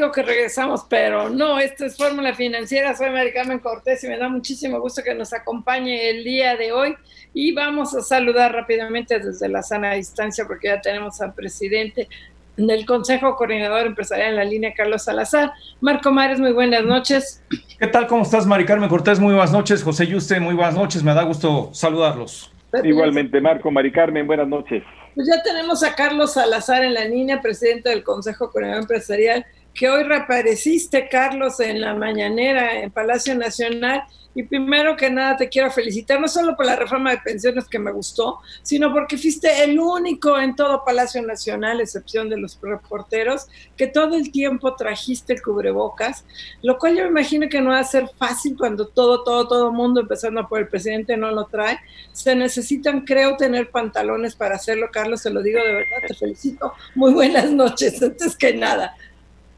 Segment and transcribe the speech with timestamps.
[0.00, 2.96] Digo que regresamos, pero no, esto es Fórmula Financiera.
[2.96, 6.96] Soy Maricarmen Cortés y me da muchísimo gusto que nos acompañe el día de hoy.
[7.34, 12.08] Y vamos a saludar rápidamente desde la sana distancia, porque ya tenemos al presidente
[12.56, 15.52] del Consejo Coordinador Empresarial en la línea, Carlos Salazar.
[15.82, 17.42] Marco Mares, muy buenas noches.
[17.78, 18.06] ¿Qué tal?
[18.06, 19.20] ¿Cómo estás, Mari Carmen Cortés?
[19.20, 19.82] Muy buenas noches.
[19.82, 21.02] José Yuste, muy buenas noches.
[21.02, 22.50] Me da gusto saludarlos.
[22.82, 24.82] Igualmente, Marco, Mari Carmen, buenas noches.
[25.14, 29.88] Pues ya tenemos a Carlos Salazar en la línea, presidente del Consejo Coordinador Empresarial, que
[29.88, 34.04] hoy reapareciste, Carlos, en la mañanera en Palacio Nacional
[34.34, 37.78] y primero que nada te quiero felicitar, no solo por la reforma de pensiones que
[37.78, 43.46] me gustó, sino porque fuiste el único en todo Palacio Nacional, excepción de los reporteros,
[43.76, 46.24] que todo el tiempo trajiste el cubrebocas,
[46.62, 49.72] lo cual yo me imagino que no va a ser fácil cuando todo, todo, todo
[49.72, 51.78] mundo, empezando por el presidente, no lo trae.
[52.12, 56.72] Se necesitan, creo, tener pantalones para hacerlo, Carlos, se lo digo de verdad, te felicito.
[56.94, 58.94] Muy buenas noches, antes que nada.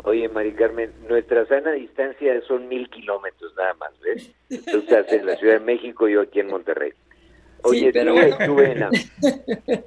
[0.05, 4.33] Oye, Mari Carmen, nuestra sana distancia son mil kilómetros nada más, ¿ves?
[4.71, 6.93] Tú estás en la Ciudad de México, yo aquí en Monterrey.
[7.63, 8.91] Oye, pero estuve en la,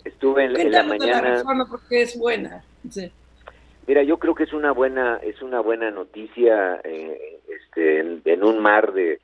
[0.06, 1.44] estuve en, la mañana.
[1.44, 2.64] La porque es buena.
[2.90, 3.12] Sí.
[3.88, 8.60] Mira, yo creo que es una buena, es una buena noticia eh, este, en, un
[8.60, 9.20] mar de,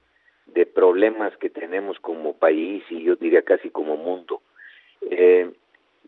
[0.47, 4.41] de problemas que tenemos como país y yo diría casi como mundo.
[5.09, 5.49] Eh,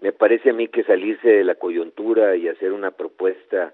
[0.01, 3.73] me parece a mí que salirse de la coyuntura y hacer una propuesta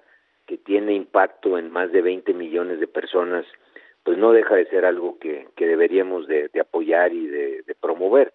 [0.50, 3.46] que tiene impacto en más de 20 millones de personas,
[4.04, 8.34] pues no deja de ser algo que, que deberíamos de, apoyar y de, promover.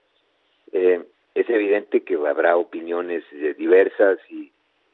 [0.71, 1.03] Eh,
[1.35, 4.53] es evidente que habrá opiniones eh, diversas y,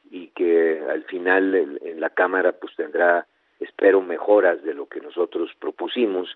[0.09, 3.27] y que al final en, la Cámara pues tendrá,
[3.59, 6.35] espero, mejoras de lo que nosotros propusimos,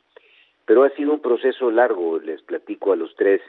[0.68, 3.41] pero ha sido un proceso largo, les platico a los tres,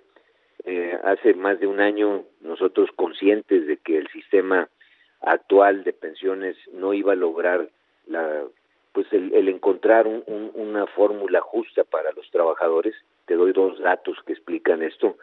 [0.65, 4.71] eh, hace más de un año nosotros conscientes de que el sistema
[5.21, 7.69] actual de pensiones no iba a lograr
[8.07, 8.45] la
[8.93, 12.95] pues el, encontrar una fórmula justa para los trabajadores.
[13.27, 15.19] Te doy dos datos que explican esto.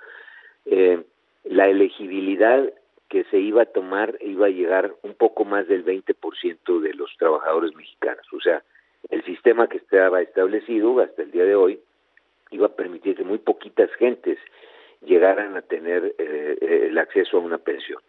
[0.68, 1.02] Eh,
[1.46, 2.72] la elegibilidad
[3.10, 7.18] que se iba a tomar iba a llegar un poco más del 20% de los
[7.18, 8.26] trabajadores mexicanos.
[8.32, 8.62] O sea,
[9.10, 11.80] el sistema que estaba establecido hasta el día de hoy
[12.52, 14.38] iba a permitir que muy poquitas gentes
[15.02, 18.00] llegaran a tener eh, eh, el acceso a una pensión.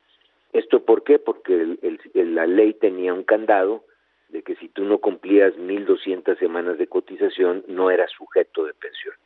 [0.54, 1.18] ¿Esto por qué?
[1.18, 1.76] Porque
[2.14, 3.84] la ley tenía un candado
[4.28, 9.16] de que si tú no cumplías 1.200 semanas de cotización, no eras sujeto de pensión.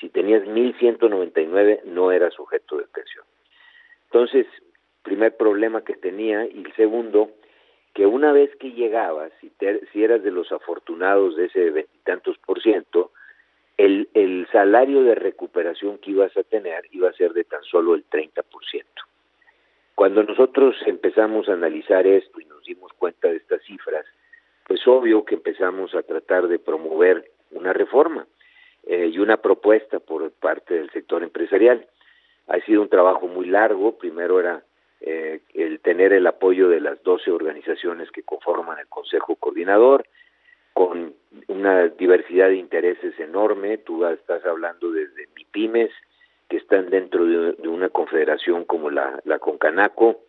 [0.00, 3.24] Si tenías 1.199, no eras sujeto de pensión.
[4.06, 4.48] Entonces,
[5.04, 7.30] primer problema que tenía, y el segundo,
[7.94, 9.52] que una vez que llegabas, si,
[9.92, 13.12] si eras de los afortunados de ese veintitantos por ciento,
[13.76, 17.94] el, el salario de recuperación que ibas a tener iba a ser de tan solo
[17.94, 19.02] el 30 por ciento.
[20.02, 24.04] Cuando nosotros empezamos a analizar esto y nos dimos cuenta de estas cifras,
[24.66, 28.26] pues obvio que empezamos a tratar de promover una reforma
[28.84, 31.86] eh, y una propuesta por parte del sector empresarial.
[32.48, 34.64] Ha sido un trabajo muy largo, primero era
[35.00, 40.04] eh, el tener el apoyo de las 12 organizaciones que conforman el Consejo Coordinador,
[40.72, 41.14] con
[41.46, 45.92] una diversidad de intereses enorme, tú estás hablando desde MIPIMES,
[46.52, 50.20] que están dentro de, una confederación como la, la Concanaco,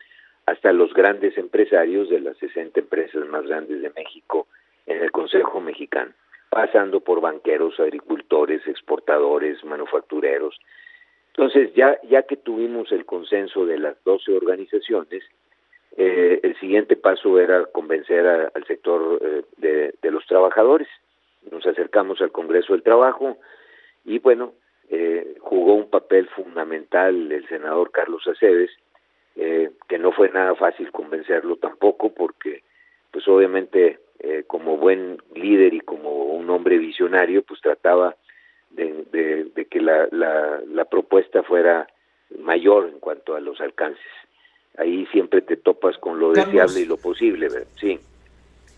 [0.45, 4.48] hasta los grandes empresarios de las 60 empresas más grandes de México
[4.86, 6.13] en el Consejo Mexicano,
[6.50, 10.57] pasando por banqueros, agricultores, exportadores, manufactureros.
[11.36, 15.24] Entonces, ya, ya que tuvimos el consenso de las 12 organizaciones,
[15.98, 20.88] eh, el siguiente paso era convencer al sector eh, de, de los trabajadores.
[21.51, 23.39] Nos acercamos al Congreso del Trabajo
[24.06, 24.53] y bueno,
[24.95, 28.69] eh, jugó un papel fundamental el senador Carlos Aceves,
[29.36, 32.62] eh, que no fue nada fácil convencerlo tampoco, porque
[33.10, 38.16] pues obviamente eh, como buen líder y como un hombre visionario, pues trataba
[38.69, 41.88] de, de, que la, la, la propuesta fuera
[42.38, 44.13] mayor en cuanto a los alcances.
[44.78, 47.50] Ahí siempre te topas con lo lo deseable y lo posible,
[47.80, 48.00] sí.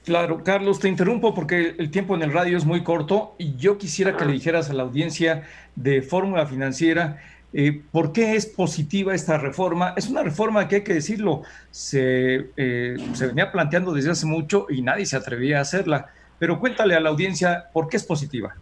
[0.05, 3.79] Claro, Carlos, te interrumpo porque el tiempo en el radio es muy corto y yo
[3.79, 7.17] quisiera que le dijeras a la audiencia de Fórmula Financiera
[7.53, 9.95] eh, por qué es positiva esta reforma.
[9.97, 11.41] Es una reforma que hay que decirlo,
[11.71, 16.59] se, eh, se venía planteando desde hace mucho y nadie se atrevía a hacerla, pero
[16.59, 18.55] cuéntale a la audiencia por qué es positiva.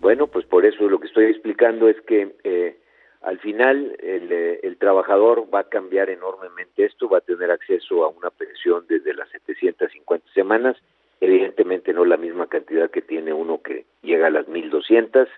[0.00, 2.78] Bueno, pues por eso lo que estoy explicando es que eh,
[3.22, 8.08] al final el, el, trabajador va a cambiar enormemente esto, va a tener acceso a
[8.08, 10.76] una pensión desde las 750 semanas,
[11.20, 15.28] evidentemente no la misma cantidad que tiene uno que llega a las 1200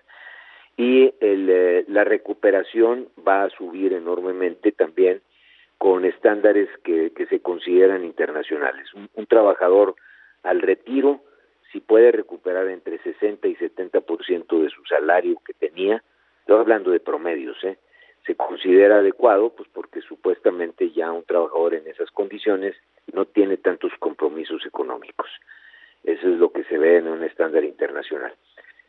[0.77, 5.21] y el, eh, la recuperación va a subir enormemente también
[5.77, 8.93] con estándares que, que se consideran internacionales.
[8.93, 9.95] Un, un trabajador
[10.43, 11.21] al retiro,
[11.71, 16.01] si puede recuperar entre 60 y 70% de su salario que tenía,
[16.43, 17.77] Estoy hablando de promedios, ¿eh?
[18.27, 22.75] Se considera adecuado, pues porque supuestamente ya un trabajador en esas condiciones
[23.13, 25.29] no tiene tantos compromisos económicos.
[26.03, 28.33] Eso es lo que se ve en un estándar internacional.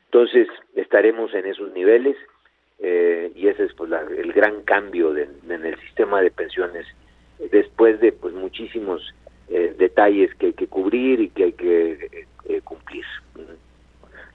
[0.07, 2.17] Entonces, estaremos en esos niveles
[2.81, 6.87] eh, y ese es pues, la, el gran cambio de, en el sistema de pensiones
[7.53, 9.15] después de pues muchísimos
[9.49, 13.05] eh, detalles que hay que cubrir y que hay que eh, cumplir.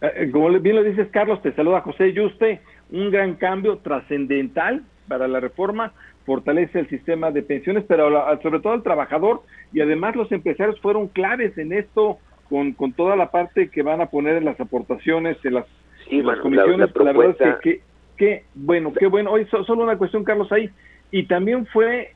[0.02, 5.28] Eh, como bien lo dices, Carlos, te saluda José Yuste un gran cambio trascendental para
[5.28, 5.94] la reforma,
[6.26, 8.10] fortalece el sistema de pensiones, pero
[8.42, 9.42] sobre todo el trabajador
[9.74, 12.20] y además los empresarios fueron claves en esto
[12.50, 15.66] con, con toda la parte que van a poner en las aportaciones, en las,
[16.08, 16.96] sí, en las bueno, comisiones.
[16.96, 17.82] La, la la, verdad es que,
[18.18, 19.32] que, bueno, qué bueno.
[19.32, 20.70] Hoy so, solo una cuestión, Carlos, ahí.
[21.12, 22.14] Y también fue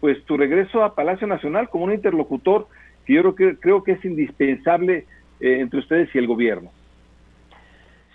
[0.00, 2.66] pues tu regreso a Palacio Nacional como un interlocutor
[3.06, 5.06] que yo creo que, creo que es indispensable
[5.40, 6.70] eh, entre ustedes y el gobierno.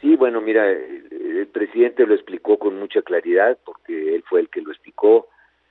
[0.02, 4.62] Sí, bueno, mira, el presidente lo explicó con mucha claridad porque él fue el que
[4.62, 5.28] lo explicó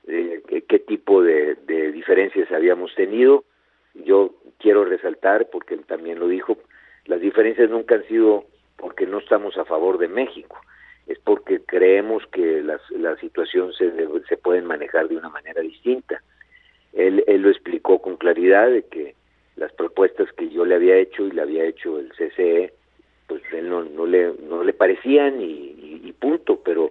[0.06, 3.44] eh, qué tipo de, de, diferencias habíamos tenido.
[3.94, 6.58] Yo quiero resaltar, porque él también lo dijo,
[7.06, 8.44] las diferencias nunca han sido
[8.76, 10.60] porque no estamos a favor de México,
[11.06, 13.90] es porque creemos que las, la situación se,
[14.28, 16.22] se pueden manejar de una manera distinta.
[16.92, 19.14] Él, él lo explicó con claridad de que
[19.56, 22.72] las propuestas que yo le había hecho y le había hecho el CCE,
[23.28, 25.76] pues él no, no le no le parecían y,
[26.18, 26.90] punto pero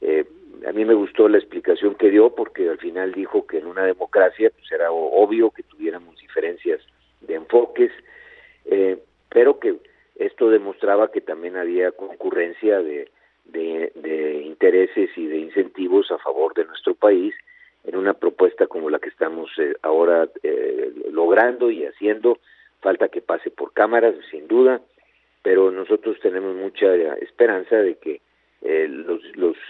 [0.00, 0.24] eh,
[0.66, 3.84] a mí me gustó la explicación que dio porque al final dijo que en una
[3.84, 6.80] democracia pues era obvio que tuviéramos diferencias
[7.20, 7.92] de enfoques
[8.64, 8.98] eh,
[9.28, 9.76] pero que
[10.16, 13.10] esto demostraba que también había concurrencia de,
[13.44, 17.32] de, de intereses y de incentivos a favor de nuestro país
[17.84, 22.38] en una propuesta como la que estamos eh, ahora eh, logrando y haciendo.
[22.80, 24.80] Falta que pase por cámaras sin duda
[25.44, 28.22] pero nosotros tenemos mucha esperanza de que
[28.62, 29.20] eh, los,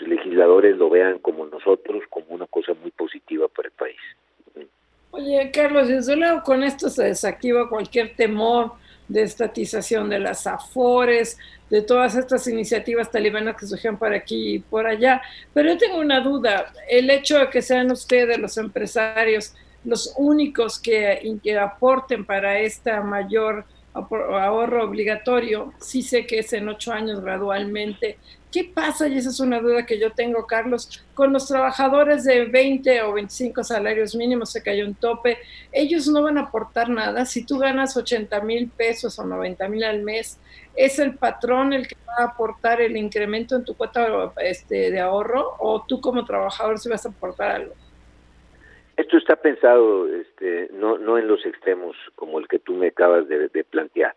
[0.07, 4.69] legisladores lo vean como nosotros, como una cosa muy positiva para el país.
[5.11, 8.75] Oye, Carlos, desde luego con esto se desactiva cualquier temor
[9.09, 11.39] de estatización de las AFORES,
[11.69, 15.23] de todas estas iniciativas talibanas que surgían por aquí y por allá.
[15.53, 20.81] Pero yo tengo una duda, el hecho de que sean ustedes los empresarios los únicos
[20.81, 21.21] que
[21.61, 28.19] aporten para esta mayor ahorro obligatorio, sí sé que es en ocho años gradualmente.
[28.51, 29.09] ¿Qué pasa?
[29.09, 33.15] Y esa es una duda que yo tengo, Carlos, con los trabajadores de 20 o
[33.15, 35.39] 25 salarios mínimos, se cayó un tope,
[35.73, 37.25] ellos no van a aportar nada.
[37.27, 40.39] Si tú ganas 80 mil pesos o 90 mil al mes,
[40.77, 45.01] ¿es el patrón el que va a aportar el incremento en tu cuota este, de
[45.01, 47.75] ahorro o tú como trabajador si vas a aportar algo?
[48.97, 53.27] Esto está pensado este, no, no en los extremos como el que tú me acabas
[53.29, 54.15] de, plantear.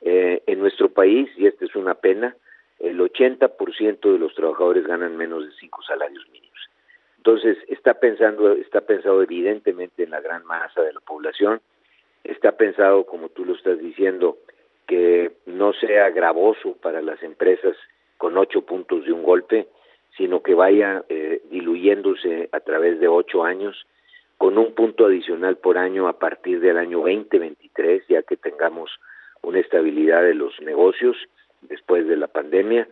[0.00, 2.36] Eh, en nuestro país, y esta es una pena,
[2.78, 6.58] el 80% de los trabajadores ganan menos de cinco salarios mínimos.
[7.18, 11.60] Entonces, está pensando, está pensado evidentemente en la gran masa de la población,
[12.22, 14.38] está pensado, como tú lo estás diciendo,
[14.86, 17.76] que no sea gravoso para las empresas
[18.18, 19.68] con ocho puntos de un golpe,
[20.16, 23.86] sino que vaya eh, diluyéndose a través de ocho años
[24.38, 28.90] con un punto adicional por año a partir del año 2023, ya que tengamos
[29.42, 31.16] una estabilidad de los negocios
[31.62, 32.88] después de la pandemia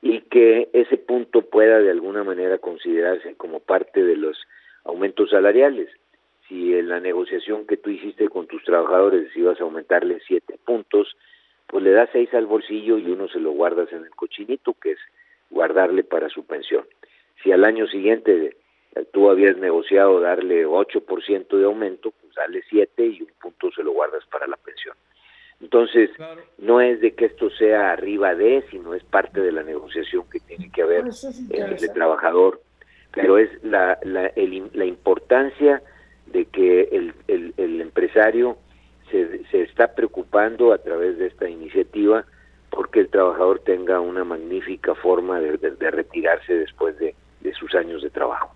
[0.00, 4.36] y que ese punto pueda de alguna manera considerarse como parte de los
[4.84, 5.88] aumentos salariales.
[6.48, 11.16] Si en la negociación que tú hiciste con tus trabajadores ibas a aumentarle siete puntos,
[11.68, 14.92] pues le das seis al bolsillo y uno se lo guardas en el cochinito, que
[14.92, 14.98] es
[15.50, 16.84] guardarle para su pensión.
[17.42, 18.56] Si al año siguiente
[19.12, 23.92] tú habías negociado darle 8% de aumento, pues dale 7 y un punto se lo
[23.92, 24.94] guardas para la pensión.
[25.60, 26.42] Entonces, claro.
[26.58, 30.40] no es de que esto sea arriba de, sino es parte de la negociación que
[30.40, 31.04] tiene que haber
[31.50, 32.60] entre el trabajador.
[33.12, 35.82] Pero es la, la, el, la importancia
[36.26, 38.56] de que el, el, el, empresario
[39.10, 42.24] se, se está preocupando a través de esta iniciativa
[42.72, 47.14] porque el trabajador tenga una magnífica forma de, retirarse después de,
[47.54, 48.54] sus años de trabajo.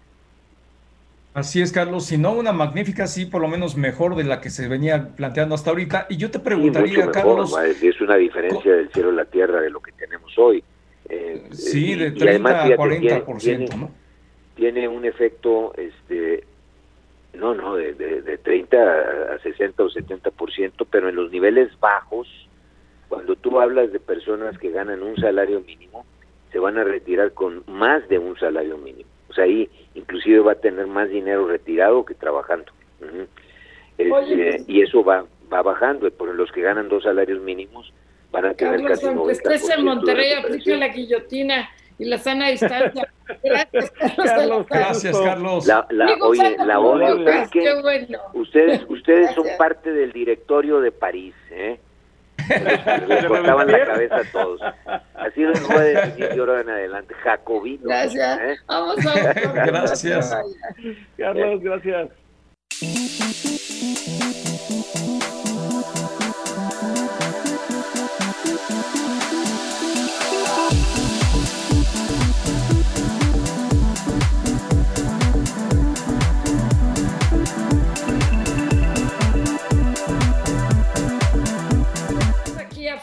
[1.37, 2.07] Así es, Carlos.
[2.07, 5.55] Si no una magnífica, sí, por lo menos mejor de la que se venía planteando
[5.55, 6.07] hasta ahorita.
[6.09, 7.55] Y yo te preguntaría, Carlos.
[7.83, 10.65] Es una diferencia del cielo a la tierra de lo que tenemos hoy.
[11.11, 13.91] Eh, sí, de 30 a 40%, tiene, ¿no?
[14.55, 16.45] Tiene un efecto, este,
[17.35, 22.49] no, no, de, de, de 30 a 60 o 70%, pero en los niveles bajos,
[23.09, 26.07] cuando tú hablas de personas que ganan un salario mínimo,
[26.51, 29.16] se van a retirar con más de un salario mínimo.
[29.37, 32.73] Sea, ahí inclusive va a tener más dinero retirado que trabajando.
[33.99, 34.29] Este, pues
[34.67, 36.11] y eso va va bajando.
[36.11, 37.93] Por los que ganan dos salarios mínimos
[38.33, 42.51] van a tener Carlos, casi aunque estés en Monterrey, aplica la guillotina y la sana
[42.51, 43.09] distancia.
[43.43, 44.67] Gracias, Carlos.
[44.69, 45.67] Gracias, Carlos.
[45.67, 45.87] La,
[46.21, 51.79] oye, la oye, ustedes, ustedes son parte del directorio de París, ¿eh?
[53.09, 54.61] Les cortaban la cabeza a todos.
[55.15, 57.15] Así lo voy a decir yo ahora en adelante.
[57.15, 57.89] Jacobino.
[57.89, 58.41] Gracias.
[58.41, 58.57] ¿eh?
[58.67, 59.15] Vamos a
[59.65, 60.37] Gracias.
[61.17, 62.09] Carlos, gracias.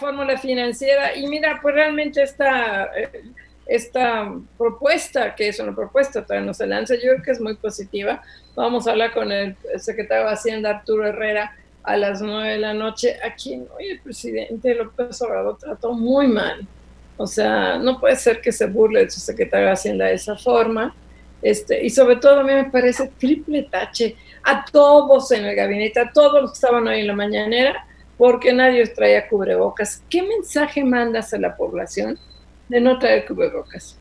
[0.04, 3.24] Fórmula financiera y mira, pues realmente esta, eh,
[3.66, 7.56] esta propuesta, que es una propuesta, todavía no se lanza, yo creo que es muy
[7.56, 8.22] positiva.
[8.54, 12.74] Vamos a hablar con el secretario de Hacienda, Arturo Herrera, a las nueve de la
[12.74, 16.68] noche, a quien hoy el presidente López Obrador trató muy mal.
[17.16, 20.36] O sea, no puede ser que se burle de su secretario de Hacienda de esa
[20.36, 20.94] forma.
[21.42, 26.02] Este, y sobre todo a mí me parece triple tache a todos en el gabinete,
[26.02, 27.86] a todos los que estaban hoy en la mañanera,
[28.18, 30.04] porque nadie traía cubrebocas.
[30.10, 32.18] ¿Qué mensaje mandas a la población
[32.70, 34.00] de no traer cubrebocas?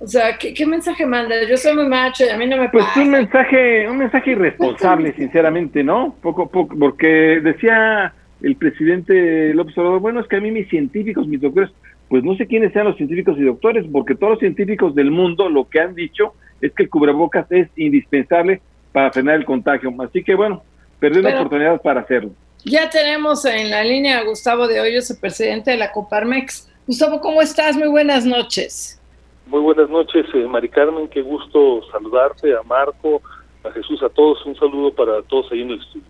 [0.00, 1.48] O sea, ¿qué, mensaje mandas?
[1.48, 5.12] Yo soy muy macho y a mí no me Pues un mensaje, un mensaje irresponsable,
[5.16, 6.14] sinceramente, ¿no?
[6.20, 11.26] Poco, poco, porque decía el presidente López Obrador, bueno, es que a mí mis científicos,
[11.26, 11.70] mis doctores,
[12.08, 15.48] pues no sé quiénes sean los científicos y doctores, porque todos los científicos del mundo
[15.48, 18.60] lo que han dicho es que el cubrebocas es indispensable
[18.92, 19.90] para frenar el contagio.
[20.02, 20.62] Así que bueno,
[20.98, 22.32] perdió la oportunidad para hacerlo.
[22.64, 26.66] Ya tenemos en la línea a Gustavo de Hoyos, el presidente de la Coparmex.
[26.86, 27.76] Gustavo, ¿cómo estás?
[27.76, 28.98] Muy buenas noches.
[29.46, 31.06] Muy buenas noches, eh, Mari Carmen.
[31.08, 33.20] Qué gusto saludarte, a Marco,
[33.62, 34.46] a Jesús, a todos.
[34.46, 36.06] Un saludo para todos ahí en el estudio.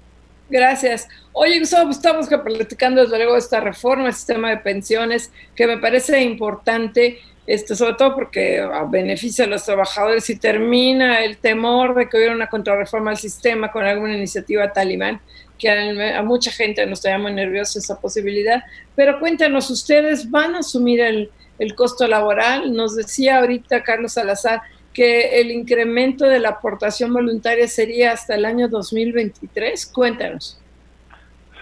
[0.49, 1.09] Gracias.
[1.33, 5.79] Oye, Gustavo, estamos platicando desde luego de esta reforma del sistema de pensiones, que me
[5.79, 7.19] parece importante,
[7.49, 12.33] este, sobre todo porque beneficia a los trabajadores y termina el temor de que hubiera
[12.33, 15.21] una contrarreforma al sistema con alguna iniciativa talibán
[15.59, 18.63] que a, mucha gente nos trae muy nervioso esa posibilidad.
[18.97, 22.75] Pero cuéntanos, ¿ustedes van a asumir el, el costo laboral?
[22.75, 24.61] Nos decía ahorita Carlos Salazar
[24.93, 29.93] que el incremento de la aportación voluntaria sería hasta el año 2023.
[29.93, 30.61] Cuéntanos.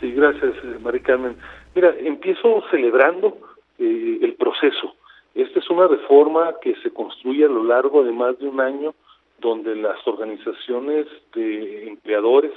[0.01, 1.37] Sí, gracias, eh, Mari Carmen.
[1.75, 3.39] Mira, empiezo celebrando
[3.79, 4.95] eh, el proceso.
[5.35, 8.95] Esta es una reforma que se construye a lo largo de más de un año,
[9.41, 12.53] donde las organizaciones de empleadores,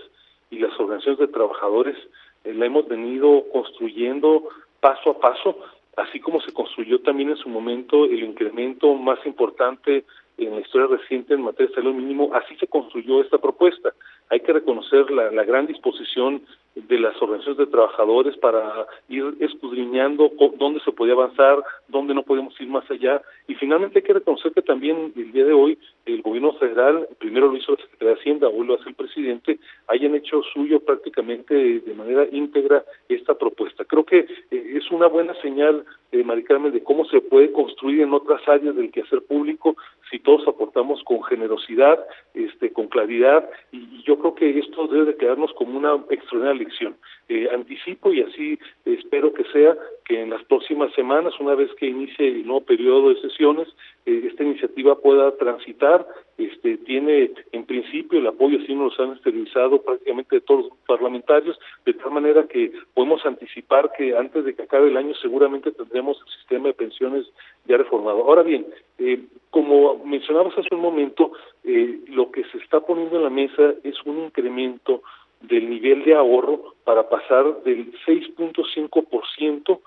[0.49, 1.97] y las organizaciones de trabajadores
[2.43, 4.43] eh, la hemos venido construyendo
[4.79, 5.57] paso a paso,
[5.97, 10.05] así como se construyó también en su momento el incremento más importante
[10.37, 13.93] en la historia reciente en materia de salario mínimo, así se construyó esta propuesta.
[14.29, 16.41] Hay que reconocer la, la gran disposición
[16.75, 22.59] de las organizaciones de trabajadores para ir escudriñando dónde se podía avanzar, dónde no podemos
[22.59, 23.21] ir más allá.
[23.47, 27.47] Y finalmente hay que reconocer que también el día de hoy el gobierno federal, primero
[27.47, 31.79] lo hizo la Secretaría de Hacienda, hoy lo hace el presidente, hayan hecho suyo prácticamente
[31.79, 33.85] de manera íntegra esta propuesta.
[33.85, 38.13] Creo que eh, es una buena señal, eh, Maricarmen, de cómo se puede construir en
[38.13, 39.77] otras áreas del quehacer público
[40.09, 41.99] si todos aportamos con generosidad,
[42.33, 46.95] este, con claridad, y, yo creo que esto debe de quedarnos como una extraordinaria lección.
[47.27, 51.87] Eh, anticipo y así espero que sea que en las próximas semanas, una vez que
[51.87, 53.67] inicie el nuevo periodo de sesiones,
[54.05, 56.05] eh, esta iniciativa pueda transitar.
[56.37, 61.93] Este, tiene en principio el apoyo, así nos han exteriorizado prácticamente todos los parlamentarios, de
[61.93, 66.33] tal manera que podemos anticipar que antes de que acabe el año seguramente tendremos el
[66.33, 67.25] sistema de pensiones
[67.65, 68.23] ya reformado.
[68.23, 68.65] Ahora bien,
[68.99, 71.31] eh, como mencionabas hace un momento,
[71.63, 75.03] eh, lo que se está poniendo en la mesa es un incremento
[75.39, 79.79] del nivel de ahorro para pasar del 6.5%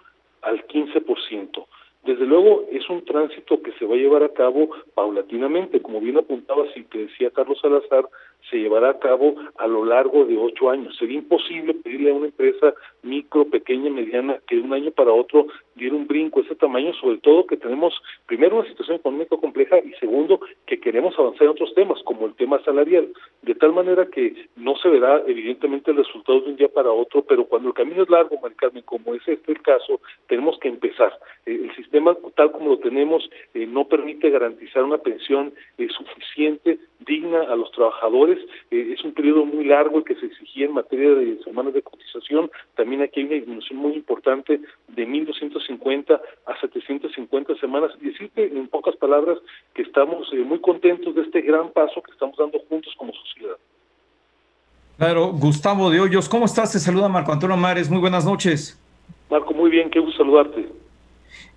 [0.43, 1.67] al 15%.
[2.09, 6.17] Desde luego es un tránsito que se va a llevar a cabo paulatinamente, como bien
[6.17, 8.09] apuntabas y te decía Carlos Salazar,
[8.51, 10.97] se llevará a cabo a lo largo de ocho años.
[10.97, 15.47] Sería imposible pedirle a una empresa micro, pequeña, mediana, que de un año para otro
[15.75, 17.95] diera un brinco de ese tamaño, sobre todo que tenemos,
[18.27, 22.35] primero, una situación económica compleja y segundo, que queremos avanzar en otros temas, como el
[22.35, 23.09] tema salarial,
[23.43, 27.23] de tal manera que no se verá evidentemente el resultado de un día para otro,
[27.23, 30.69] pero cuando el camino es largo, Mari Carmen, como es este el caso, tenemos que
[30.69, 31.13] empezar.
[31.47, 36.79] Eh, el sistema tal como lo tenemos eh, no permite garantizar una pensión eh, suficiente,
[37.01, 38.28] digna a los trabajadores.
[38.71, 42.51] Es un periodo muy largo el que se exigía en materia de semanas de cotización.
[42.77, 47.93] También aquí hay una disminución muy importante de 1.250 a 750 semanas.
[48.01, 49.39] Y decirte en pocas palabras
[49.75, 53.57] que estamos muy contentos de este gran paso que estamos dando juntos como sociedad.
[54.99, 56.73] Claro, Gustavo de Hoyos, ¿cómo estás?
[56.73, 58.81] Te saluda Marco Antonio Mares, muy buenas noches.
[59.31, 60.69] Marco, muy bien, qué gusto saludarte.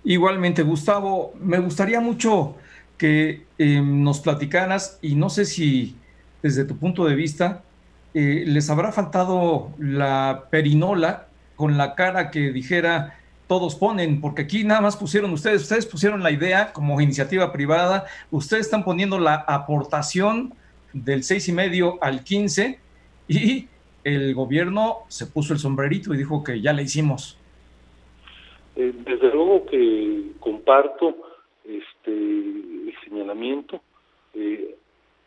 [0.04, 2.54] Igualmente, Gustavo, me gustaría mucho
[2.98, 5.96] que em, nos platicaras y no sé si
[6.42, 7.62] desde tu punto de vista
[8.14, 14.64] eh, les habrá faltado la perinola con la cara que dijera todos ponen, porque aquí
[14.64, 19.34] nada más pusieron ustedes, ustedes pusieron la idea como iniciativa privada, ustedes están poniendo la
[19.34, 20.54] aportación
[20.92, 22.78] del seis y medio al 15
[23.28, 23.68] y
[24.04, 27.38] el gobierno se puso el sombrerito y dijo que ya le hicimos.
[28.76, 31.14] Eh, desde luego que comparto
[31.64, 33.80] este el señalamiento.
[34.34, 34.76] Eh,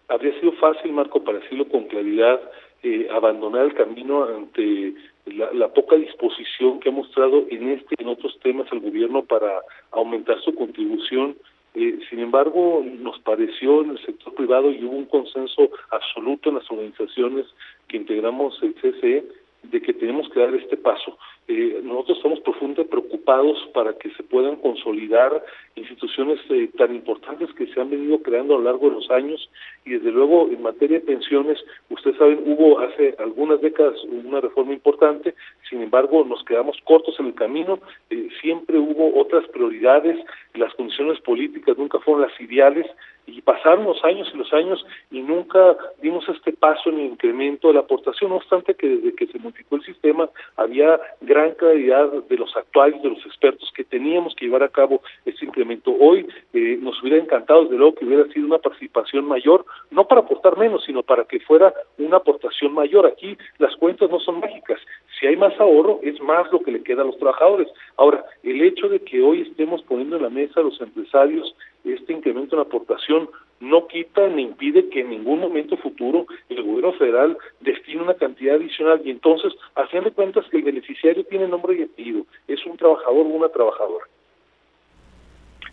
[0.08, 2.40] habría sido fácil, Marco, para decirlo con claridad,
[2.84, 4.94] eh, abandonar el camino ante
[5.26, 9.62] la, poca disposición que ha mostrado en este y en otros temas el gobierno para
[9.92, 11.36] aumentar su contribución.
[11.74, 16.72] sin embargo, nos pareció en el sector privado y hubo un consenso absoluto en las
[16.72, 17.48] organizaciones
[17.88, 19.26] que integramos el CCE
[19.64, 21.18] de que tenemos que dar este paso.
[21.48, 25.44] Eh, nosotros estamos profundamente preocupados para que se puedan consolidar
[25.76, 29.48] instituciones eh, tan importantes que se han venido creando a lo largo de los años
[29.86, 34.74] y desde luego en materia de pensiones, ustedes saben, hubo hace algunas décadas una reforma
[34.74, 35.36] importante,
[35.70, 37.80] sin embargo nos quedamos cortos en el camino,
[38.10, 40.18] eh, siempre hubo otras prioridades,
[40.54, 42.88] las condiciones políticas nunca fueron las ideales
[43.28, 47.68] y pasaron los años y los años y nunca dimos este paso en el incremento
[47.68, 52.12] de la aportación, no obstante que desde que se modificó el sistema había gran claridad
[52.12, 55.96] de los actuales, de los expertos que teníamos que llevar a cabo este incremento.
[56.00, 60.22] Hoy eh, nos hubiera encantado desde luego que hubiera sido una participación mayor, no para
[60.22, 63.06] aportar menos, sino para que fuera una aportación mayor.
[63.06, 64.80] Aquí las cuentas no son mágicas,
[65.20, 67.68] si hay más ahorro es más lo que le queda a los trabajadores.
[67.98, 72.14] Ahora, el hecho de que hoy estemos poniendo en la mesa a los empresarios este
[72.14, 77.38] incremento en aportación no quita ni impide que en ningún momento futuro el gobierno federal
[77.62, 81.76] destine una cantidad adicional y entonces, a fin de cuentas, que el beneficiario tiene nombre
[81.76, 84.06] y apellido, es un trabajador o una trabajadora.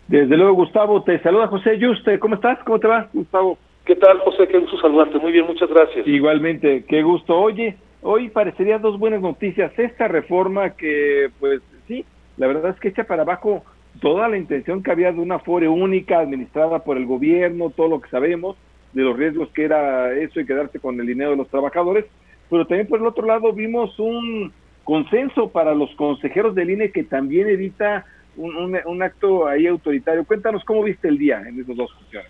[0.07, 2.19] Desde luego, Gustavo, te saluda José Yuste.
[2.19, 2.59] ¿Cómo estás?
[2.65, 3.57] ¿Cómo te va, Gustavo?
[3.85, 4.47] ¿Qué tal, José?
[4.47, 5.17] Qué gusto saludarte.
[5.17, 6.07] Muy bien, muchas gracias.
[6.07, 7.35] Igualmente, qué gusto.
[7.35, 9.71] Oye, hoy parecería dos buenas noticias.
[9.77, 12.05] Esta reforma que, pues sí,
[12.37, 13.63] la verdad es que echa para abajo
[14.01, 18.01] toda la intención que había de una FORE única administrada por el gobierno, todo lo
[18.01, 18.57] que sabemos
[18.93, 22.05] de los riesgos que era eso y quedarse con el dinero de los trabajadores,
[22.49, 27.03] pero también por el otro lado vimos un consenso para los consejeros del INE que
[27.03, 30.25] también evita un, acto ahí autoritario.
[30.25, 32.29] Cuéntanos cómo viste el día en esas dos funciones.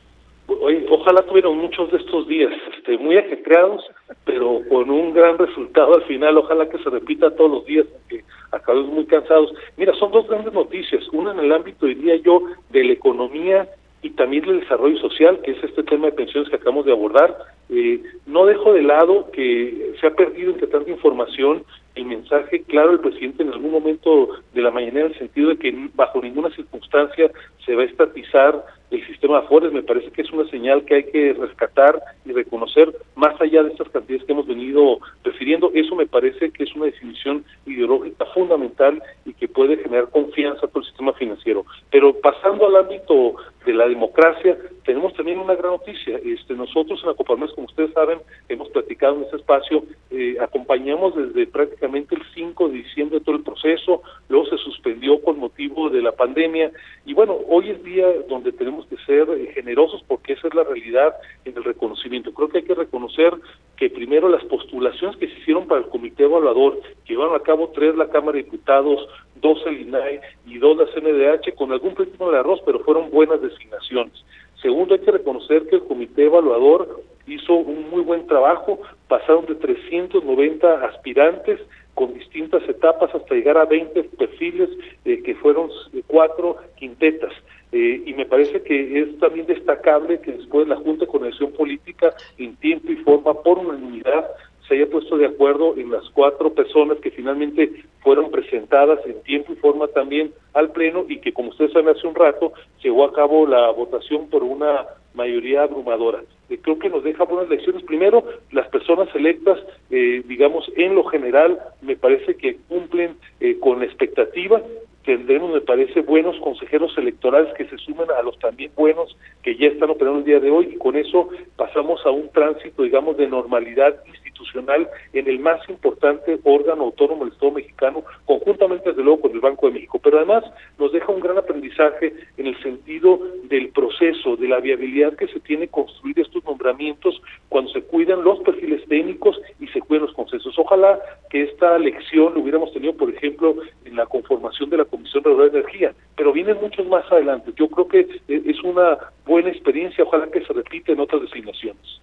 [0.89, 3.83] Ojalá tuvieran muchos de estos días, este, muy ajetreados,
[4.25, 6.37] pero con un gran resultado al final.
[6.37, 9.53] Ojalá que se repita todos los días, porque acabamos muy cansados.
[9.77, 11.07] Mira, son dos grandes noticias.
[11.11, 13.67] Una en el ámbito, diría yo, de la economía
[14.01, 17.37] y también del desarrollo social, que es este tema de pensiones que acabamos de abordar.
[17.69, 21.63] Eh, no dejo de lado que se ha perdido entre tanta información
[21.95, 25.57] el mensaje claro del presidente en algún momento de la mañana en el sentido de
[25.57, 27.31] que bajo ninguna circunstancia
[27.65, 29.71] se va a estatizar el sistema de Afores.
[29.71, 33.69] Me parece que es una señal que hay que rescatar y reconocer más allá de
[33.69, 35.71] estas cantidades que hemos venido refiriendo.
[35.73, 40.81] Eso me parece que es una definición ideológica fundamental y que puede generar confianza por
[40.81, 41.65] el sistema financiero.
[41.91, 46.19] Pero pasando al ámbito de la democracia, tenemos también una gran noticia.
[46.23, 51.47] Este, nosotros en Acoparmes, como ustedes saben, hemos platicado en este espacio, eh, acompañamos desde
[51.47, 56.13] prácticamente el 5 de diciembre todo el proceso, luego se suspendió con motivo de la
[56.13, 56.71] pandemia
[57.05, 60.63] y bueno, hoy es día donde tenemos que ser eh, generosos porque esa es la
[60.63, 61.13] realidad
[61.45, 62.33] en el reconocimiento.
[62.33, 63.33] Creo que hay que reconocer
[63.75, 67.95] que primero las postulaciones que se hicieron para el comité evaluador, llevaron a cabo tres
[67.95, 72.39] la Cámara de Diputados, dos el INAI y dos la CNDH, con algún problema de
[72.39, 74.13] arroz, pero fueron buenas designaciones.
[74.61, 79.55] Segundo, hay que reconocer que el comité evaluador hizo un muy buen trabajo, pasaron de
[79.55, 81.59] 390 aspirantes
[81.93, 84.69] con distintas etapas hasta llegar a 20 perfiles
[85.05, 85.69] eh, que fueron
[86.07, 87.31] cuatro quintetas.
[87.71, 92.13] Eh, y me parece que es también destacable que después la Junta de Coordinación Política,
[92.37, 94.27] en tiempo y forma, por unanimidad,
[94.67, 99.53] se haya puesto de acuerdo en las cuatro personas que finalmente fueron presentadas en tiempo
[99.53, 103.13] y forma también al Pleno y que, como ustedes saben, hace un rato llegó a
[103.13, 106.21] cabo la votación por una mayoría abrumadora.
[106.53, 107.83] Eh, creo que nos deja buenas lecciones.
[107.83, 109.57] Primero, las personas electas,
[109.89, 114.61] eh, digamos, en lo general, me parece que cumplen eh, con la expectativa
[115.03, 119.67] tendremos, me parece, buenos consejeros electorales que se sumen a los también buenos que ya
[119.67, 123.27] están operando el día de hoy y con eso pasamos a un tránsito, digamos, de
[123.27, 123.95] normalidad
[124.33, 129.39] institucional en el más importante órgano autónomo del Estado mexicano, conjuntamente, desde luego, con el
[129.39, 129.99] Banco de México.
[130.03, 130.43] Pero además
[130.79, 135.39] nos deja un gran aprendizaje en el sentido del proceso, de la viabilidad que se
[135.39, 140.57] tiene construir estos nombramientos cuando se cuidan los perfiles técnicos y se cuidan los consensos.
[140.57, 145.23] Ojalá que esta lección lo hubiéramos tenido, por ejemplo, en la conformación de la Comisión
[145.23, 147.51] Regular de Energía, pero vienen muchos más adelante.
[147.55, 152.01] Yo creo que es una buena experiencia, ojalá que se repita en otras designaciones.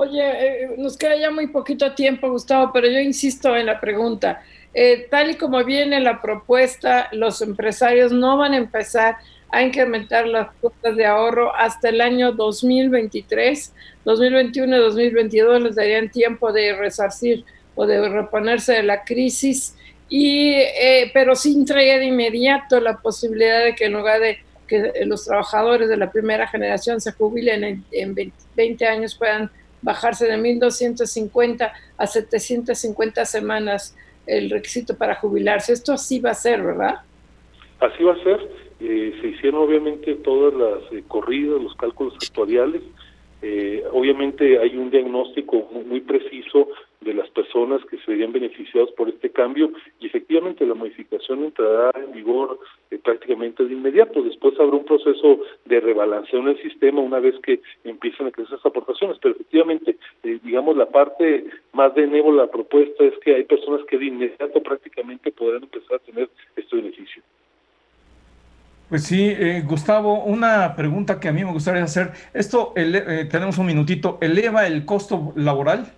[0.00, 4.44] Oye, eh, nos queda ya muy poquito tiempo, Gustavo, pero yo insisto en la pregunta.
[4.72, 9.16] Eh, tal y como viene la propuesta, los empresarios no van a empezar
[9.50, 16.08] a incrementar las cuotas de ahorro hasta el año 2023, 2021 y 2022 les darían
[16.10, 19.74] tiempo de resarcir o de reponerse de la crisis
[20.08, 24.92] y eh, pero sin traer de inmediato la posibilidad de que en lugar de que
[25.06, 29.50] los trabajadores de la primera generación se jubilen en, 20, años puedan
[29.82, 35.72] bajarse de 1.250 a 750 semanas el requisito para jubilarse.
[35.72, 36.96] Esto así va a ser, ¿verdad?
[37.80, 38.48] Así va a ser.
[38.80, 42.82] Eh, se hicieron obviamente todas las eh, corridas, los cálculos actuariales.
[43.92, 46.68] obviamente hay un diagnóstico muy preciso
[47.00, 51.92] de las personas que se verían beneficiados por este cambio y efectivamente la modificación entrará
[51.94, 52.58] en vigor
[52.90, 54.22] eh, prácticamente de inmediato.
[54.22, 58.54] Después habrá un proceso de rebalanceo en el sistema una vez que empiecen a crecer
[58.54, 63.36] esas aportaciones, pero efectivamente, eh, digamos, la parte más de nuevo la propuesta es que
[63.36, 67.22] hay personas que de inmediato prácticamente podrán empezar a tener este beneficio.
[68.88, 72.10] Pues sí, eh, Gustavo, una pregunta que a mí me gustaría hacer.
[72.32, 75.92] Esto, tenemos un minutito, ¿eleva el costo laboral?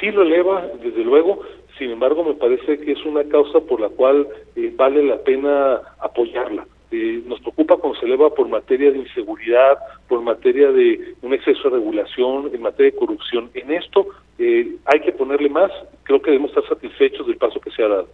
[0.00, 1.40] Sí lo eleva, desde luego,
[1.78, 5.80] sin embargo me parece que es una causa por la cual eh, vale la pena
[5.98, 6.66] apoyarla.
[6.92, 9.76] Eh, nos preocupa cuando se eleva por materia de inseguridad,
[10.08, 13.50] por materia de un exceso de regulación, en materia de corrupción.
[13.54, 14.06] En esto
[14.38, 15.70] eh, hay que ponerle más,
[16.04, 18.08] creo que debemos estar satisfechos del paso que se ha dado.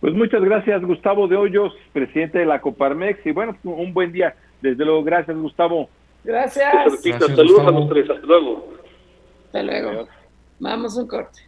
[0.00, 4.34] Pues muchas gracias Gustavo de Hoyos, presidente de la Coparmex, y bueno, un buen día.
[4.60, 5.88] Desde luego, gracias Gustavo.
[6.24, 7.00] Gracias.
[7.00, 8.68] Saludos a los tres, hasta luego.
[9.46, 10.08] Hasta luego.
[10.62, 11.40] Vamos un corte.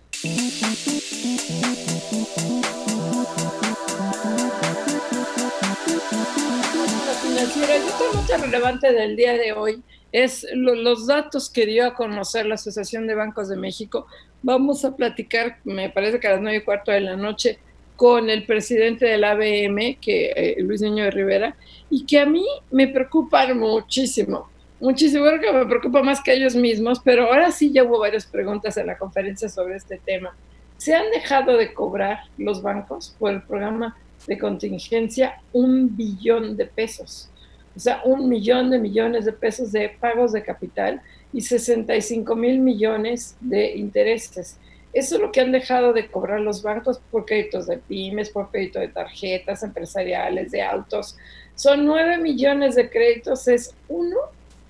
[7.22, 12.46] Financiera, el dato relevante del día de hoy es los datos que dio a conocer
[12.46, 14.08] la Asociación de Bancos de México.
[14.42, 17.60] Vamos a platicar, me parece que a las nueve y cuarto de la noche,
[17.94, 21.56] con el presidente del ABM, que eh, Luis Niño de Rivera,
[21.88, 27.00] y que a mí me preocupan muchísimo muchísimo, que me preocupa más que ellos mismos,
[27.04, 30.36] pero ahora sí ya hubo varias preguntas en la conferencia sobre este tema.
[30.76, 36.66] ¿Se han dejado de cobrar los bancos por el programa de contingencia un billón de
[36.66, 37.30] pesos?
[37.76, 41.00] O sea, un millón de millones de pesos de pagos de capital
[41.32, 44.58] y 65 mil millones de intereses.
[44.92, 48.50] Eso es lo que han dejado de cobrar los bancos por créditos de pymes, por
[48.50, 51.16] crédito de tarjetas empresariales, de autos.
[51.56, 54.18] Son 9 millones de créditos, es uno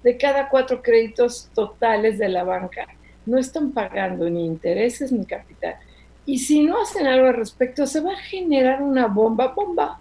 [0.04, 2.86] de cada cuatro créditos totales de la banca
[3.26, 5.76] no están pagando ni intereses ni capital.
[6.26, 9.98] Y si no hacen algo al respecto, se va a generar una bomba, bomba.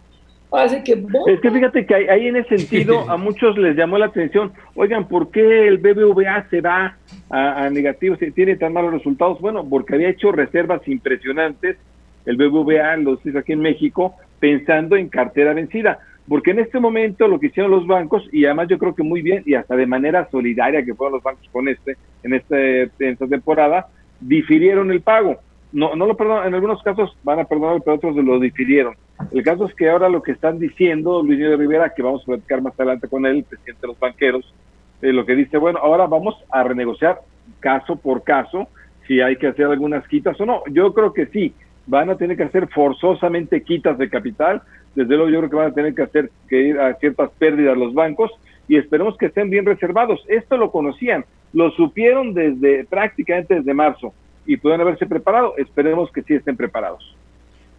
[0.52, 0.92] Así que.
[1.28, 5.08] Es que fíjate que ahí en ese sentido a muchos les llamó la atención, oigan,
[5.08, 6.98] ¿por qué el BBVA se va
[7.32, 9.40] a, negativo si tiene tan malos resultados?
[9.42, 11.78] Bueno, porque había hecho reservas impresionantes,
[12.26, 17.28] el BBVA los hizo aquí en México, pensando en cartera vencida porque en este momento
[17.28, 19.86] lo que hicieron los bancos, y además yo creo que muy bien, y hasta de
[19.86, 23.88] manera solidaria que fueron los bancos con este, en, este, en esta temporada,
[24.20, 25.38] difirieron el pago.
[25.72, 28.96] No, no lo perdonan, en algunos casos van a perdonar, pero otros lo difirieron.
[29.32, 32.26] El caso es que ahora lo que están diciendo Luis de Rivera, que vamos a
[32.26, 34.54] platicar más adelante con él, el presidente de los banqueros,
[35.02, 37.20] eh, lo que dice, bueno, ahora vamos a renegociar
[37.60, 38.68] caso por caso
[39.08, 40.64] si hay que hacer algunas quitas o no.
[40.72, 41.54] Yo creo que sí,
[41.88, 44.62] van a tener que hacer forzosamente quitas de capital,
[44.96, 47.78] desde luego yo creo que van a tener que hacer que ir a ciertas pérdidas
[47.78, 48.32] los bancos
[48.68, 50.24] y esperemos que estén bien reservados.
[50.28, 54.14] Esto lo conocían, lo supieron desde prácticamente desde marzo
[54.46, 55.56] y pueden haberse preparado.
[55.58, 57.16] Esperemos que sí estén preparados.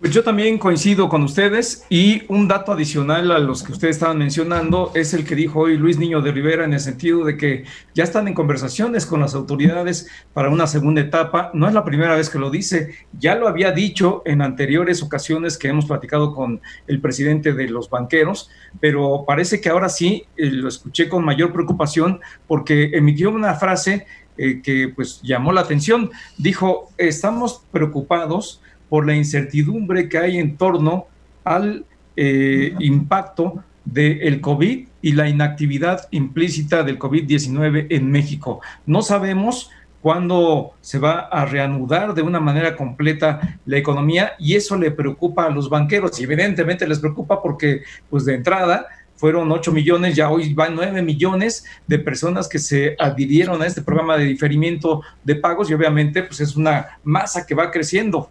[0.01, 4.19] Pues yo también coincido con ustedes y un dato adicional a los que ustedes estaban
[4.19, 7.65] mencionando es el que dijo hoy Luis Niño de Rivera en el sentido de que
[7.95, 11.51] ya están en conversaciones con las autoridades para una segunda etapa.
[11.55, 15.57] No es la primera vez que lo dice, ya lo había dicho en anteriores ocasiones
[15.57, 20.51] que hemos platicado con el presidente de los banqueros, pero parece que ahora sí eh,
[20.51, 26.11] lo escuché con mayor preocupación porque emitió una frase eh, que pues llamó la atención.
[26.37, 31.07] Dijo, estamos preocupados por la incertidumbre que hay en torno
[31.45, 31.85] al
[32.17, 38.61] eh, impacto del COVID y la inactividad implícita del COVID-19 en México.
[38.87, 39.71] No sabemos
[40.01, 45.47] cuándo se va a reanudar de una manera completa la economía y eso le preocupa
[45.47, 50.31] a los banqueros y evidentemente les preocupa porque pues de entrada fueron 8 millones, ya
[50.31, 55.37] hoy van 9 millones de personas que se adhirieron a este programa de diferimiento de
[55.37, 58.29] pagos y obviamente pues es una masa que va creciendo.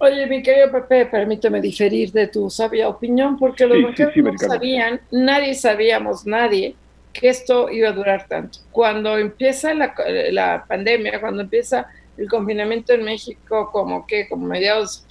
[0.00, 5.00] Oye, mi querido Pepe, permíteme diferir de tu sabia opinión, porque los banqueros no sabían,
[5.10, 6.76] nadie sabíamos, nadie,
[7.12, 8.60] que esto iba a durar tanto.
[8.70, 9.92] Cuando empieza la,
[10.30, 15.04] la pandemia, cuando empieza el confinamiento en México, como que, como mediados,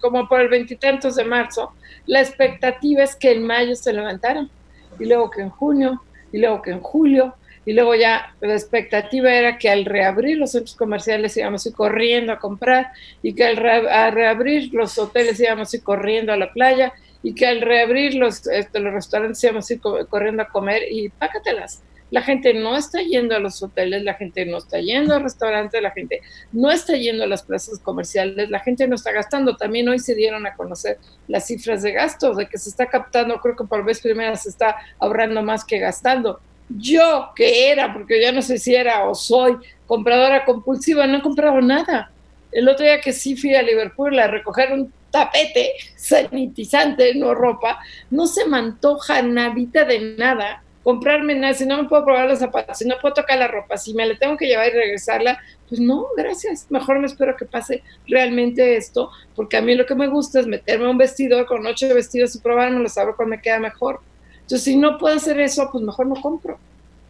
[0.00, 1.72] como por el veintitantos de marzo,
[2.06, 4.50] la expectativa es que en mayo se levantaran,
[4.98, 7.34] y luego que en junio, y luego que en julio,
[7.66, 11.74] y luego ya la expectativa era que al reabrir los centros comerciales íbamos a ir
[11.74, 16.52] corriendo a comprar y que al reabrir los hoteles íbamos a ir corriendo a la
[16.52, 20.82] playa y que al reabrir los, este, los restaurantes íbamos a ir corriendo a comer
[20.90, 21.82] y pácatelas.
[22.10, 25.82] La gente no está yendo a los hoteles, la gente no está yendo a restaurantes,
[25.82, 26.20] la gente
[26.52, 29.56] no está yendo a las plazas comerciales, la gente no está gastando.
[29.56, 33.40] También hoy se dieron a conocer las cifras de gastos, de que se está captando,
[33.40, 38.20] creo que por vez primera se está ahorrando más que gastando yo que era, porque
[38.20, 42.10] ya no sé si era o soy compradora compulsiva, no he comprado nada.
[42.52, 47.78] El otro día que sí fui a Liverpool a recoger un tapete sanitizante, no ropa,
[48.10, 52.38] no se me antoja nadita de nada comprarme nada, si no me puedo probar los
[52.38, 55.40] zapatos, si no puedo tocar la ropa, si me la tengo que llevar y regresarla,
[55.66, 59.94] pues no, gracias, mejor me espero que pase realmente esto, porque a mí lo que
[59.94, 63.58] me gusta es meterme un vestidor con ocho vestidos y probármelo, saber cuál me queda
[63.58, 64.00] mejor.
[64.44, 66.58] Entonces, si no puedo hacer eso, pues mejor no compro.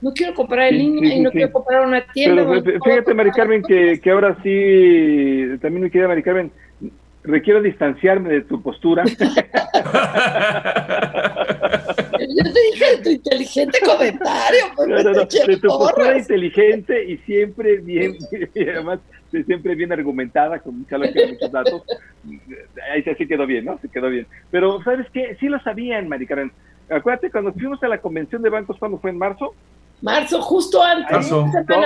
[0.00, 2.46] No quiero comprar en línea y no quiero comprar una tienda.
[2.46, 6.52] Pero, fíjate, Mari Carmen, que, que ahora sí, también me queda Mari Carmen,
[7.24, 9.02] requiero distanciarme de tu postura.
[12.36, 14.64] Yo te dije tu inteligente comentario.
[14.78, 18.16] No, no, no, de tu postura inteligente y siempre bien,
[18.54, 19.00] y además
[19.46, 21.82] siempre bien argumentada, con mucha lógica, muchos datos.
[22.92, 23.78] Ahí sí quedó bien, ¿no?
[23.80, 24.28] Se quedó bien.
[24.52, 25.36] Pero, ¿sabes qué?
[25.40, 26.52] Sí lo sabían, Mari Carmen
[26.90, 29.54] Acuérdate, cuando fuimos a la convención de bancos, cuando fue en marzo?
[30.02, 31.32] Marzo, justo antes.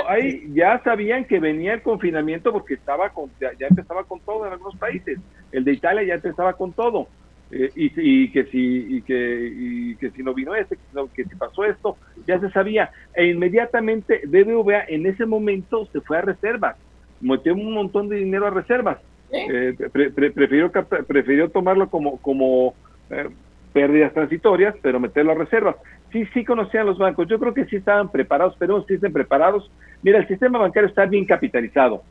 [0.07, 4.53] Ahí, ya sabían que venía el confinamiento porque estaba con, ya, empezaba con todo en
[4.53, 5.19] algunos países.
[5.51, 7.07] El de Italia ya empezaba con todo.
[7.51, 10.77] Eh, y, que si y que, y que si no vino este,
[11.15, 12.91] que, si pasó esto, ya se sabía.
[13.15, 16.75] E inmediatamente BBVA en ese momento se fue a reservas,
[17.21, 18.99] metió un montón de dinero a reservas.
[19.31, 20.71] Eh, prefirió,
[21.07, 22.73] prefirió tomarlo como, como
[23.11, 23.29] eh,
[23.73, 25.75] pérdidas transitorias, pero meterlo a reservas.
[26.11, 29.69] Sí, sí conocían los bancos, yo creo que sí estaban preparados, pero sí estén preparados.
[30.01, 32.03] Mira, el sistema bancario está bien capitalizado.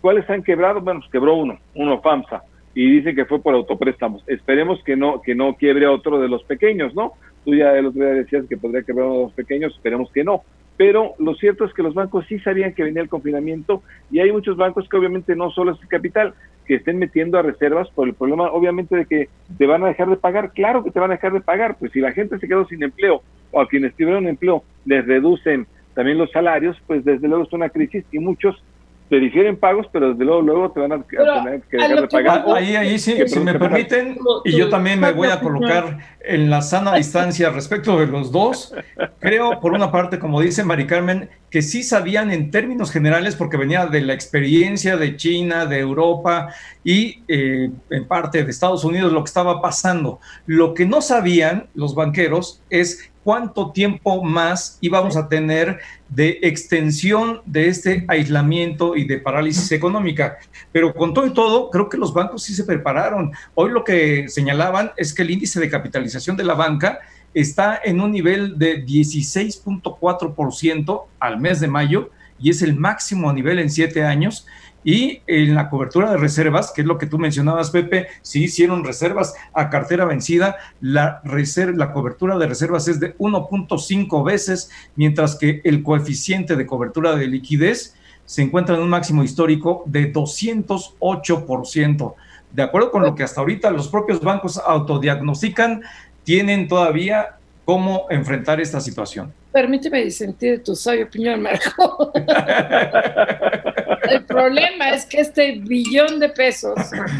[0.00, 0.80] ¿Cuáles han quebrado?
[0.80, 2.42] Bueno, pues quebró uno, uno FAMSA,
[2.74, 4.22] y dice que fue por autopréstamos.
[4.26, 7.12] Esperemos que no, que no quiebre otro de los pequeños, ¿no?
[7.44, 10.24] Tú ya el otro día decías que podría quebrar uno de los pequeños, esperemos que
[10.24, 10.42] no.
[10.76, 14.32] Pero lo cierto es que los bancos sí sabían que venía el confinamiento y hay
[14.32, 16.34] muchos bancos que obviamente no solo es el capital,
[16.66, 20.08] que estén metiendo a reservas por el problema, obviamente, de que te van a dejar
[20.08, 20.52] de pagar.
[20.52, 22.82] Claro que te van a dejar de pagar, pues si la gente se quedó sin
[22.82, 27.52] empleo o a quienes tuvieron empleo les reducen también los salarios, pues desde luego es
[27.52, 28.62] una crisis y muchos
[29.08, 32.44] te difieren pagos, pero desde luego luego te van a, tener que dejar de pagar.
[32.54, 36.62] Ahí, ahí sí, si me permiten, y yo también me voy a colocar en la
[36.62, 38.74] sana distancia respecto de los dos.
[39.18, 43.56] Creo, por una parte, como dice Mari Carmen, que sí sabían en términos generales, porque
[43.58, 46.48] venía de la experiencia de China, de Europa
[46.82, 50.18] y eh, en parte de Estados Unidos lo que estaba pasando.
[50.46, 57.40] Lo que no sabían los banqueros es cuánto tiempo más íbamos a tener de extensión
[57.46, 60.38] de este aislamiento y de parálisis económica.
[60.70, 63.32] Pero con todo y todo, creo que los bancos sí se prepararon.
[63.54, 67.00] Hoy lo que señalaban es que el índice de capitalización de la banca
[67.32, 73.58] está en un nivel de 16.4% al mes de mayo y es el máximo nivel
[73.58, 74.46] en siete años.
[74.84, 78.84] Y en la cobertura de reservas, que es lo que tú mencionabas, Pepe, si hicieron
[78.84, 85.62] reservas a cartera vencida, la, la cobertura de reservas es de 1.5 veces, mientras que
[85.64, 92.14] el coeficiente de cobertura de liquidez se encuentra en un máximo histórico de 208%.
[92.52, 95.82] de acuerdo con lo que hasta ahorita los propios bancos autodiagnostican,
[96.22, 99.32] tienen todavía cómo enfrentar esta situación.
[99.54, 102.12] Permíteme disentir tu sabia opinión, Marco.
[104.10, 106.74] El problema es que este billón de pesos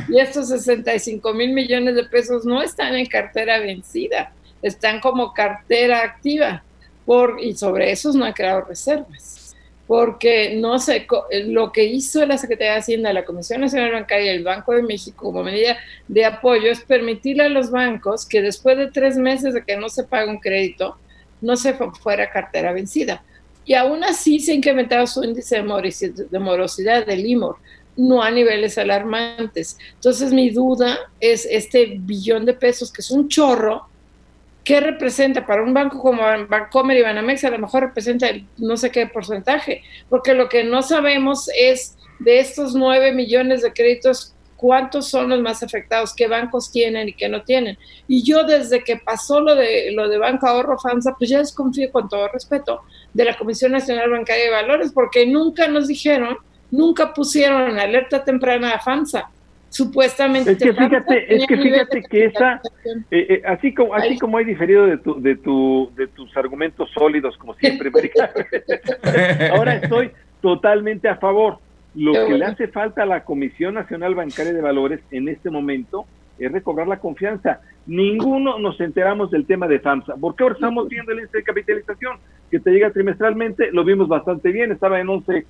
[0.09, 6.03] y estos 65 mil millones de pesos no están en cartera vencida, están como cartera
[6.03, 6.65] activa
[7.07, 9.45] por, y sobre esos no han creado reservas
[9.87, 11.07] porque no sé,
[11.47, 14.83] lo que hizo la Secretaría de Hacienda, la Comisión Nacional Bancaria y el Banco de
[14.83, 15.77] México como medida
[16.09, 19.89] de apoyo es permitirle a los bancos que después de tres meses de que no
[19.89, 20.97] se paga un crédito,
[21.45, 23.23] no se fuera cartera vencida.
[23.65, 27.57] Y aún así se ha incrementado su índice de morosidad del IMOR,
[27.97, 29.79] no a niveles alarmantes.
[29.95, 33.89] Entonces mi duda es este billón de pesos, que es un chorro,
[34.65, 37.45] ¿qué representa para un banco como Bancomer y Banamex?
[37.45, 41.97] A lo mejor representa el no sé qué porcentaje, porque lo que no sabemos es
[42.19, 44.34] de estos nueve millones de créditos,
[44.65, 47.77] cuántos son los más afectados, qué bancos tienen y qué no tienen.
[48.09, 51.93] Y yo desde que pasó lo de lo de Banco Ahorro FAMSA, pues ya desconfío
[51.93, 52.81] con todo respeto
[53.13, 56.39] de la Comisión Nacional Bancaria de Valores, porque nunca nos dijeron,
[56.71, 59.29] nunca pusieron en alerta temprana a FAMSA
[59.69, 60.53] supuestamente.
[60.53, 62.63] Es que fíjate, es que fíjate que esa,
[63.11, 66.89] eh, eh, así como así como hay diferido de tu, de tu, de tus argumentos
[66.95, 67.93] sólidos, como siempre,
[69.53, 71.59] ahora estoy totalmente a favor.
[71.95, 76.07] Lo que le hace falta a la Comisión Nacional Bancaria de Valores en este momento
[76.39, 77.61] es recobrar la confianza.
[77.87, 80.17] Ninguno nos enteramos del tema de FAMSA.
[80.17, 82.17] ¿Por qué ahora estamos viendo el índice de capitalización
[82.51, 83.71] que te llega trimestralmente?
[83.71, 85.47] Lo vimos bastante bien, estaba en 11,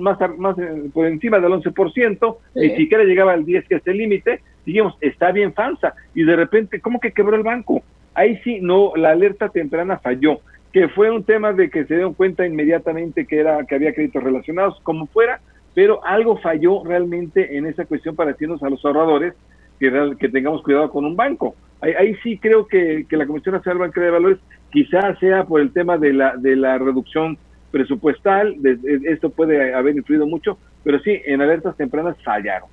[0.00, 3.98] más, más eh, por encima del 11%, ni siquiera llegaba al 10, que es el
[3.98, 4.40] límite.
[4.64, 5.94] Dijimos, está bien FAMSA.
[6.14, 7.82] Y de repente, ¿cómo que quebró el banco?
[8.14, 10.40] Ahí sí, no, la alerta temprana falló
[10.72, 14.22] que fue un tema de que se dieron cuenta inmediatamente que era que había créditos
[14.22, 15.40] relacionados, como fuera,
[15.78, 19.32] pero algo falló realmente en esa cuestión para decirnos a los ahorradores
[19.78, 21.54] que, que tengamos cuidado con un banco.
[21.80, 24.38] Ahí, sí creo que, la Comisión Nacional Bancaria de Valores
[24.72, 27.38] quizás sea por el tema de la, de la reducción
[27.70, 28.56] presupuestal,
[29.04, 32.68] esto puede haber influido mucho, pero sí, en alertas tempranas fallaron.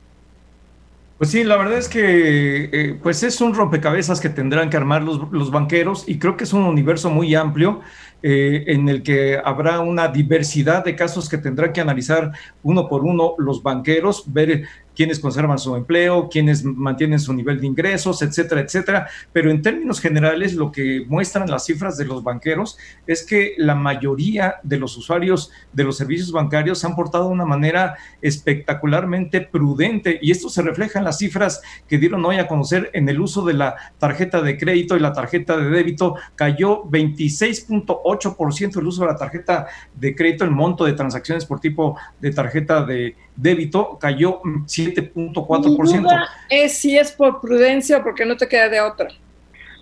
[1.18, 5.02] Pues sí, la verdad es que eh, pues es un rompecabezas que tendrán que armar
[5.02, 7.80] los, banqueros y creo que es un universo muy amplio
[8.22, 13.06] eh, en el que habrá una diversidad de casos que tendrán que analizar uno por
[13.06, 18.62] uno los banqueros, ver quiénes conservan su empleo, quiénes mantienen su nivel de ingresos, etcétera,
[18.62, 19.08] etcétera.
[19.32, 23.76] Pero en términos generales, lo que muestran las cifras de los banqueros es que la
[23.76, 29.42] mayoría de los usuarios de los servicios bancarios se han portado de una manera espectacularmente
[29.42, 33.20] prudente y esto se refleja en las cifras que dieron hoy a conocer en el
[33.20, 36.16] uso de la tarjeta de crédito y la tarjeta de débito.
[36.36, 41.98] Cayó 26.8% el uso de la tarjeta de crédito, el monto de transacciones por tipo
[42.20, 46.28] de tarjeta de débito cayó 7.4%.
[46.50, 49.10] Es si es por prudencia o porque no te queda de otra.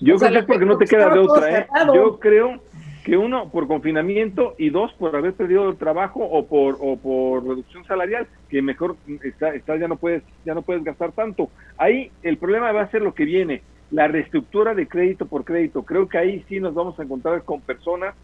[0.01, 1.59] Yo creo que es porque no te queda de otra.
[1.59, 1.67] ¿eh?
[1.93, 2.59] Yo creo
[3.03, 7.45] que uno por confinamiento y dos por haber perdido el trabajo o por o por
[7.45, 12.11] reducción salarial que mejor está, está ya no puedes ya no puedes gastar tanto ahí
[12.23, 13.61] el problema va a ser lo que viene
[13.91, 17.59] la reestructura de crédito por crédito creo que ahí sí nos vamos a encontrar con
[17.59, 18.15] personas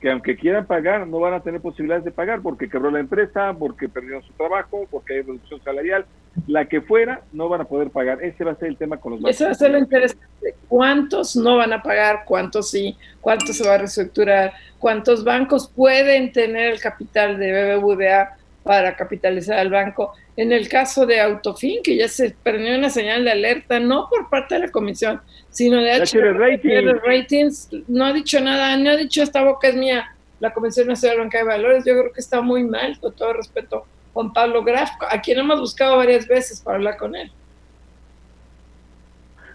[0.00, 3.52] que aunque quieran pagar, no van a tener posibilidades de pagar porque quebró la empresa,
[3.58, 6.06] porque perdieron su trabajo, porque hay reducción salarial,
[6.46, 8.22] la que fuera, no van a poder pagar.
[8.22, 9.34] Ese va a ser el tema con los bancos.
[9.34, 10.54] Ese va a ser lo interesante.
[10.68, 12.22] ¿Cuántos no van a pagar?
[12.24, 12.96] ¿Cuántos sí?
[13.20, 14.52] ¿Cuántos se va a reestructurar?
[14.78, 20.12] ¿Cuántos bancos pueden tener el capital de BBVA para capitalizar al banco?
[20.38, 24.30] En el caso de Autofin, que ya se perdió una señal de alerta, no por
[24.30, 25.20] parte de la comisión,
[25.50, 30.14] sino de HR Ratings, no ha dicho nada, no ha dicho esta boca es mía,
[30.38, 33.84] la Comisión Nacional Banca de Valores, yo creo que está muy mal, con todo respeto,
[34.12, 37.32] Juan Pablo Graf, a quien hemos buscado varias veces para hablar con él.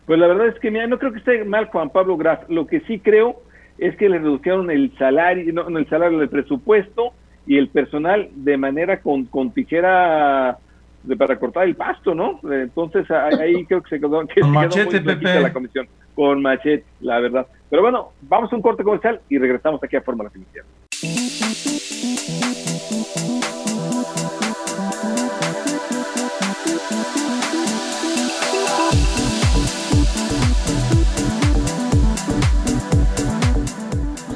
[0.06, 2.68] Pues la verdad es que mira, no creo que esté mal Juan Pablo Graf, lo
[2.68, 3.42] que sí creo
[3.78, 7.14] es que le redujeron el salario, no, el salario del presupuesto
[7.48, 10.60] y el personal de manera con, con tijera
[11.18, 12.40] para cortar el pasto, ¿no?
[12.44, 15.42] Entonces ahí creo que se quedó, que con machete, Pepe.
[15.42, 17.46] la comisión, con machete, la verdad.
[17.70, 20.66] Pero bueno, vamos a un corte comercial y regresamos aquí a Fórmula Financiera.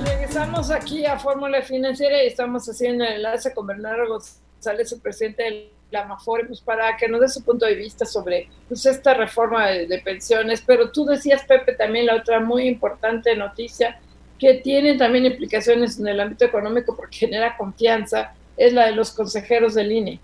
[0.03, 5.43] Regresamos aquí a Fórmula Financiera y estamos haciendo el enlace con Bernardo González, el presidente
[5.43, 9.13] del la Mafore, pues para que nos dé su punto de vista sobre pues, esta
[9.13, 10.61] reforma de, pensiones.
[10.65, 13.99] Pero tú decías, Pepe, también la otra muy importante noticia
[14.37, 19.11] que tiene también implicaciones en el ámbito económico porque genera confianza, es la de los
[19.11, 20.19] consejeros del INE.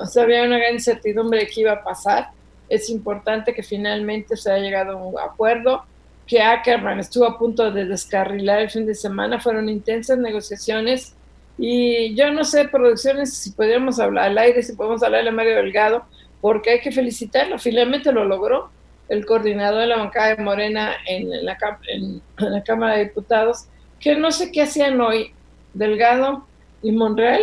[0.00, 2.28] O sea, había una gran incertidumbre de qué iba a pasar.
[2.68, 5.84] es importante que finalmente se haya llegado a un acuerdo,
[6.26, 11.14] que Ackerman estuvo a punto de descarrilar el fin de semana, fueron intensas negociaciones
[11.58, 15.56] y yo no sé, producciones, si podríamos hablar al aire, si podemos hablarle a Mario
[15.56, 16.04] Delgado,
[16.40, 18.70] porque hay que felicitarlo, finalmente lo logró
[19.08, 21.56] el coordinador de la bancada de Morena en la,
[21.88, 23.66] en la Cámara de Diputados,
[24.00, 25.32] que no sé qué hacían hoy,
[25.74, 26.46] Delgado
[26.82, 27.42] y Monreal,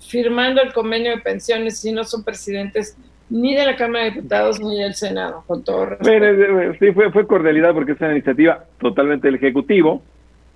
[0.00, 2.96] firmando el convenio de pensiones si no son presidentes
[3.28, 6.24] ni de la Cámara de Diputados ni del Senado, con todo respeto.
[6.24, 10.02] Eh, sí, fue, fue cordialidad porque es una iniciativa totalmente del Ejecutivo,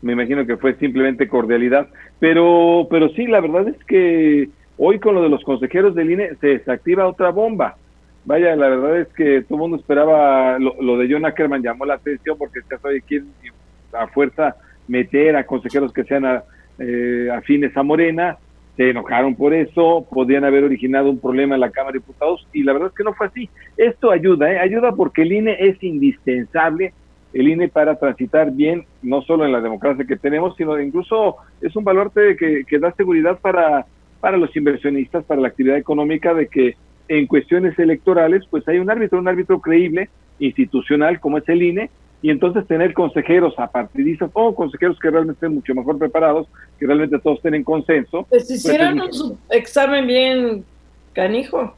[0.04, 1.88] me imagino que fue simplemente cordialidad,
[2.20, 6.34] pero, pero sí, la verdad es que hoy con lo de los consejeros del INE
[6.42, 7.76] se desactiva otra bomba.
[8.26, 11.94] Vaya, la verdad es que todo el mundo esperaba, lo, de John Ackerman llamó la
[11.94, 13.28] atención porque ya sabe quién
[13.94, 14.56] a fuerza
[14.88, 16.42] meter a consejeros que sean
[16.78, 18.36] eh, afines a Morena,
[18.76, 22.62] se enojaron por eso, podían haber originado un problema en la Cámara de Diputados y
[22.62, 23.48] la verdad es que no fue así.
[23.78, 24.58] Esto ayuda, ¿eh?
[24.58, 26.92] ayuda porque el INE es indispensable,
[27.34, 31.74] el INE para transitar bien, no solo en la democracia que tenemos, sino incluso es
[31.76, 33.86] un valor que, que da seguridad para,
[34.20, 36.76] para los inversionistas, para la actividad económica, de que
[37.08, 40.08] en cuestiones electorales pues hay un árbitro, un árbitro creíble,
[40.38, 41.90] institucional como es el INE,
[42.22, 46.46] y entonces tener consejeros apartidistas o consejeros que realmente estén mucho mejor preparados,
[46.78, 48.24] que realmente todos estén en consenso.
[48.30, 50.64] Pues, pues hicieron un examen bien
[51.12, 51.74] canijo.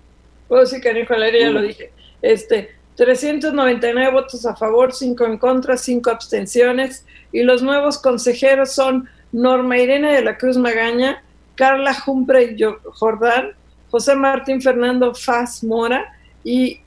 [0.46, 1.90] Puedo decir canijo al aire, ya lo dije.
[2.22, 7.06] Este, 399 votos a favor, 5 en contra, 5 abstenciones.
[7.32, 11.22] Y los nuevos consejeros son Norma Irene de la Cruz Magaña,
[11.54, 12.56] Carla Jumpre
[12.92, 13.52] Jordán,
[13.90, 16.80] José Martín Fernando Faz Mora y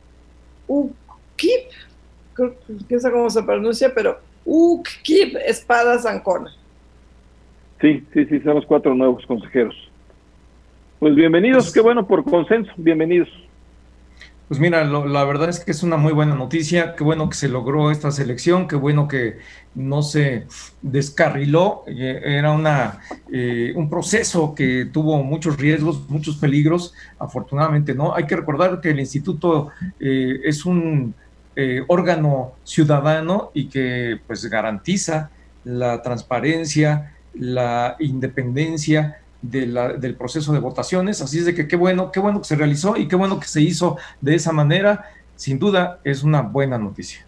[0.67, 1.71] Ukip
[2.39, 6.51] no sé cómo se pronuncia, pero Ukip Espada Zancona.
[7.81, 9.75] Sí, sí, sí, son los cuatro nuevos consejeros.
[10.99, 13.29] Pues bienvenidos, pues qué bueno por consenso, bienvenidos.
[14.49, 17.47] Pues mira, la verdad es que es una muy buena noticia, qué bueno que se
[17.47, 19.37] logró esta selección, qué bueno que
[19.75, 20.47] no se
[20.81, 22.99] descarriló, eh, era una,
[23.31, 28.15] eh, un proceso que tuvo muchos riesgos, muchos peligros, afortunadamente no.
[28.15, 29.69] Hay que recordar que el instituto
[29.99, 31.13] eh, es un
[31.87, 35.29] órgano ciudadano y que pues garantiza
[35.65, 41.21] la transparencia, la independencia del proceso de votaciones.
[41.21, 43.47] Así es de que qué bueno, qué bueno que se realizó y qué bueno que
[43.47, 45.05] se hizo de esa manera.
[45.35, 47.25] Sin duda es una buena noticia.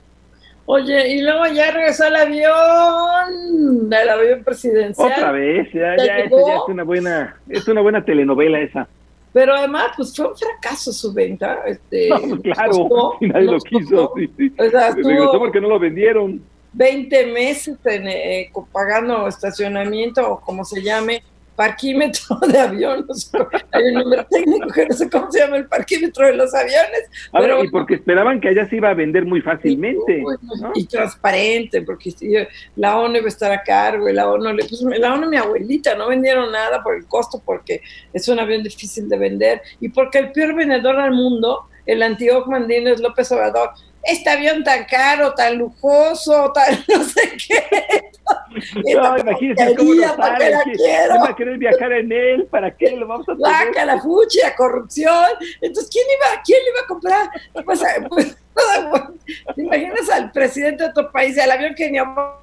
[0.66, 5.12] Oye, y luego ya regresó el avión, el avión presidencial.
[5.12, 6.32] Otra vez, ya, ya, es
[6.68, 8.88] una buena, es una buena telenovela esa.
[9.34, 11.60] Pero además, pues fue un fracaso su venta.
[11.66, 14.14] Este, pues, claro, nadie lo quiso.
[14.16, 14.54] Sí, sí.
[14.58, 16.42] O sea, regresó porque no lo vendieron.
[16.74, 21.22] 20 meses en, eh, pagando estacionamiento o como se llame,
[21.56, 23.06] parquímetro de avión.
[23.72, 27.10] hay un número técnico que no sé cómo se llama el parquímetro de los aviones.
[27.32, 30.24] pero, y porque esperaban que allá se iba a vender muy fácilmente.
[30.76, 32.14] Y, transparente, porque
[32.76, 35.96] la ONU iba a estar a cargo, y la ONU, pues, la ONU mi abuelita,
[35.96, 37.82] no vendieron nada por el costo, porque
[38.14, 42.46] es un avión difícil de vender, y porque el peor vendedor del mundo, el antiguo
[42.46, 43.72] Mandino es López Obrador
[44.04, 48.11] este avión tan caro, tan lujoso, tan no sé qué.
[48.96, 50.54] No, imagínese cómo lo sale.
[50.64, 52.48] ¿Quién va a querer viajar en él?
[52.50, 53.86] ¿Para qué lo vamos a tener?
[53.86, 55.26] la fucha, corrupción.
[55.62, 57.30] Entonces, ¿quién iba, quién le iba a comprar?
[57.66, 58.38] Pues, pues,
[59.56, 62.38] ¿Te imaginas al presidente de otro país, al avión que ni Obama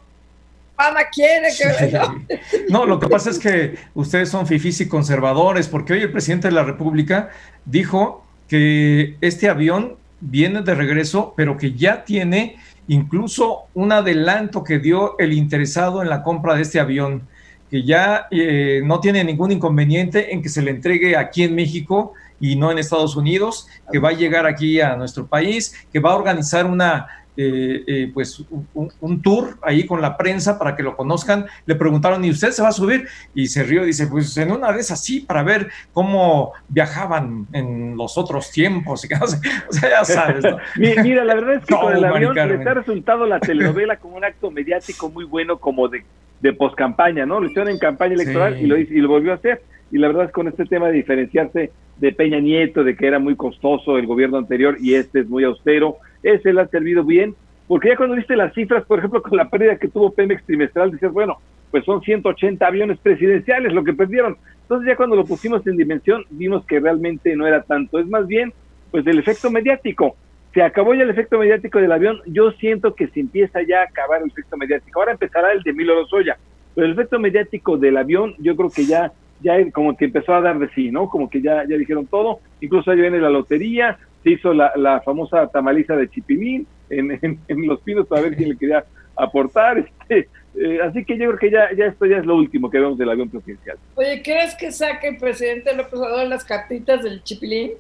[1.13, 2.39] quiere que...
[2.69, 6.49] No, lo que pasa es que ustedes son fifís y conservadores, porque hoy el presidente
[6.49, 7.31] de la República
[7.65, 12.57] dijo que este avión viene de regreso, pero que ya tiene
[12.89, 17.23] incluso un adelanto que dio el interesado en la compra de este avión,
[17.71, 22.15] que ya eh, no tiene ningún inconveniente en que se le entregue aquí en México
[22.41, 26.13] y no en Estados Unidos, que va a llegar aquí a nuestro país, que va
[26.13, 27.07] a organizar una
[27.41, 31.47] eh, eh, pues un, tour ahí con la prensa para que lo conozcan.
[31.67, 33.07] Le preguntaron, ¿y usted se va a subir?
[33.33, 37.97] Y se rió y dice, pues en una vez así para ver cómo viajaban en
[37.97, 39.07] los otros tiempos.
[39.23, 40.45] o sea, ya sabes.
[40.77, 44.25] Mira, la verdad es que con el avión les ha resultado la telenovela como un
[44.25, 46.03] acto mediático muy bueno como de,
[46.41, 47.39] de poscampaña, ¿no?
[47.39, 49.63] Lo hicieron en campaña electoral y, lo, y lo volvió a hacer.
[49.93, 53.21] Y la verdad es con este tema de diferenciarse de Peña Nieto, de que era
[53.21, 57.35] muy costoso el gobierno anterior y este es muy austero, ese le ha servido bien,
[57.67, 60.91] porque ya cuando viste las cifras, por ejemplo, con la pérdida que tuvo Pemex trimestral,
[60.91, 61.39] decías, bueno,
[61.71, 64.37] pues son 180 aviones presidenciales lo que perdieron.
[64.63, 68.27] Entonces ya cuando lo pusimos en dimensión, vimos que realmente no era tanto, es más
[68.27, 68.53] bien,
[68.91, 70.17] pues el efecto mediático.
[70.55, 73.85] Se acabó ya el efecto mediático del avión, yo siento que se empieza ya a
[73.85, 74.99] acabar el efecto mediático.
[74.99, 76.39] Ahora empezará el de Milo Lozoya,
[76.75, 80.41] pero el efecto mediático del avión, yo creo que ya ya como que empezó a
[80.41, 81.09] dar de sí, ¿no?
[81.09, 85.47] Como que ya, ya dijeron todo, incluso ahí viene la lotería, se hizo la, famosa
[85.49, 88.85] tamaliza de Chipilín en, en, Los Pinos para ver quién le quería
[89.17, 89.79] aportar.
[89.79, 92.79] Este, eh, así que yo creo que ya, ya esto ya es lo último que
[92.79, 93.79] vemos del avión presidencial.
[93.95, 97.73] Oye, ¿crees que saque el presidente López Obrador las cartitas del Chipilín?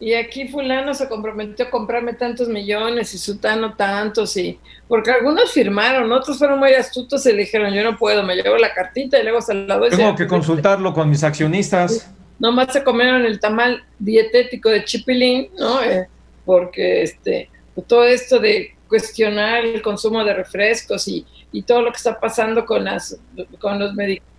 [0.00, 5.50] Y aquí fulano se comprometió a comprarme tantos millones y sutano tantos y porque algunos
[5.50, 9.18] firmaron, otros fueron muy astutos y le dijeron yo no puedo, me llevo la cartita
[9.18, 9.90] y luego se la doy.
[9.90, 12.10] Tengo que consultarlo con mis accionistas.
[12.38, 15.82] Nomás se comieron el tamal dietético de Chipilín, ¿no?
[15.82, 16.06] Eh,
[16.44, 17.50] porque este,
[17.88, 22.64] todo esto de cuestionar el consumo de refrescos y, y todo lo que está pasando
[22.64, 23.18] con, las,
[23.60, 24.38] con los medicamentos,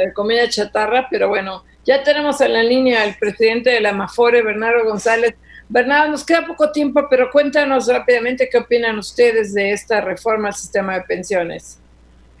[0.00, 4.42] eh, comida chatarra, pero bueno, ya tenemos en la línea al presidente de la Mafore,
[4.42, 5.34] Bernardo González.
[5.70, 10.54] Bernardo, nos queda poco tiempo, pero cuéntanos rápidamente qué opinan ustedes de esta reforma al
[10.54, 11.82] sistema de pensiones.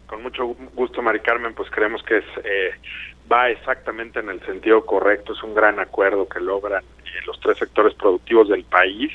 [0.06, 2.72] Con mucho gusto, Mari Carmen, pues creemos que es, eh,
[3.32, 7.56] va exactamente en el sentido correcto, es un gran acuerdo que logran eh, los tres
[7.56, 9.10] sectores productivos del país,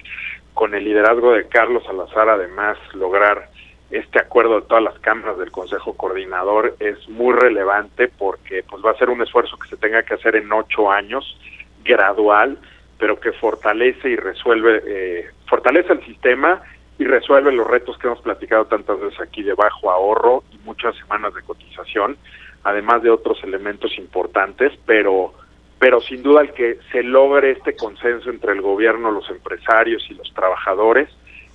[0.56, 3.50] con el liderazgo de Carlos Salazar, además, lograr
[3.92, 8.92] este acuerdo de todas las cámaras del Consejo Coordinador es muy relevante porque pues va
[8.92, 11.38] a ser un esfuerzo que se tenga que hacer en ocho años,
[11.84, 12.58] gradual,
[12.98, 16.62] pero que fortalece y resuelve, eh, fortalece el sistema
[16.98, 20.96] y resuelve los retos que hemos platicado tantas veces aquí de bajo ahorro y muchas
[20.96, 22.18] semanas de cotización,
[22.64, 25.34] además de otros elementos importantes, pero
[25.80, 30.14] pero sin duda el que se logre este consenso entre el gobierno, los empresarios y
[30.14, 31.10] los trabajadores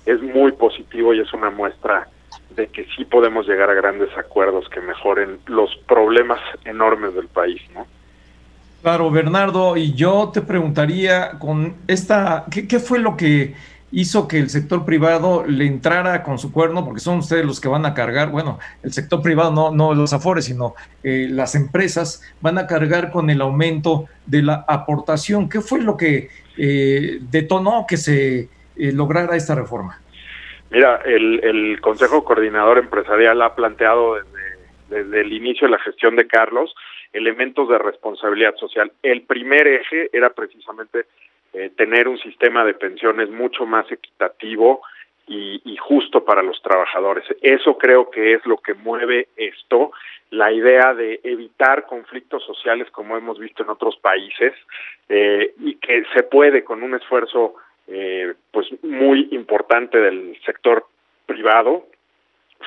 [0.05, 2.07] es muy positivo y es una muestra
[2.59, 7.61] de que sí podemos llegar a grandes acuerdos que mejoren los problemas enormes del país,
[7.73, 7.87] ¿no?
[8.81, 13.55] Claro, Bernardo, y yo te preguntaría con esta, ¿qué, fue lo que
[13.91, 16.85] hizo que el sector privado le entrara con su cuerno?
[16.85, 20.13] Porque son ustedes los que van a cargar, bueno, el sector privado, no, no los
[20.13, 25.49] afores, sino eh, las empresas van a cargar con el aumento de la aportación.
[25.49, 28.39] ¿Qué fue lo que eh, detonó que se
[28.77, 29.99] eh, lograra esta reforma?
[30.71, 34.57] Mira, el, el Consejo Coordinador Empresarial ha planteado desde,
[34.89, 36.75] desde el inicio de la gestión de Carlos
[37.13, 38.91] elementos de responsabilidad social.
[39.01, 41.05] El primer eje era precisamente
[41.53, 44.81] eh, tener un sistema de pensiones mucho más equitativo
[45.31, 47.23] y, justo para los trabajadores.
[47.41, 49.91] Eso creo que es lo que mueve esto,
[50.31, 54.53] la idea de evitar conflictos sociales como hemos visto en otros países
[55.07, 57.55] eh, y que se puede con un esfuerzo
[57.89, 60.85] eh, pues muy importante del sector
[61.25, 61.87] privado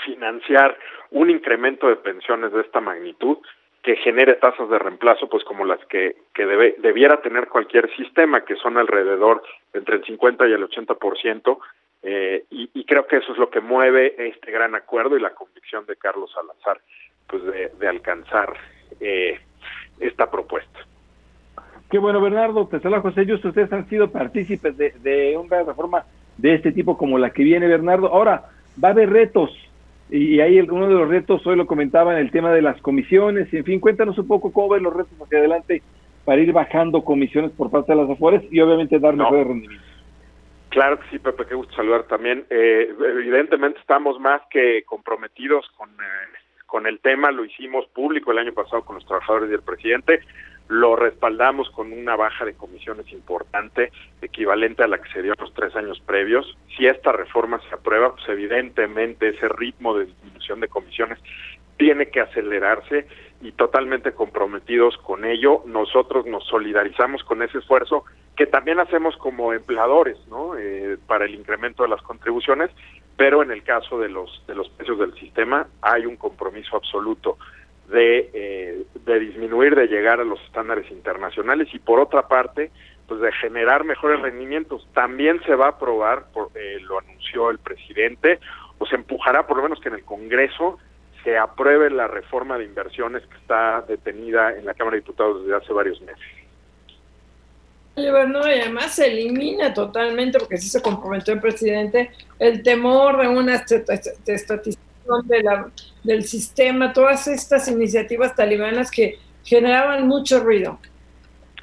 [0.05, 0.77] financiar
[1.11, 3.39] un incremento de pensiones de esta magnitud
[3.83, 8.45] que genere tasas de reemplazo pues como las que, que debe, debiera tener cualquier sistema
[8.45, 9.43] que son alrededor
[9.73, 11.59] entre el 50 y el 80%
[12.05, 15.35] eh, y, y creo que eso es lo que mueve este gran acuerdo y la
[15.35, 16.81] convicción de Carlos Salazar
[17.29, 18.55] pues de, de alcanzar
[19.01, 19.41] eh,
[20.01, 20.81] esta propuesta.
[21.93, 22.67] Qué bueno, Bernardo.
[22.69, 23.49] Te saluda José Justo.
[23.49, 26.07] Ustedes han sido partícipes de, de una reforma
[26.39, 28.09] de este tipo como la que viene, Bernardo.
[28.09, 28.45] Ahora,
[28.83, 29.51] va a haber retos.
[30.09, 33.53] Y ahí uno de los retos, hoy lo comentaba en el tema de las comisiones.
[33.53, 35.83] En fin, cuéntanos un poco cómo ven los retos hacia adelante
[36.25, 39.87] para ir bajando comisiones por parte de las afores y obviamente dar mejores rendimientos.
[40.71, 42.47] Claro que sí, Pepe, qué gusto saludar también.
[42.49, 42.89] Eh,
[43.19, 48.55] evidentemente estamos más que comprometidos con, eh, con el tema, lo hicimos público el año
[48.55, 50.21] pasado con los trabajadores y el presidente
[50.69, 55.45] lo respaldamos con una baja de comisiones importante, equivalente a la que se dio en
[55.45, 56.57] los tres años previos.
[56.77, 61.19] Si esta reforma se aprueba, pues evidentemente ese ritmo de disminución de comisiones
[61.77, 63.07] tiene que acelerarse
[63.41, 65.63] y totalmente comprometidos con ello.
[65.67, 68.05] Nosotros nos solidarizamos con ese esfuerzo
[68.37, 70.57] que también hacemos como empleadores, ¿no?
[70.57, 72.71] Eh, para el incremento de las contribuciones,
[73.17, 77.37] pero en el caso de los de los precios del sistema hay un compromiso absoluto
[77.93, 82.71] de, eh, de disminuir, de llegar a los estándares internacionales y por otra parte,
[83.07, 84.89] pues de generar mejores rendimientos.
[84.95, 88.41] También se va a aprobar, por, eh, lo anunció el presidente,
[88.79, 90.79] o se empujará por lo menos que en el Congreso
[91.23, 95.57] se apruebe la reforma de inversiones que está detenida en la Cámara de Diputados desde
[95.57, 96.25] hace varios meses.
[97.95, 104.92] además se elimina totalmente, porque sí se comprometió el presidente, el temor de una estatización
[105.25, 105.71] de la,
[106.03, 110.79] del sistema, todas estas iniciativas talibanas que generaban mucho ruido.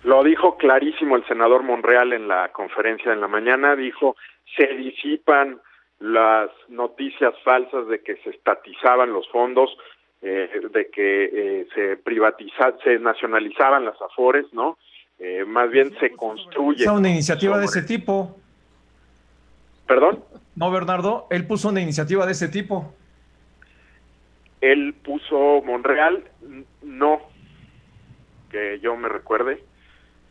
[0.04, 4.16] Lo dijo clarísimo el senador Monreal en la conferencia en la mañana, dijo,
[4.56, 5.60] se disipan
[6.00, 9.70] las noticias falsas de que se estatizaban los fondos,
[10.22, 14.78] eh, de que eh, se privatizaban, se nacionalizaban las afores, ¿no?
[15.20, 16.90] Eh, más bien se construye.
[16.90, 18.38] una iniciativa de ese tipo.
[19.86, 20.24] ¿Perdón?
[20.56, 22.94] No, Bernardo, él puso una iniciativa de ese tipo.
[24.62, 26.24] Él puso Monreal,
[26.82, 27.22] no,
[28.52, 29.64] que yo me recuerde.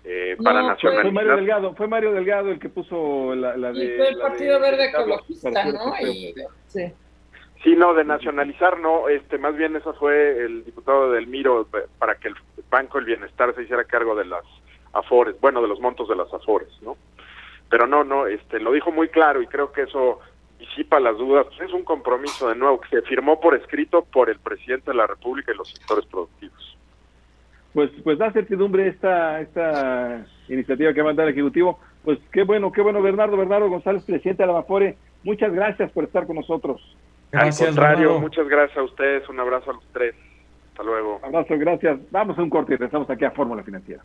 [0.04, 1.02] eh, para nacionalizar.
[1.02, 3.84] Fue Mario Delgado, fue Mario Delgado el que puso la, la de.
[3.84, 5.94] Y fue el Partido Verde Ecologista, ¿no?
[6.00, 6.34] Y,
[6.66, 6.92] sí.
[7.64, 11.66] Sí, no, de nacionalizar no, este, más bien eso fue el diputado del Miro
[11.98, 12.34] para que el
[12.70, 14.44] Banco del Bienestar se hiciera cargo de las
[14.92, 16.96] afores, bueno, de los montos de las afores, ¿no?
[17.68, 20.20] Pero no, no, este, lo dijo muy claro y creo que eso
[20.58, 21.46] disipa las dudas.
[21.46, 24.96] Pues es un compromiso de nuevo que se firmó por escrito por el presidente de
[24.96, 26.76] la República y los sectores productivos.
[27.72, 31.78] Pues, pues da certidumbre esta, esta iniciativa que manda el Ejecutivo.
[32.04, 34.96] Pues qué bueno, qué bueno, Bernardo, Bernardo González, presidente de la Mafore.
[35.22, 36.80] Muchas gracias por estar con nosotros.
[37.30, 39.28] Gracias, Al contrario, muchas gracias a ustedes.
[39.28, 40.14] Un abrazo a los tres.
[40.70, 41.18] Hasta luego.
[41.18, 41.98] Un abrazo, gracias.
[42.10, 44.02] Vamos a un corte y regresamos aquí a Fórmula Financiera.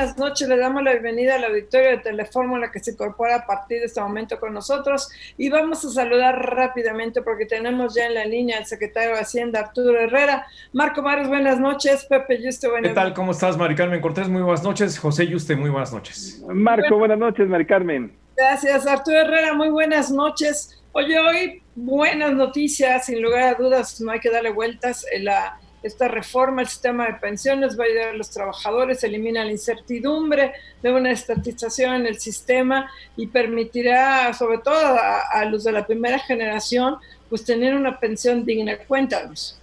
[0.00, 0.48] Buenas noches.
[0.48, 4.00] Le damos la bienvenida al auditorio de Telefórmula que se incorpora a partir de este
[4.00, 5.10] momento con nosotros.
[5.36, 9.60] Y vamos a saludar rápidamente porque tenemos ya en la línea al secretario de Hacienda,
[9.60, 10.46] Arturo Herrera.
[10.72, 12.06] Marco Mares, buenas noches.
[12.06, 12.94] Pepe Yuste, buenas noches.
[12.94, 13.14] ¿Qué tal?
[13.14, 14.28] ¿Cómo estás, Mari Carmen Cortés?
[14.28, 14.98] Muy buenas noches.
[14.98, 16.42] José Yuste, muy buenas noches.
[16.48, 18.16] Marco, buenas noches, Mari Carmen.
[18.38, 19.52] Gracias, Arturo Herrera.
[19.52, 20.82] Muy buenas noches.
[20.92, 25.04] Oye, hoy buenas noticias, sin lugar a dudas, no hay que darle vueltas.
[25.20, 29.50] La esta reforma al sistema de pensiones va a ayudar a los trabajadores, elimina la
[29.50, 30.52] incertidumbre
[30.82, 36.18] de una estatización en el sistema y permitirá, sobre todo a, los de la primera
[36.18, 36.96] generación,
[37.28, 38.76] pues tener una pensión digna.
[38.78, 39.59] Cuéntanos.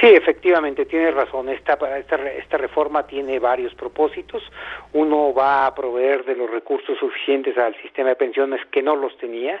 [0.00, 1.50] Sí, efectivamente, tiene razón.
[1.50, 4.42] Esta, esta, esta reforma tiene varios propósitos.
[4.94, 9.14] Uno va a proveer de los recursos suficientes al sistema de pensiones que no los
[9.18, 9.60] tenía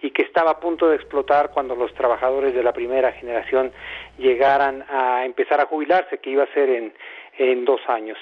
[0.00, 3.72] y que estaba a punto de explotar cuando los trabajadores de la primera generación
[4.16, 6.92] llegaran a empezar a jubilarse, que iba a ser en,
[7.38, 8.18] en dos años.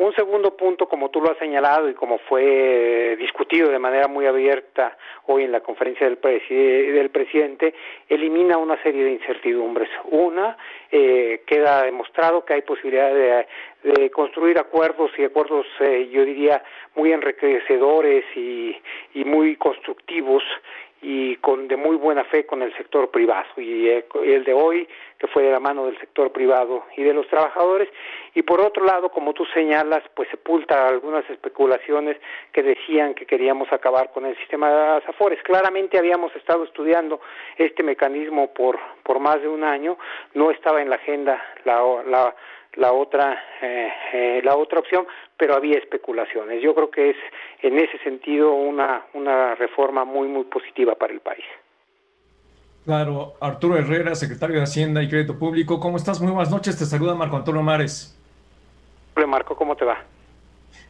[0.00, 4.24] Un segundo punto, como tú lo has señalado y como fue discutido de manera muy
[4.24, 4.96] abierta
[5.26, 7.74] hoy en la conferencia del, del presidente,
[8.08, 9.90] elimina una serie de incertidumbres.
[10.04, 10.56] Una,
[10.90, 17.12] eh, queda demostrado que hay posibilidad de, construir acuerdos y acuerdos, eh, yo diría, muy
[17.12, 18.74] enriquecedores y,
[19.12, 20.42] y muy constructivos
[21.02, 23.48] y con de muy buena fe con el sector privado.
[23.56, 24.88] Y eh, el de hoy
[25.18, 27.88] que fue de la mano del sector privado y de los trabajadores.
[28.34, 32.16] Y por otro lado como tú señalas pues sepulta algunas especulaciones
[32.52, 37.20] que decían que queríamos acabar con el sistema de las afores claramente habíamos estado estudiando
[37.56, 39.98] este mecanismo por por más de un año.
[40.34, 42.34] No estaba en la agenda la, la
[42.74, 45.06] la otra eh, eh, la otra opción
[45.36, 46.62] pero había especulaciones.
[46.62, 47.16] Yo creo que es
[47.62, 51.44] en ese sentido una una reforma muy muy positiva para el país.
[52.84, 56.84] Claro Arturo Herrera secretario de Hacienda y Crédito Público cómo estás muy buenas noches te
[56.84, 58.16] saluda Marco Antonio Mares.
[59.16, 60.04] Hola Marco cómo te va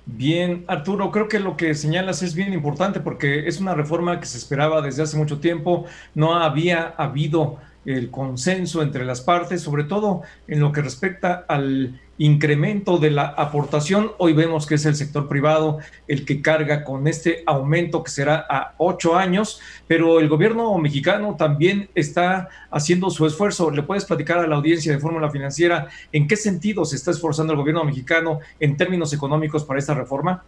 [0.06, 4.26] Bien, Arturo, creo que lo que señalas es bien importante porque es una reforma que
[4.26, 9.84] se esperaba desde hace mucho tiempo, no había habido el consenso entre las partes, sobre
[9.84, 14.12] todo en lo que respecta al incremento de la aportación.
[14.18, 18.44] Hoy vemos que es el sector privado el que carga con este aumento que será
[18.48, 23.70] a ocho años, pero el gobierno mexicano también está haciendo su esfuerzo.
[23.70, 27.54] ¿Le puedes platicar a la audiencia de Fórmula Financiera en qué sentido se está esforzando
[27.54, 30.44] el gobierno mexicano en términos económicos para esta reforma?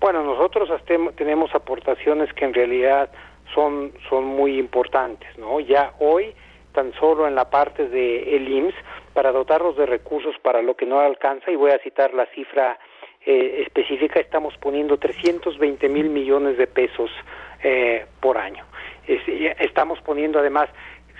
[0.00, 0.68] Bueno, nosotros
[1.16, 3.10] tenemos aportaciones que en realidad
[3.54, 5.60] son, son muy importantes, ¿no?
[5.60, 6.34] Ya hoy,
[6.72, 8.74] tan solo en la parte de el IMSS,
[9.14, 12.78] para dotarlos de recursos para lo que no alcanza, y voy a citar la cifra
[13.24, 17.10] eh, específica, estamos poniendo 320 mil millones de pesos
[17.62, 18.64] eh, por año.
[19.06, 20.68] estamos poniendo además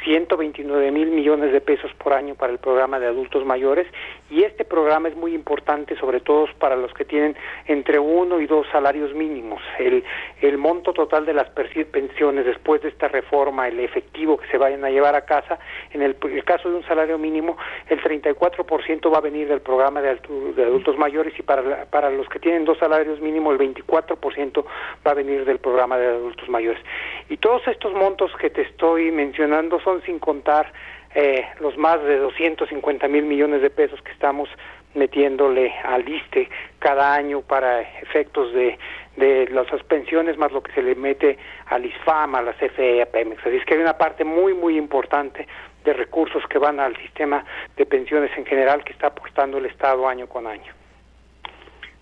[0.04, 3.86] 129 mil millones de pesos por año para el programa de adultos mayores
[4.30, 7.36] y este programa es muy importante sobre todo para los que tienen
[7.66, 9.62] entre uno y dos salarios mínimos.
[9.78, 10.04] El,
[10.40, 14.84] el monto total de las pensiones después de esta reforma, el efectivo que se vayan
[14.84, 15.58] a llevar a casa,
[15.92, 17.56] en el, caso de un salario mínimo,
[17.88, 20.18] el 34% va a venir del programa de,
[20.56, 24.64] de adultos mayores y para, para los que tienen dos salarios mínimos, el 24%
[25.06, 26.80] va a venir del programa de adultos mayores.
[27.28, 30.72] Y todos estos montos que te estoy mencionando son sin contar
[31.14, 34.48] eh, los más de 250 mil millones de pesos que estamos
[34.94, 38.78] metiéndole al ISTE cada año para efectos de,
[39.16, 43.06] de las pensiones, más lo que se le mete al ISFAM, a la CFE, a
[43.06, 43.40] Pemex.
[43.46, 45.46] Así es que hay una parte muy, muy importante
[45.84, 47.44] de recursos que van al sistema
[47.76, 50.72] de pensiones en general que está aportando el Estado año con año.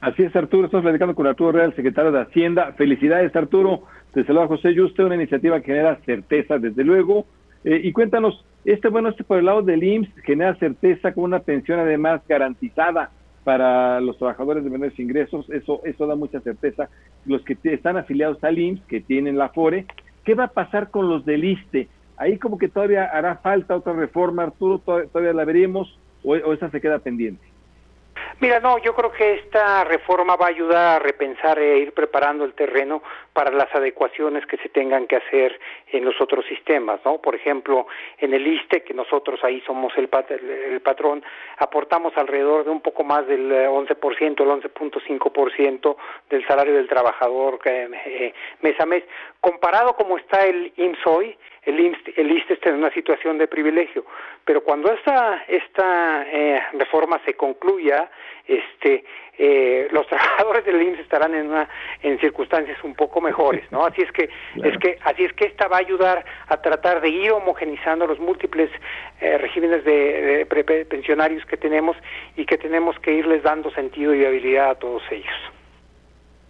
[0.00, 0.66] Así es, Arturo.
[0.66, 2.72] Estamos platicando con Arturo Real, secretario de Hacienda.
[2.72, 3.82] Felicidades, Arturo.
[4.12, 7.26] Te saluda José Yuste, una iniciativa que genera certeza, desde luego.
[7.64, 11.40] Eh, y cuéntanos, este, bueno, este por el lado del IMSS genera certeza con una
[11.40, 13.10] pensión además garantizada.
[13.44, 16.88] para los trabajadores de menores ingresos, eso, eso da mucha certeza.
[17.26, 19.86] Los que están afiliados al IMSS, que tienen la FORE,
[20.24, 21.86] ¿qué va a pasar con los del ISTE?
[22.16, 26.70] Ahí como que todavía hará falta otra reforma, Arturo, todavía la veremos o, o esa
[26.70, 27.46] se queda pendiente.
[28.38, 32.44] Mira, no, yo creo que esta reforma va a ayudar a repensar e ir preparando
[32.44, 35.58] el terreno para las adecuaciones que se tengan que hacer
[35.90, 37.16] en los otros sistemas, ¿no?
[37.18, 37.86] Por ejemplo,
[38.18, 40.10] en el ISTE, que nosotros ahí somos el,
[40.70, 41.24] el patrón,
[41.56, 45.96] aportamos alrededor de un poco más del 11%, el 11.5%
[46.28, 49.04] del salario del trabajador eh, mes a mes.
[49.40, 51.80] Comparado como está el IMSS hoy, el
[52.30, 54.04] ISTE, está en una situación de privilegio,
[54.44, 58.08] pero cuando esta, esta eh, reforma se concluya,
[58.46, 59.04] este,
[59.36, 61.68] eh, los trabajadores del IMSS estarán en una,
[62.02, 63.84] en circunstancias un poco mejores, ¿no?
[63.84, 64.30] Así es que,
[64.62, 68.20] es que, así es que esta va a ayudar a tratar de ir homogenizando los
[68.20, 68.70] múltiples
[69.20, 70.46] eh, regímenes de,
[70.88, 71.96] pensionarios que tenemos
[72.36, 75.55] y que tenemos que irles dando sentido y habilidad a todos ellos.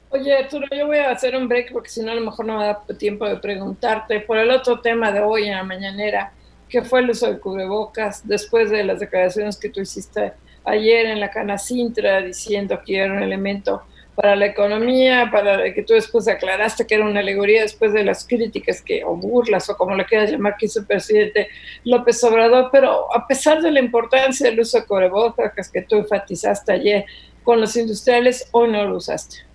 [0.09, 2.59] Oye, Arturo, yo voy a hacer un break porque si no a lo mejor no
[2.59, 6.33] me da tiempo de preguntarte por el otro tema de hoy en la mañanera,
[6.69, 10.33] que fue el uso de cubrebocas, después de las declaraciones que tú hiciste
[10.65, 13.83] ayer en la Cana Sintra diciendo que era un elemento
[14.15, 18.27] para la economía, para que tú después aclaraste que era una alegoría después de las
[18.27, 21.49] críticas que, o burlas, o como le quieras llamar, que hizo el presidente
[21.85, 26.73] López Obrador, pero a pesar de la importancia del uso de cubrebocas que tú enfatizaste
[26.73, 27.05] ayer
[27.43, 29.46] con los industriales, hoy no lo usaste.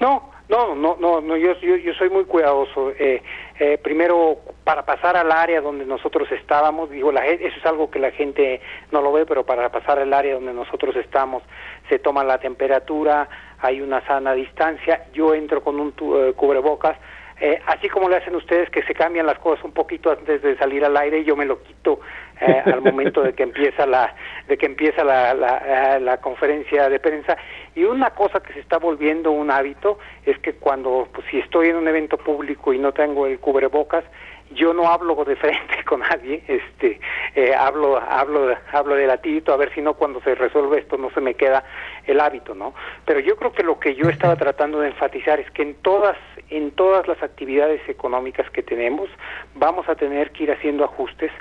[0.00, 2.90] No, no, no, no, no yo, yo, yo soy muy cuidadoso.
[2.98, 3.22] Eh,
[3.58, 7.98] eh, primero, para pasar al área donde nosotros estábamos, digo, la, eso es algo que
[7.98, 8.60] la gente
[8.90, 11.42] no lo ve, pero para pasar al área donde nosotros estamos,
[11.88, 13.28] se toma la temperatura,
[13.60, 16.96] hay una sana distancia, yo entro con un eh, cubrebocas,
[17.40, 20.56] eh, así como le hacen ustedes que se cambian las cosas un poquito antes de
[20.56, 22.00] salir al aire, yo me lo quito
[22.40, 24.14] eh, al momento de que empieza la
[24.46, 27.36] de que empieza la, la, eh, la, conferencia de prensa
[27.74, 31.68] y una cosa que se está volviendo un hábito es que cuando pues, si estoy
[31.68, 34.04] en un evento público y no tengo el cubrebocas
[34.50, 37.00] yo no hablo de frente con nadie, este,
[37.34, 41.10] eh, hablo, hablo, hablo de latito, a ver si no cuando se resuelve esto no
[41.10, 41.64] se me queda
[42.06, 42.74] el hábito, ¿no?
[43.04, 46.16] Pero yo creo que lo que yo estaba tratando de enfatizar es que en todas,
[46.50, 49.08] en todas las actividades económicas que tenemos,
[49.54, 51.32] vamos a tener que ir haciendo ajustes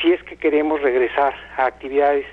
[0.00, 2.26] si es que queremos regresar a actividades,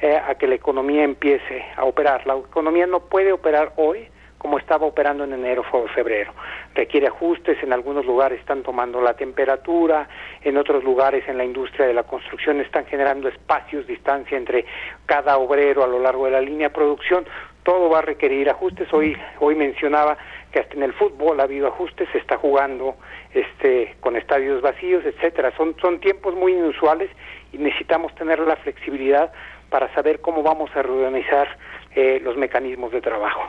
[0.00, 2.26] eh, a que la economía empiece a operar.
[2.26, 4.08] La economía no puede operar hoy
[4.38, 6.32] como estaba operando en enero o febrero.
[6.74, 10.08] Requiere ajustes, en algunos lugares están tomando la temperatura,
[10.42, 14.64] en otros lugares en la industria de la construcción están generando espacios, distancia entre
[15.06, 17.26] cada obrero a lo largo de la línea de producción.
[17.64, 18.90] Todo va a requerir ajustes.
[18.94, 20.16] Hoy, hoy mencionaba
[20.52, 22.94] que hasta en el fútbol ha habido ajustes, se está jugando
[23.34, 25.52] este, con estadios vacíos, etcétera.
[25.56, 27.10] Son, son tiempos muy inusuales
[27.52, 29.32] y necesitamos tener la flexibilidad
[29.70, 31.48] para saber cómo vamos a reorganizar
[31.94, 33.42] eh, los mecanismos de trabajo.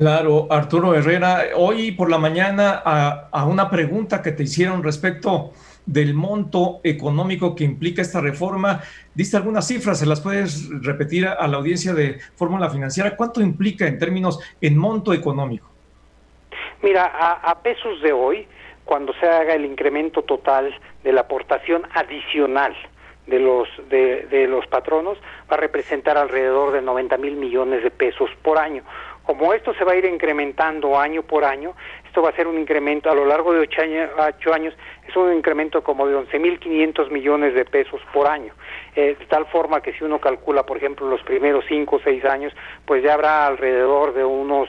[0.00, 5.52] Claro, Arturo Herrera, hoy por la mañana a, una pregunta que te hicieron respecto
[5.84, 8.80] del monto económico que implica esta reforma,
[9.14, 13.14] diste algunas cifras, ¿se las puedes repetir a, la audiencia de Fórmula Financiera?
[13.14, 15.68] ¿Cuánto implica en términos en monto económico?
[16.82, 18.48] Mira, a, pesos de hoy,
[18.90, 20.74] cuando se haga el incremento total
[21.04, 22.74] de la aportación adicional
[23.28, 25.16] de los de, los patronos,
[25.48, 28.82] va a representar alrededor de 90 mil millones de pesos por año.
[29.22, 31.76] Como esto se va a ir incrementando año por año,
[32.10, 33.82] esto va a ser un incremento a lo largo de ocho
[34.52, 34.74] años,
[35.06, 38.52] es un incremento como de 11.500 millones de pesos por año.
[38.96, 42.24] Eh, de tal forma que si uno calcula, por ejemplo, los primeros cinco o seis
[42.24, 42.52] años,
[42.84, 44.68] pues ya habrá alrededor de unos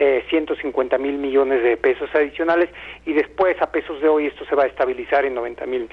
[0.00, 2.70] eh, 150 mil millones de pesos adicionales
[3.06, 5.88] y después a pesos de hoy esto se va a estabilizar en 90 mil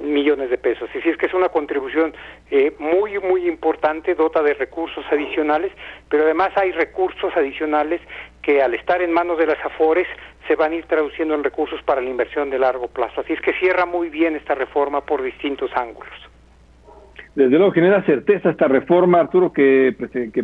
[0.00, 0.88] millones de pesos.
[0.94, 2.14] Y si es que es una contribución
[2.50, 5.72] eh, muy, muy importante, dota de recursos adicionales,
[6.08, 8.00] pero además hay recursos adicionales
[8.42, 10.08] que al estar en manos de las AFORES
[10.50, 13.20] se van a ir traduciendo en recursos para la inversión de largo plazo.
[13.20, 16.12] Así es que cierra muy bien esta reforma por distintos ángulos.
[17.36, 19.94] Desde luego genera certeza esta reforma, Arturo, que,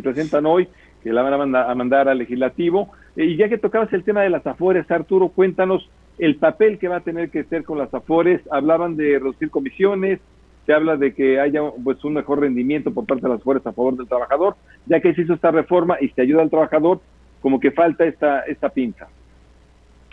[0.01, 0.69] presentan hoy,
[1.03, 2.93] que la van a mandar, a mandar al legislativo.
[3.17, 5.89] Y ya que tocabas el tema de las AFORES, Arturo, cuéntanos
[6.19, 8.39] el papel que va a tener que ser con las AFORES.
[8.49, 10.21] Hablaban de reducir comisiones,
[10.65, 13.73] se habla de que haya pues un mejor rendimiento por parte de las AFORES a
[13.73, 14.55] favor del trabajador,
[14.85, 17.01] ya que se hizo esta reforma y se ayuda al trabajador,
[17.41, 19.09] como que falta esta, esta pinta.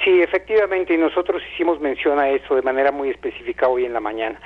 [0.05, 4.01] Sí, efectivamente, y nosotros hicimos mención a eso de manera muy específica hoy en la
[4.01, 4.39] mañana.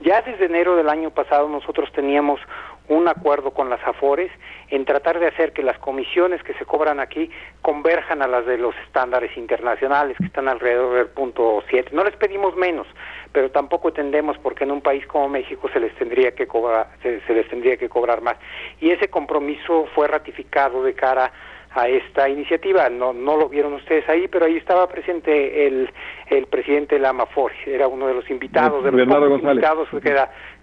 [0.00, 2.40] Ya desde enero del año pasado nosotros teníamos
[2.88, 4.30] un acuerdo con las AFORES
[4.68, 7.30] en tratar de hacer que las comisiones que se cobran aquí
[7.62, 11.90] converjan a las de los estándares internacionales que están alrededor del punto 7.
[11.92, 12.86] No les pedimos menos,
[13.32, 16.88] pero tampoco entendemos por qué en un país como México se les tendría que cobrar
[17.02, 18.36] se, les tendría que cobrar más.
[18.80, 22.88] Y ese compromiso fue ratificado de cara a esta iniciativa.
[22.88, 25.90] No, no lo vieron ustedes ahí, pero ahí estaba presente el,
[26.28, 30.16] el presidente Lama Forge, era uno de los invitados, de los invitados que,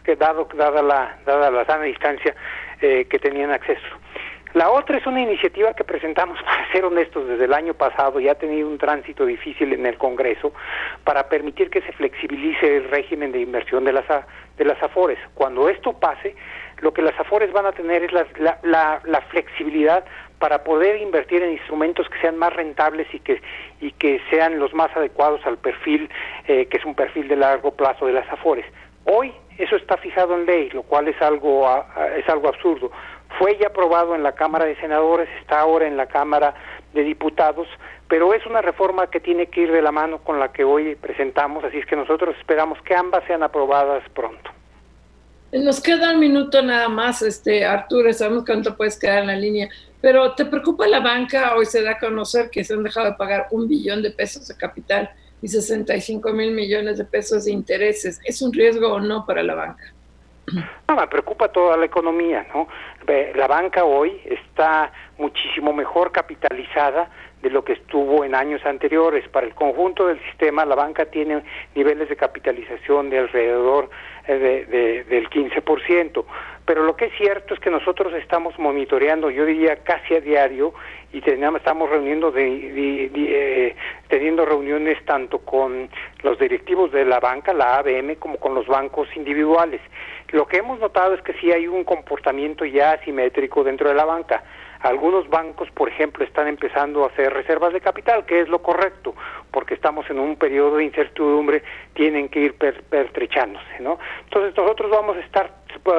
[0.03, 2.35] que dado, dada, la, dada la sana distancia
[2.81, 3.87] eh, que tenían acceso.
[4.53, 8.27] La otra es una iniciativa que presentamos, para ser honestos, desde el año pasado y
[8.27, 10.53] ha tenido un tránsito difícil en el Congreso
[11.03, 14.05] para permitir que se flexibilice el régimen de inversión de las,
[14.57, 15.19] de las AFORES.
[15.35, 16.35] Cuando esto pase,
[16.81, 18.27] lo que las AFORES van a tener es la,
[18.63, 20.03] la, la, flexibilidad
[20.41, 23.41] para poder invertir en instrumentos que sean más rentables y que,
[23.79, 26.09] y que sean los más adecuados al perfil,
[26.47, 28.65] eh, que es un perfil de largo plazo de las AFORES.
[29.05, 31.69] Hoy eso está fijado en ley, lo cual es algo,
[32.17, 32.91] es algo absurdo.
[33.37, 36.55] Fue ya aprobado en la Cámara de Senadores, está ahora en la Cámara
[36.93, 37.67] de Diputados,
[38.07, 40.95] pero es una reforma que tiene que ir de la mano con la que hoy
[40.95, 44.49] presentamos, así es que nosotros esperamos que ambas sean aprobadas pronto.
[45.53, 49.69] Nos queda un minuto nada más, este Arturo, sabemos cuánto puedes quedar en la línea,
[50.01, 51.55] pero ¿te preocupa la banca?
[51.55, 54.47] Hoy se da a conocer que se han dejado de pagar un billón de pesos
[54.47, 58.19] de capital y 65 mil millones de pesos de intereses.
[58.25, 59.93] ¿Es un riesgo o no para la banca?
[60.87, 62.67] No, me preocupa toda la economía, ¿no?
[63.35, 67.09] La banca hoy está muchísimo mejor capitalizada
[67.41, 69.27] de lo que estuvo en años anteriores.
[69.29, 71.43] Para el conjunto del sistema, la banca tiene
[71.75, 73.89] niveles de capitalización de alrededor
[74.27, 76.25] eh, de, del 15%.
[76.65, 80.73] Pero lo que es cierto es que nosotros estamos monitoreando, yo diría casi a diario,
[81.11, 83.75] y tenemos, estamos reuniendo de, eh,
[84.07, 85.89] teniendo reuniones tanto con
[86.23, 89.81] los directivos de la banca, la ABM, como con los bancos individuales.
[90.29, 94.05] Lo que hemos notado es que sí hay un comportamiento ya asimétrico dentro de la
[94.05, 94.43] banca.
[94.83, 99.13] Algunos bancos, por ejemplo, están empezando a hacer reservas de capital, que es lo correcto,
[99.51, 101.63] porque estamos en un periodo de incertidumbre,
[101.93, 103.99] tienen que ir pertrechándose, ¿no?
[104.23, 105.51] Entonces nosotros vamos a estar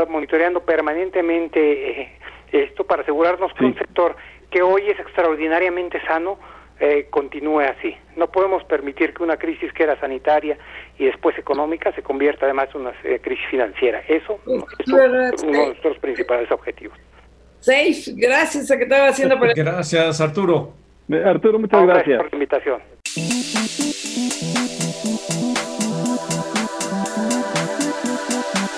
[0.08, 2.18] monitoreando permanentemente eh,
[2.50, 4.16] esto para asegurarnos que un sector
[4.50, 6.38] que hoy es extraordinariamente sano
[6.80, 7.96] eh, continúe así.
[8.16, 10.58] No podemos permitir que una crisis que era sanitaria
[10.98, 14.02] y después económica se convierta además en una eh, crisis financiera.
[14.08, 14.40] Eso
[14.78, 16.98] es uno de nuestros principales objetivos.
[17.62, 20.72] Safe, gracias a que estaba haciendo por Gracias, Arturo.
[21.24, 22.18] Arturo, muchas gracias.
[22.18, 22.82] por la invitación.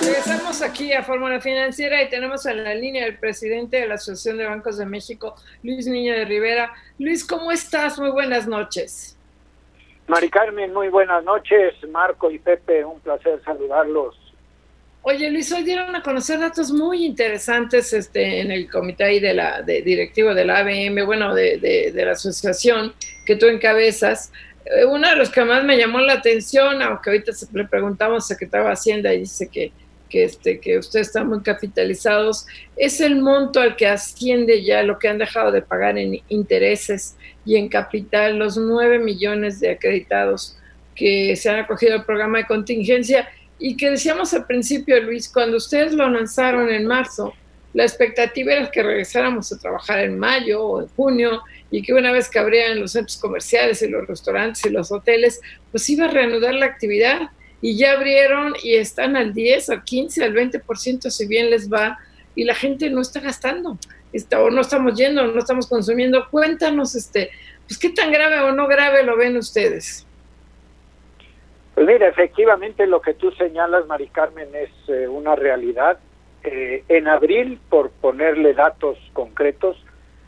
[0.02, 4.36] Regresamos aquí a Fórmula Financiera y tenemos en la línea el presidente de la Asociación
[4.36, 6.70] de Bancos de México, Luis Niño de Rivera.
[6.98, 7.98] Luis, ¿cómo estás?
[7.98, 9.16] Muy buenas noches.
[10.08, 11.72] Mari Carmen, muy buenas noches.
[11.90, 14.23] Marco y Pepe, un placer saludarlos.
[15.06, 19.60] Oye, Luis, hoy dieron a conocer datos muy interesantes este, en el comité de la,
[19.60, 22.94] de, directivo de la ABM, bueno, de, la asociación
[23.26, 24.32] que tú encabezas.
[24.64, 28.22] Eh, uno de los que más me llamó la atención, aunque ahorita le preguntamos al
[28.22, 29.72] secretario de Hacienda y dice que,
[30.10, 35.08] este, que ustedes están muy capitalizados, es el monto al que asciende ya lo que
[35.08, 40.56] han dejado de pagar en intereses y en capital, los nueve millones de acreditados
[40.94, 43.28] que se han acogido al programa de contingencia
[43.66, 47.32] y que decíamos al principio, Luis, cuando ustedes lo lanzaron en marzo,
[47.72, 51.40] la expectativa era que regresáramos a trabajar en mayo o en junio
[51.70, 55.40] y que una vez que abrieran los centros comerciales y los restaurantes y los hoteles,
[55.70, 57.30] pues iba a reanudar la actividad
[57.62, 61.98] y ya abrieron y están al 10, al 15, al 20% si bien les va
[62.34, 63.78] y la gente no está gastando
[64.12, 66.28] está, o no estamos yendo, no estamos consumiendo.
[66.30, 67.30] Cuéntanos, este,
[67.66, 70.06] pues qué tan grave o no grave lo ven ustedes.
[71.74, 75.98] Pues mira, efectivamente lo que tú señalas, Mari Carmen, es eh, una realidad.
[76.44, 79.76] Eh, en abril, por ponerle datos concretos,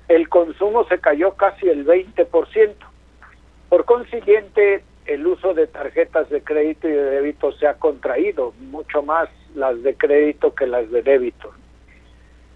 [0.08, 2.74] el consumo se cayó casi el 20%.
[3.68, 9.02] Por consiguiente, el uso de tarjetas de crédito y de débito se ha contraído, mucho
[9.02, 11.52] más las de crédito que las de débito.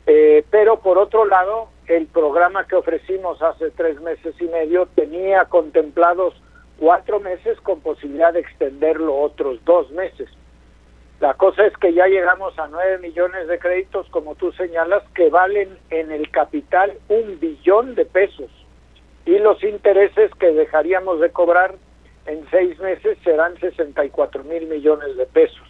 [0.06, 5.44] Eh, pero por otro lado, el programa que ofrecimos hace tres meses y medio tenía
[5.44, 6.34] contemplados
[6.80, 10.28] cuatro meses con posibilidad de extenderlo otros dos meses.
[11.20, 15.28] La cosa es que ya llegamos a nueve millones de créditos, como tú señalas, que
[15.28, 18.50] valen en el capital un billón de pesos
[19.26, 21.74] y los intereses que dejaríamos de cobrar
[22.24, 25.68] en seis meses serán 64 mil millones de pesos.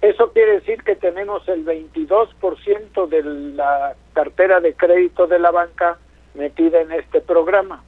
[0.00, 5.98] Eso quiere decir que tenemos el 22% de la cartera de crédito de la banca
[6.34, 7.82] metida en este programa.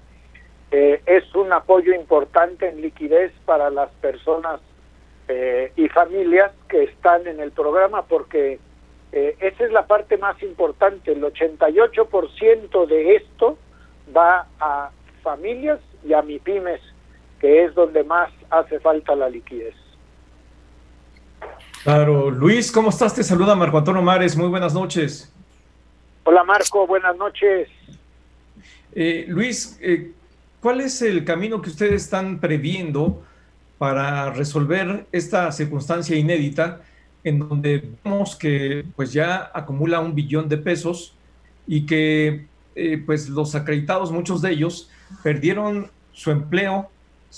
[0.71, 4.61] Eh, es un apoyo importante en liquidez para las personas
[5.29, 8.59] eh, y familias que están en el programa porque
[9.13, 11.13] Eh, esa es la parte más importante.
[11.13, 13.59] El 88% de esto
[14.17, 14.91] va a
[15.23, 16.81] familias y a MIPIMES,
[17.41, 19.75] que es donde más hace falta la liquidez.
[21.83, 23.15] Claro, Luis, ¿cómo estás?
[23.15, 25.33] Te saluda Marco Antonio Mares, muy buenas noches.
[26.25, 27.69] Hola Marco, buenas noches.
[28.95, 30.13] Eh, Luis, eh,
[30.61, 33.23] ¿cuál es el camino que ustedes están previendo
[33.79, 36.83] para resolver esta circunstancia inédita
[37.25, 41.15] en donde vemos que pues ya acumula un billón de pesos
[41.67, 44.91] y que eh, pues los acreditados, muchos de ellos,
[45.23, 46.91] perdieron su empleo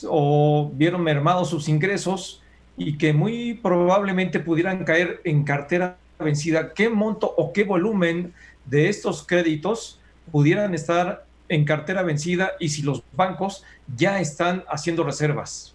[0.09, 2.43] o vieron mermados sus ingresos
[2.77, 6.73] y que muy probablemente pudieran caer en cartera vencida.
[6.75, 8.33] ¿Qué monto o qué volumen
[8.67, 10.01] de estos créditos
[10.31, 13.65] pudieran estar en cartera vencida y si los bancos
[13.97, 15.75] ya están haciendo reservas?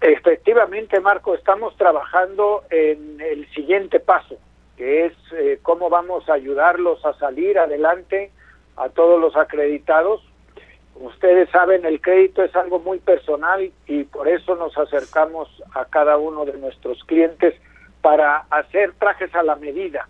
[0.00, 4.36] Efectivamente, Marco, estamos trabajando en el siguiente paso,
[4.76, 8.30] que es eh, cómo vamos a ayudarlos a salir adelante
[8.76, 10.22] a todos los acreditados.
[10.94, 16.16] Ustedes saben, el crédito es algo muy personal y por eso nos acercamos a cada
[16.16, 17.54] uno de nuestros clientes
[18.00, 20.08] para hacer trajes a la medida.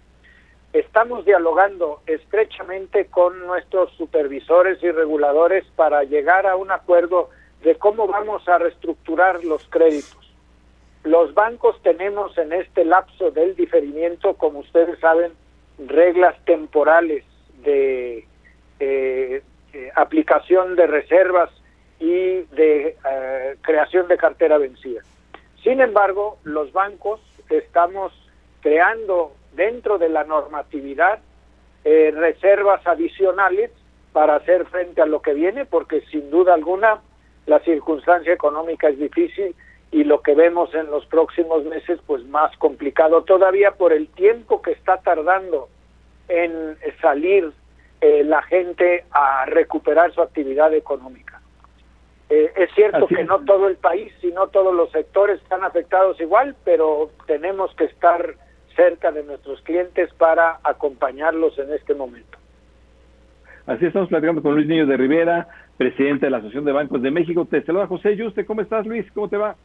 [0.73, 7.31] Estamos dialogando estrechamente con nuestros supervisores y reguladores para llegar a un acuerdo
[7.63, 10.35] de cómo vamos a reestructurar los créditos.
[11.05, 15.33] Los bancos tenemos en este lapso del diferimiento, como ustedes saben,
[15.79, 17.25] reglas temporales
[17.63, 18.27] de
[18.81, 19.43] eh,
[19.73, 21.51] eh, aplicación de reservas
[21.99, 25.01] y de eh, creación de cartera vencida.
[25.63, 28.13] Sin embargo, los bancos estamos
[28.61, 31.19] creando dentro de la normatividad
[31.85, 33.71] reservas adicionales
[34.13, 37.01] para hacer frente a lo que viene, porque sin duda alguna
[37.47, 39.55] la circunstancia económica es difícil
[39.91, 44.61] y lo que vemos en los próximos meses pues más complicado todavía por el tiempo
[44.61, 45.69] que está tardando
[46.29, 47.53] en salir
[48.01, 51.41] eh, la gente a recuperar su actividad económica.
[52.31, 56.55] Eh, es cierto que no todo el país, sino todos los sectores están afectados igual,
[56.65, 58.37] pero tenemos que estar
[58.79, 62.39] cerca de nuestros clientes para acompañarlos en este momento.
[63.67, 67.11] Así estamos platicando con Luis Niño de Rivera, presidente de la Asociación de Bancos de
[67.11, 67.45] México.
[67.45, 68.47] Te saluda José Yuste.
[68.47, 69.05] ¿Cómo estás, Luis?
[69.13, 69.57] ¿Cómo te va?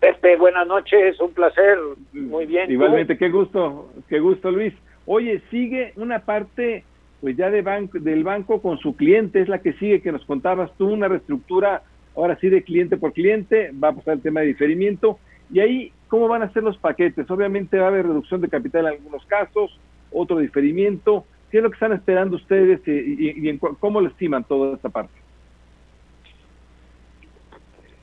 [0.00, 1.78] Este, buenas noches, un placer.
[2.14, 2.70] Muy bien.
[2.70, 4.72] Igualmente, qué gusto, qué gusto, Luis.
[5.04, 6.82] Oye, sigue una parte,
[7.20, 10.24] pues ya de banco, del banco con su cliente, es la que sigue, que nos
[10.24, 11.82] contabas tú, una reestructura,
[12.16, 15.18] ahora sí de cliente por cliente, va a pasar el tema de diferimiento,
[15.52, 17.28] y ahí, ¿cómo van a ser los paquetes?
[17.28, 19.76] Obviamente va a haber reducción de capital en algunos casos,
[20.12, 24.88] otro diferimiento, ¿Qué es lo que están esperando ustedes y, cómo lo estiman toda esta
[24.88, 25.12] parte?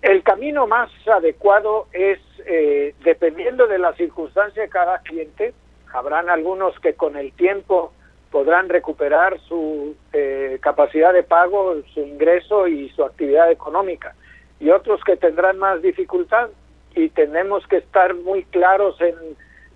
[0.01, 5.53] El camino más adecuado es, eh, dependiendo de la circunstancia de cada cliente,
[5.93, 7.91] habrán algunos que con el tiempo
[8.30, 14.16] podrán recuperar su eh, capacidad de pago, su ingreso y su actividad económica,
[14.62, 16.49] y otros que tendrán más dificultad
[16.96, 19.16] y tenemos que estar muy claros en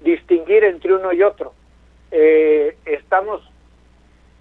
[0.01, 1.53] distinguir entre uno y otro.
[2.11, 3.41] Eh, estamos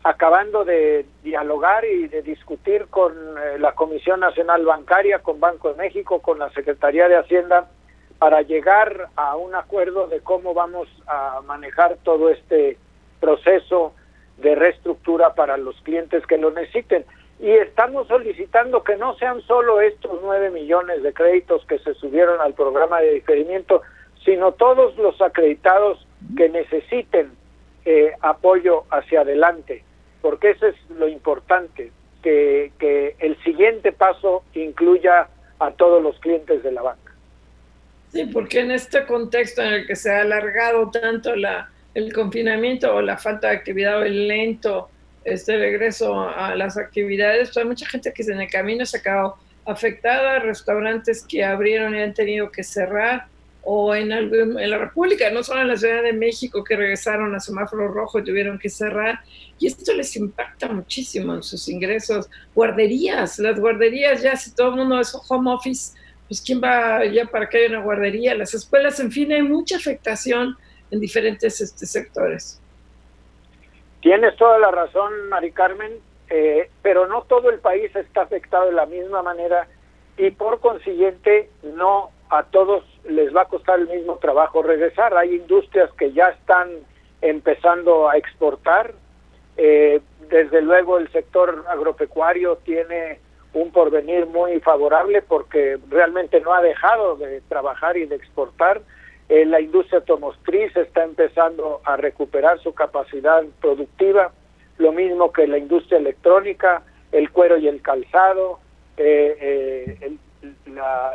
[0.02, 5.76] acabando de dialogar y de discutir con eh, la Comisión Nacional Bancaria, con Banco de
[5.76, 7.70] México, con la Secretaría de Hacienda,
[8.18, 12.76] para llegar a un acuerdo de cómo vamos a manejar todo este
[13.18, 13.94] proceso
[14.38, 17.04] de reestructura para los clientes que lo necesiten.
[17.44, 22.40] Y estamos solicitando que no sean solo estos nueve millones de créditos que se subieron
[22.40, 23.82] al programa de diferimiento,
[24.24, 27.32] sino todos los acreditados que necesiten
[27.84, 29.84] eh, apoyo hacia adelante
[30.24, 31.92] porque eso es lo importante,
[32.22, 32.72] que,
[33.18, 35.28] el siguiente paso incluya
[35.58, 37.12] a todos los clientes de la banca.
[38.08, 41.34] Sí, porque en este contexto en el que se ha alargado tanto
[41.94, 44.88] el confinamiento o la falta de actividad o el lento
[45.24, 49.36] este regreso a las actividades, pues hay mucha gente que en el camino se quedado
[49.66, 53.26] afectada, restaurantes que abrieron y han tenido que cerrar,
[53.64, 57.40] o en, en la República, no solo en la Ciudad de México, que regresaron a
[57.40, 59.20] semáforo rojo y tuvieron que cerrar.
[59.58, 62.28] Y esto les impacta muchísimo en sus ingresos.
[62.54, 65.94] Guarderías, las guarderías, ya si todo el mundo es home office,
[66.28, 68.34] pues ¿quién va ya para que haya una guardería?
[68.34, 70.56] Las escuelas, en fin, hay mucha afectación
[70.90, 72.60] en diferentes este, sectores.
[74.04, 75.94] Tienes toda la razón, Mari Carmen,
[76.28, 79.66] eh, pero no todo el país está afectado de la misma manera
[80.18, 85.16] y por consiguiente no a todos les va a costar el mismo trabajo regresar.
[85.16, 86.68] Hay industrias que ya están
[87.22, 88.92] empezando a exportar.
[89.56, 93.20] Eh, desde luego el sector agropecuario tiene
[93.54, 98.82] un porvenir muy favorable porque realmente no ha dejado de trabajar y de exportar.
[99.28, 104.32] Eh, la industria automotriz está empezando a recuperar su capacidad productiva,
[104.76, 108.60] lo mismo que la industria electrónica, el cuero y el calzado,
[108.98, 110.12] eh, eh,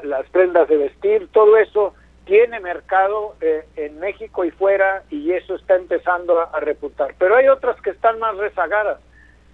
[0.02, 1.94] las prendas de vestir, todo eso
[2.26, 7.16] tiene mercado en México y fuera y eso está empezando a, reputar.
[7.18, 9.00] Pero hay otras que están más rezagadas.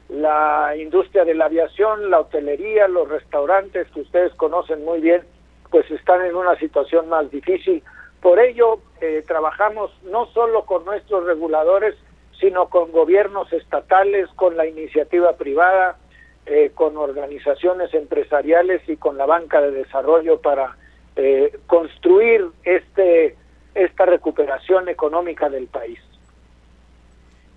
[0.09, 5.23] La industria de la aviación, la hotelería, los restaurantes que ustedes conocen muy bien,
[5.71, 7.81] pues están en una situación más difícil.
[8.25, 11.93] Por ello, eh, trabajamos no solo con nuestros reguladores,
[12.39, 15.99] sino con gobiernos estatales, con la iniciativa privada,
[16.47, 20.75] eh, con organizaciones empresariales y con la banca de desarrollo para
[21.15, 23.35] eh, construir este
[23.75, 25.99] esta recuperación económica del país.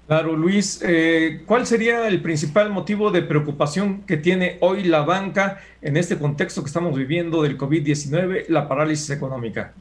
[0.06, 0.84] Claro, Luis,
[1.46, 6.60] ¿cuál sería el principal motivo de preocupación que tiene hoy la banca en este contexto
[6.60, 9.72] que estamos viviendo del COVID-19, la parálisis económica?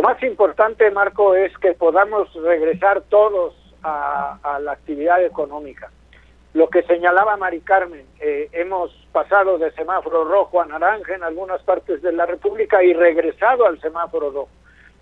[0.00, 5.90] Lo más importante, Marco, es que podamos regresar todos a, la actividad económica.
[6.54, 11.62] Lo que señalaba Mari Carmen, eh, hemos pasado de semáforo rojo a naranja en algunas
[11.64, 14.48] partes de la República y regresado al semáforo rojo.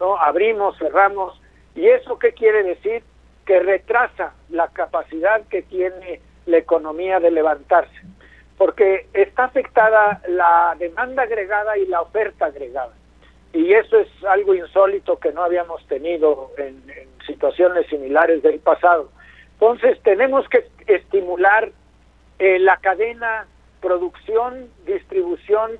[0.00, 0.16] ¿no?
[0.16, 1.40] Abrimos, cerramos.
[1.76, 3.04] ¿Y eso qué quiere decir?
[3.46, 8.02] Que retrasa la capacidad que tiene la economía de levantarse.
[8.56, 12.97] Porque está afectada la demanda agregada y la oferta agregada
[13.52, 16.82] y eso es algo insólito que no habíamos tenido en,
[17.26, 19.10] situaciones similares del pasado.
[19.52, 21.70] Entonces tenemos que estimular
[22.38, 23.46] eh, la cadena
[23.82, 25.72] producción, distribución,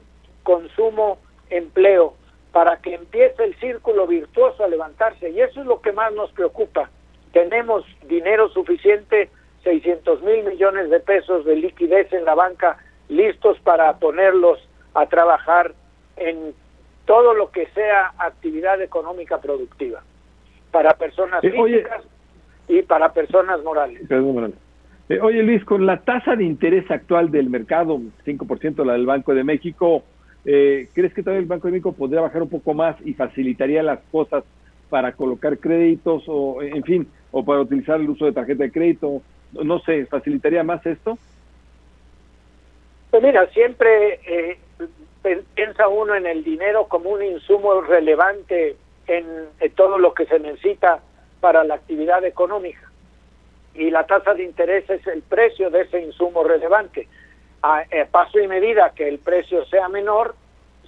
[0.43, 2.15] consumo, empleo,
[2.53, 5.31] para que empiece el círculo virtuoso a levantarse.
[5.31, 6.91] Y eso es lo que más nos preocupa.
[7.33, 9.31] Tenemos dinero suficiente,
[9.65, 14.59] 600 mil millones de pesos de liquidez en la banca, listos para ponerlos
[14.95, 15.73] a trabajar
[16.17, 16.55] en
[17.09, 20.03] todo lo que sea actividad económica productiva
[20.71, 22.05] para personas eh, físicas
[22.69, 24.03] y para personas morales.
[25.09, 29.35] Eh, oye Luis, con la tasa de interés actual del mercado, 5% la del Banco
[29.35, 30.03] de México,
[30.45, 33.83] eh, ¿crees que también el Banco de México podría bajar un poco más y facilitaría
[33.83, 34.45] las cosas
[34.91, 39.23] para colocar créditos o, en fin, o para utilizar el uso de tarjeta de crédito?
[39.53, 41.17] No sé, ¿facilitaría más esto?
[43.11, 44.59] Pues mira, siempre eh,
[45.55, 51.01] piensa uno en el dinero como un insumo relevante en, todo lo que se necesita
[51.41, 52.91] para la actividad económica.
[53.75, 57.09] Y la tasa de interés es el precio de ese insumo relevante.
[57.63, 60.35] A, paso y medida que el precio sea menor,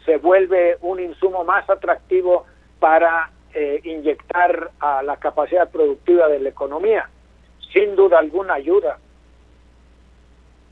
[0.04, 2.46] se vuelve un insumo más atractivo
[2.78, 7.08] para eh, inyectar a la capacidad productiva de la economía.
[7.72, 8.98] Sin duda alguna ayuda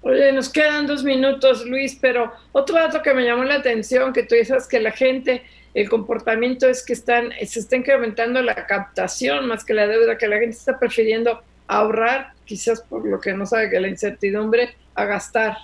[0.03, 4.23] Oye, nos quedan dos minutos, Luis, pero otro dato que me llamó la atención, que
[4.23, 5.43] tú dices que la gente,
[5.75, 10.29] el comportamiento es que están, se está incrementando la captación más que la deuda, que
[10.29, 15.05] la gente está prefiriendo ahorrar, quizás por lo que no sabe que la incertidumbre, a
[15.05, 15.57] gastar.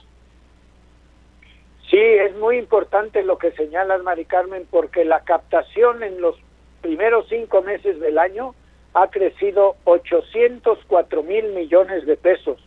[1.90, 6.34] Sí, es muy importante lo que señalas, Mari Carmen, porque la captación en los
[6.82, 8.54] primeros cinco meses del año
[8.94, 12.63] ha crecido 804 mil millones de pesos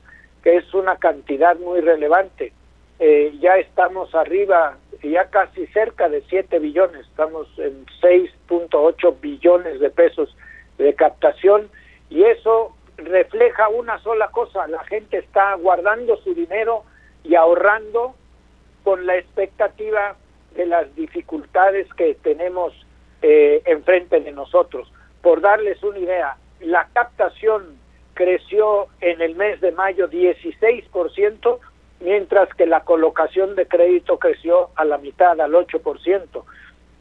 [0.55, 2.53] es una cantidad muy relevante.
[2.99, 9.89] Eh, ya estamos arriba, ya casi cerca de 7 billones, estamos en 6.8 billones de
[9.89, 10.35] pesos
[10.77, 11.69] de captación
[12.09, 16.83] y eso refleja una sola cosa, la gente está guardando su dinero
[17.23, 18.15] y ahorrando
[18.83, 20.15] con la expectativa
[20.55, 22.73] de las dificultades que tenemos
[23.21, 24.91] eh, enfrente de nosotros.
[25.21, 27.77] Por darles una idea, la captación
[28.17, 31.59] creció en el mes de mayo 16%,
[31.99, 36.43] mientras que la colocación de crédito creció a la mitad, al 8%.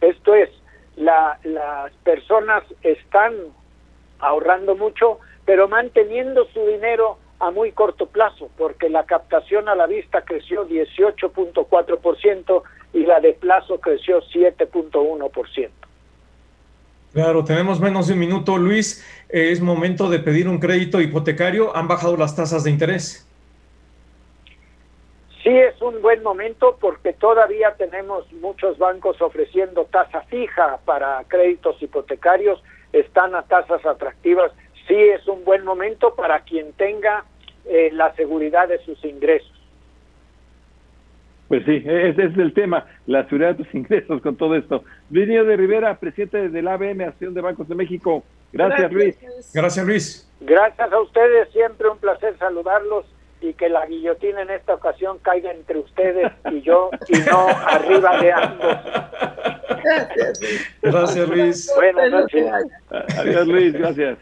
[0.02, 0.50] Esto es,
[0.96, 3.32] la, las personas están
[4.18, 9.86] ahorrando mucho, pero manteniendo su dinero a muy corto plazo, porque la captación a la
[9.86, 12.62] vista creció 18.4%
[12.92, 15.70] y la de plazo creció 7.1%.
[17.16, 18.58] Claro, tenemos menos de un minuto.
[18.58, 21.74] Luis, es momento de pedir un crédito hipotecario.
[21.76, 23.26] ¿Han bajado las tasas de interés?
[25.42, 31.80] Sí, es un buen momento porque todavía tenemos muchos bancos ofreciendo tasa fija para créditos
[31.80, 32.62] hipotecarios.
[32.92, 34.52] Están a tasas atractivas.
[34.88, 37.24] Sí, es un buen momento para quien tenga
[37.64, 39.52] eh, la seguridad de sus ingresos.
[41.48, 44.82] Pues sí, ese es el tema, la seguridad de tus ingresos con todo esto.
[45.10, 48.24] Luis de Rivera, presidente de la ABM, Asociación de Bancos de México.
[48.56, 49.16] Gracias, Luis.
[49.52, 50.28] Gracias, Luis.
[50.40, 53.06] Gracias a ustedes, siempre un placer saludarlos
[53.40, 58.18] y que la guillotina en esta ocasión caiga entre ustedes y yo y no arriba
[58.18, 58.76] de ambos.
[59.84, 60.40] Gracias.
[60.82, 61.72] Gracias, Luis.
[61.74, 62.52] Buenas noches.
[63.18, 63.72] Adiós, Luis.
[63.72, 64.18] Gracias.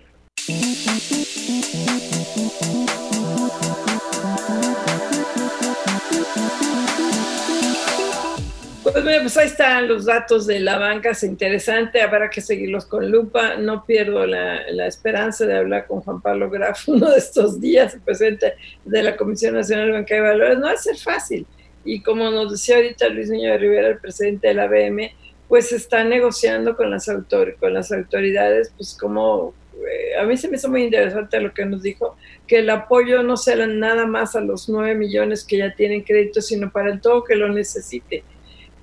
[8.95, 13.11] Pues, pues ahí están los datos de la banca, es interesante, habrá que seguirlos con
[13.11, 13.57] lupa.
[13.57, 18.55] No pierdo la, esperanza de hablar con Juan Pablo Graf uno de estos días, presidente
[18.85, 20.59] de la Comisión Nacional de Banca de Valores.
[20.59, 21.45] No va a ser fácil.
[21.85, 25.13] Y como nos decía ahorita Luis Niño de Rivera, el presidente de la BM,
[25.49, 30.49] pues está negociando con las, autor con las autoridades, pues como eh, a mí se
[30.49, 32.17] me hizo muy interesante lo que nos dijo,
[32.47, 36.41] que el apoyo no será nada más a los nueve millones que ya tienen crédito,
[36.41, 38.23] sino para el todo que lo necesite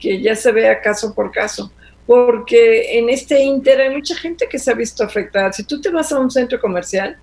[0.02, 1.72] que ya se vea caso por caso,
[2.06, 5.54] porque en este inter hay mucha gente que se ha visto afectada.
[5.54, 7.16] Si tú te vas a un centro comercial,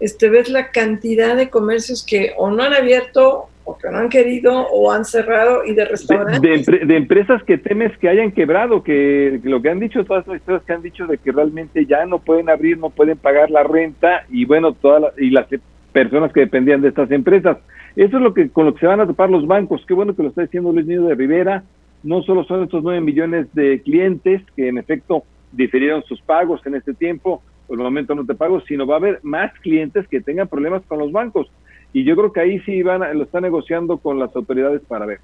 [0.00, 4.08] este, ves la cantidad de comercios que o no han abierto o que no han
[4.08, 6.66] querido o han cerrado y de restaurantes.
[6.66, 10.64] De, empresas que temes que hayan quebrado, que lo que han dicho, todas las historias
[10.64, 14.24] que han dicho de que realmente ya no pueden abrir, no pueden pagar la renta
[14.28, 15.46] y bueno, todas y las
[15.92, 17.58] personas que dependían de estas empresas.
[17.94, 19.84] Eso es lo que con lo que se van a topar los bancos.
[19.86, 21.62] Qué bueno que lo está diciendo Luis Niño de Rivera
[22.02, 26.74] no solo son estos nueve millones de clientes que en efecto difirieron sus pagos en
[26.74, 30.20] este tiempo, por el momento no te pago, sino va a haber más clientes que
[30.20, 31.48] tengan problemas con los bancos.
[31.92, 35.20] Y yo creo que ahí sí van lo están negociando con las autoridades para ver.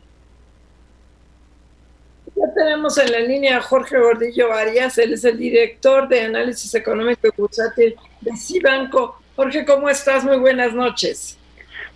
[2.36, 6.74] Ya tenemos en la línea a Jorge Gordillo Arias, él es el director de análisis
[6.74, 9.20] económico y bursátil de Cibanco.
[9.34, 10.24] Jorge, ¿cómo estás?
[10.24, 11.38] Muy buenas noches.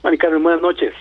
[0.02, 0.94] Maricarmen, buenas noches.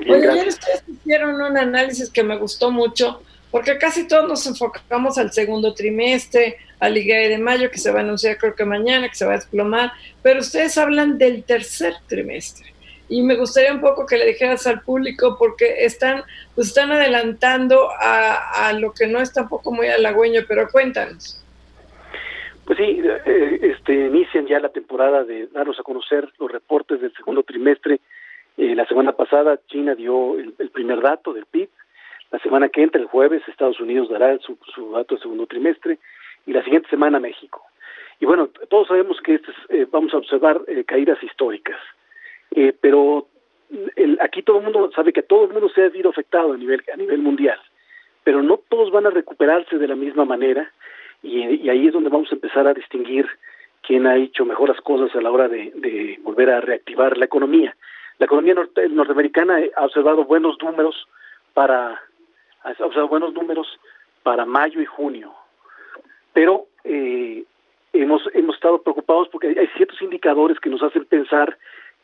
[0.00, 5.18] Oye, ayer ustedes hicieron un análisis que me gustó mucho, porque casi todos nos enfocamos
[5.18, 9.08] al segundo trimestre, al IGAE de mayo, que se va a anunciar creo que mañana,
[9.08, 9.92] que se va a desplomar,
[10.22, 12.72] pero ustedes hablan del tercer trimestre.
[13.08, 16.22] Y me gustaría un poco que le dijeras al público, porque están,
[16.54, 21.42] pues están adelantando a, lo que no es tampoco muy halagüeño, pero cuéntanos.
[22.66, 27.14] Pues sí, eh, este, inician ya la temporada de darnos a conocer los reportes del
[27.14, 27.98] segundo trimestre
[28.58, 31.68] eh, la semana pasada China dio el, primer dato del PIB.
[32.32, 34.58] La semana que entra, el jueves, Estados Unidos dará su,
[34.92, 35.98] dato de segundo trimestre
[36.44, 37.62] y la siguiente semana México.
[38.18, 41.78] Y bueno, todos sabemos que este eh, vamos a observar eh, caídas históricas,
[42.80, 43.28] pero
[44.20, 46.82] aquí todo el mundo sabe que todo el mundo se ha visto afectado a nivel,
[46.92, 47.60] a nivel mundial,
[48.24, 50.72] pero no todos van a recuperarse de la misma manera
[51.22, 53.28] y, ahí es donde vamos a empezar a distinguir
[53.82, 57.76] quién ha hecho mejor las cosas a la hora de volver a reactivar la economía.
[58.18, 61.06] La economía norteamericana ha observado buenos números
[61.54, 62.00] para
[62.64, 63.66] ha observado buenos números
[64.24, 65.32] para mayo y junio,
[66.32, 67.44] pero eh,
[67.92, 71.56] hemos hemos estado preocupados porque hay ciertos indicadores que nos hacen pensar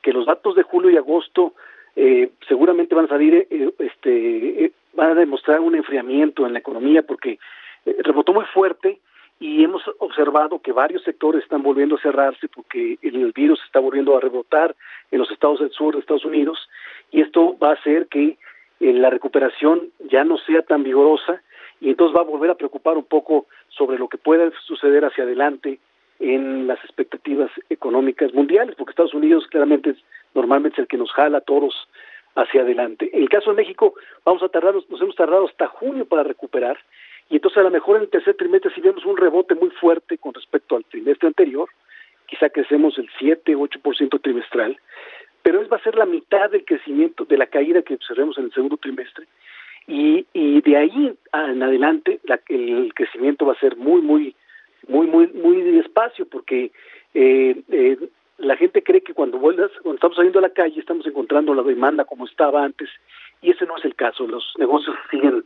[0.03, 1.55] que los datos de julio y agosto
[1.97, 7.03] eh, seguramente van a salir eh, este van a demostrar un enfriamiento en la economía
[7.03, 7.41] porque
[7.85, 9.01] rebotó muy fuerte
[9.41, 14.17] y hemos observado que varios sectores están volviendo a cerrarse porque el virus está volviendo
[14.17, 14.75] a rebotar
[15.11, 16.69] en los estados del sur de Estados Unidos
[17.11, 18.39] y esto va a hacer que
[18.81, 21.43] eh, la recuperación ya no sea tan vigorosa
[21.81, 25.25] y entonces va a volver a preocupar un poco sobre lo que pueda suceder hacia
[25.25, 25.79] adelante
[26.21, 29.97] en las expectativas económicas mundiales, porque Estados Unidos claramente es
[30.35, 31.89] normalmente el que nos jala todos
[32.37, 33.11] hacia adelante.
[33.13, 33.95] En el caso de México,
[34.25, 36.79] vamos a tardar, nos hemos tardado hasta junio para recuperar
[37.31, 40.19] y entonces a lo mejor en el tercer trimestre si vemos un rebote muy fuerte
[40.19, 41.69] con respecto al trimestre anterior,
[42.27, 44.79] quizá crecemos el 7, 8% trimestral,
[45.43, 48.45] pero es va a ser la mitad del crecimiento, de la caída que observemos en
[48.45, 49.27] el segundo trimestre,
[49.87, 54.35] y, y de ahí en adelante la, el crecimiento va a ser muy, muy,
[54.89, 56.73] muy, muy, muy despacio, porque
[57.13, 57.99] eh, eh,
[58.39, 61.63] la gente cree que cuando, vuelvas, cuando estamos saliendo a la calle estamos encontrando la
[61.63, 62.89] demanda como estaba antes,
[63.43, 65.45] y ese no es el caso, los negocios siguen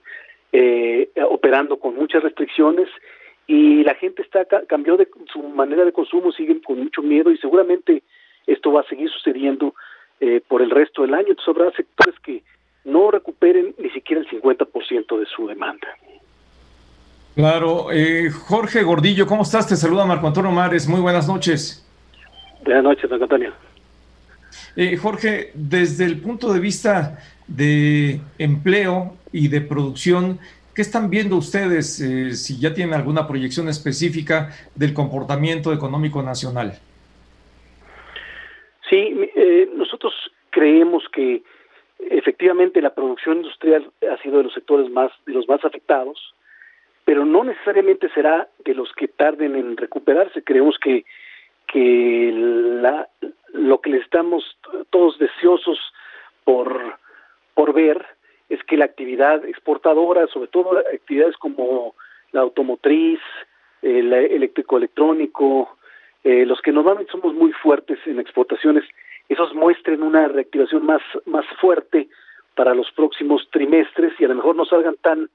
[0.53, 2.89] eh, operando con muchas restricciones
[3.47, 7.39] y la gente está cambió de su manera de consumo, siguen con mucho miedo y
[7.39, 8.03] seguramente
[8.47, 9.75] esto va a seguir sucediendo
[10.21, 11.29] eh, por el resto del año.
[11.31, 12.43] Entonces habrá sectores que
[12.85, 15.89] no recuperen ni siquiera el 50% de su demanda.
[17.35, 19.69] Claro, eh, Jorge Gordillo, ¿cómo estás?
[19.69, 21.87] Te saluda Marco Antonio Mares, muy buenas noches.
[22.65, 23.53] Buenas noches, Marco Antonio.
[24.75, 30.39] Eh, Jorge, desde el punto de vista de empleo y de producción,
[30.79, 36.79] ¿Qué están viendo ustedes, eh, si ya tienen alguna proyección específica del comportamiento económico nacional?
[38.89, 40.15] Sí, eh, nosotros
[40.51, 41.43] creemos que
[41.99, 46.33] efectivamente la producción industrial ha sido de los sectores más de los más afectados,
[47.05, 50.45] pero no necesariamente será de los que tarden en recuperarse.
[50.45, 51.05] Creemos que
[51.67, 53.09] que la,
[53.53, 54.45] lo que le estamos
[54.91, 55.81] todos deseosos
[56.45, 57.01] por
[57.55, 58.07] por ver
[58.49, 61.95] es que la actividad exportadora, sobre todo actividades como
[62.33, 63.21] la automotriz,
[63.83, 65.77] el eléctrico electrónico,
[66.25, 68.85] eh, los que normalmente somos muy fuertes en exportaciones,
[69.29, 72.09] esos muestren una reactivación más, más fuerte
[72.55, 75.29] para los próximos trimestres y a lo mejor no salgan tan,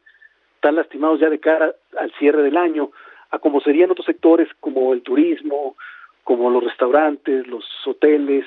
[0.60, 2.92] tan lastimados ya de cara al cierre del año,
[3.32, 5.76] a como serían otros sectores como el turismo,
[6.24, 8.46] como los restaurantes, los hoteles,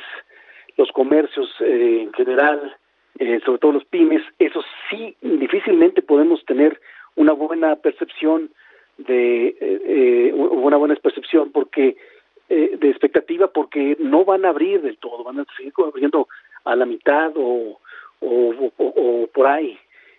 [0.76, 2.76] los comercios eh, en general,
[3.18, 6.80] eh, sobre todo los pymes, eso sí difícilmente podemos tener
[7.14, 8.50] una buena percepción
[8.98, 11.96] de eh, una buena percepción porque
[12.48, 16.28] de expectativa porque no van a abrir del todo, van a seguir abriendo
[16.64, 17.80] a la mitad o,
[18.20, 19.76] o, por ahí.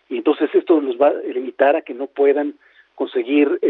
[0.10, 2.56] Y entonces esto nos va a limitar a que no puedan
[2.96, 3.62] conseguir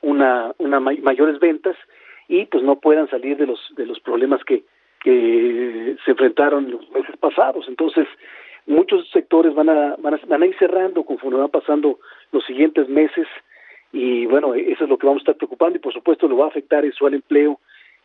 [0.00, 1.76] una, una mayores ventas
[2.26, 4.62] y pues no puedan salir de los de los problemas que
[5.06, 7.66] que se enfrentaron los meses pasados.
[7.68, 8.08] Entonces,
[8.66, 11.98] muchos sectores van a, van a, van a ir cerrando conforme van pasando
[12.32, 13.26] los siguientes meses
[13.92, 16.46] y bueno, eso es lo que vamos a estar preocupando y por supuesto lo va
[16.46, 17.60] a afectar eso al empleo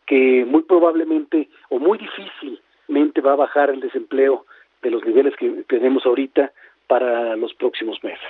[0.06, 4.46] que muy probablemente o muy difícilmente va a bajar el desempleo
[4.82, 6.52] de los niveles que tenemos ahorita
[6.86, 8.20] para los próximos meses.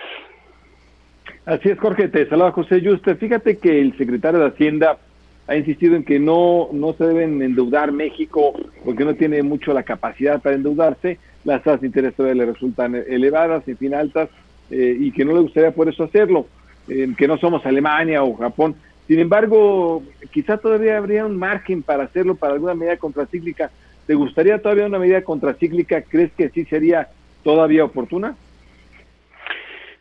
[1.45, 3.17] Así es, Jorge, te saluda José Yuste.
[3.17, 4.99] Fíjate que el secretario de Hacienda
[5.47, 8.55] ha insistido en que no, no se deben endeudar México
[8.85, 12.95] porque no tiene mucho la capacidad para endeudarse, las tasas de interés todavía le resultan
[12.95, 14.29] elevadas, en fin, altas,
[14.71, 16.47] eh, y que no le gustaría por eso hacerlo,
[16.89, 18.77] eh, que no somos Alemania o Japón.
[19.09, 23.71] Sin embargo, quizá todavía habría un margen para hacerlo para alguna medida contracíclica.
[24.07, 26.03] ¿Te gustaría todavía una medida contracíclica?
[26.03, 27.09] ¿Crees que sí sería
[27.43, 28.37] todavía oportuna?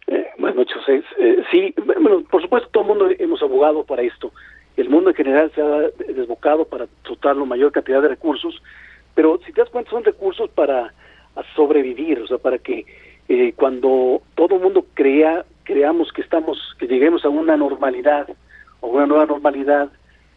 [0.08, 1.04] Eh, bueno, José,
[1.52, 4.32] sí, bueno, por supuesto todo el mundo hemos abogado para esto
[4.78, 8.62] el mundo en general se ha desbocado para dotar la mayor cantidad de recursos,
[9.14, 10.94] pero si te das cuenta son recursos para
[11.56, 12.86] sobrevivir, o sea, para que
[13.28, 18.28] eh, cuando todo el mundo crea, creamos que estamos, que lleguemos a una normalidad
[18.80, 19.90] o una nueva normalidad,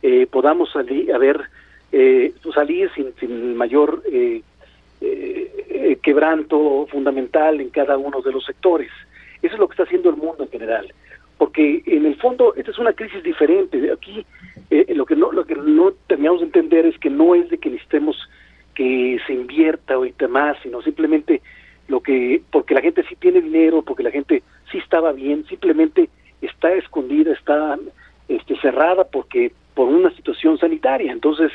[0.03, 1.41] eh, podamos salir, a ver,
[1.93, 4.43] eh, salir sin, sin mayor eh,
[6.03, 8.91] quebranto fundamental en cada uno de los sectores.
[9.43, 10.93] Eso es lo que está haciendo el mundo en general
[11.45, 13.93] porque en el fondo esta es una crisis diferente.
[13.93, 14.25] Aquí
[14.71, 17.59] eh, lo que no lo que no terminamos de entender es que no es de
[17.59, 18.17] que necesitemos
[18.75, 21.43] que se invierta ahorita más, sino simplemente
[21.87, 24.43] lo que porque la gente sí tiene dinero, porque la gente
[24.73, 26.09] sí estaba bien, simplemente
[26.41, 27.79] está escondida, está
[28.27, 31.13] este, cerrada porque por una situación sanitaria.
[31.13, 31.53] Entonces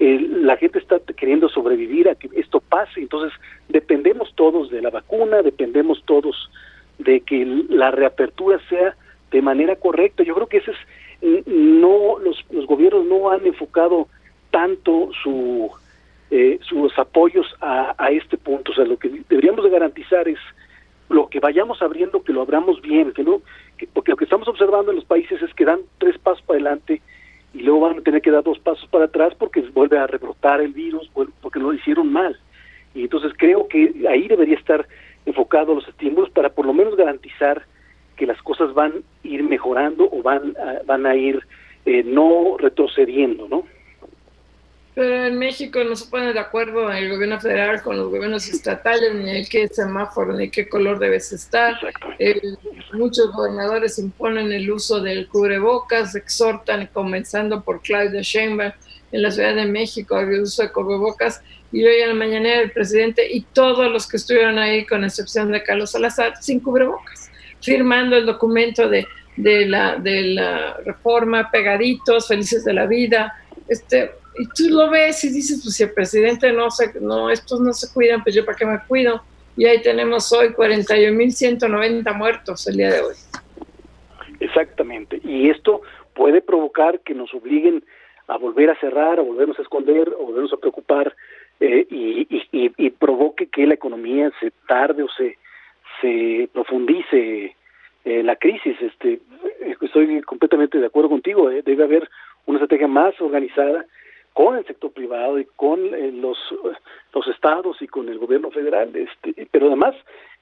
[0.00, 3.02] la gente está queriendo sobrevivir a que esto pase.
[3.02, 3.32] Entonces
[3.68, 6.50] dependemos todos de la vacuna, dependemos todos
[6.98, 8.96] de que la reapertura sea
[9.30, 10.22] de manera correcta.
[10.22, 14.08] Yo creo que ese es no los, los gobiernos no han enfocado
[14.50, 15.70] tanto su
[16.30, 18.72] eh, sus apoyos a, a, este punto.
[18.72, 20.38] O sea, lo que deberíamos de garantizar es
[21.08, 23.40] lo que vayamos abriendo, que lo abramos bien, que no,
[23.94, 27.00] porque lo que estamos observando en los países es que dan tres pasos para adelante
[27.54, 30.60] y luego van a tener que dar dos pasos para atrás porque vuelve a rebrotar
[30.60, 31.10] el virus,
[31.40, 32.38] porque lo hicieron mal.
[32.94, 34.86] Y entonces creo que ahí debería estar
[35.24, 37.64] enfocado los estímulos para por lo menos garantizar
[38.18, 41.40] que las cosas van a ir mejorando o van a, van a ir
[41.86, 43.64] eh, no retrocediendo, ¿no?
[44.94, 49.14] Pero en México no se pone de acuerdo el gobierno federal con los gobiernos estatales,
[49.14, 51.78] ni el qué semáforo, ni qué color debes estar.
[52.92, 58.72] muchos gobernadores imponen el uso del cubrebocas, exhortan, comenzando por Claudia Sheinbaum
[59.12, 61.42] en la Ciudad de México, el uso de cubrebocas.
[61.70, 65.52] Y hoy en la mañana el presidente y todos los que estuvieron ahí, con excepción
[65.52, 67.27] de Carlos Salazar, sin cubrebocas
[67.60, 69.06] firmando el documento de,
[69.36, 73.34] de, la, de la reforma, pegaditos, felices de la vida.
[73.68, 77.60] Este, y tú lo ves y dices, pues si el presidente no se, no, estos
[77.60, 79.22] no se cuidan, pues yo para qué me cuido.
[79.56, 83.14] Y ahí tenemos hoy 41.190 muertos el día de hoy.
[84.40, 85.20] Exactamente.
[85.24, 85.82] Y esto
[86.14, 87.84] puede provocar que nos obliguen
[88.28, 91.14] a volver a cerrar, a volvernos a esconder, a volvernos a preocupar
[91.60, 95.38] eh, y, y, y, provoque que la economía se tarde o se
[96.00, 97.54] se profundice
[98.04, 98.76] eh, la crisis.
[98.80, 99.20] Este,
[99.80, 101.50] estoy completamente de acuerdo contigo.
[101.50, 102.08] Eh, debe haber
[102.46, 103.84] una estrategia más organizada
[104.32, 106.38] con el sector privado y con eh, los
[107.12, 108.94] los estados y con el gobierno federal.
[108.94, 109.94] Este, pero además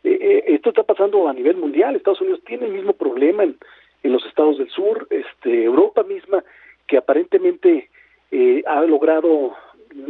[0.02, 1.96] esto está pasando a nivel mundial.
[1.96, 3.56] Estados Unidos tiene el mismo problema en,
[4.04, 5.08] en los estados del sur.
[5.10, 6.44] Este, Europa misma
[6.86, 7.88] que aparentemente
[8.66, 9.56] ha logrado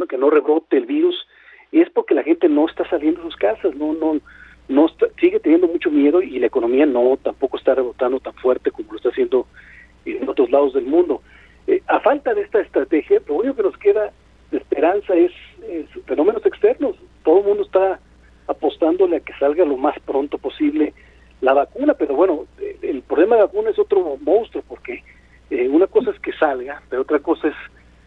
[0.07, 1.27] que no rebrote el virus
[1.71, 4.19] es porque la gente no está saliendo de sus casas, no no
[4.67, 4.87] no
[5.19, 8.97] sigue teniendo mucho miedo y la economía no tampoco está rebotando tan fuerte como lo
[8.97, 9.47] está haciendo
[10.05, 11.21] en otros lados del mundo.
[11.67, 14.11] Eh, a falta de esta estrategia, lo único que nos queda
[14.51, 15.31] de esperanza es,
[16.05, 16.95] fenómenos externos.
[17.23, 17.99] Todo el mundo está
[18.47, 20.93] apostándole a que salga lo más pronto posible
[21.41, 22.45] la vacuna, pero bueno,
[22.81, 25.03] el, problema de vacuna es otro monstruo, porque
[25.49, 27.55] eh, una cosa es que salga, pero otra cosa es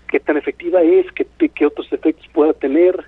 [0.09, 3.05] qué tan efectiva es, qué, qué otros efectos pueda tener,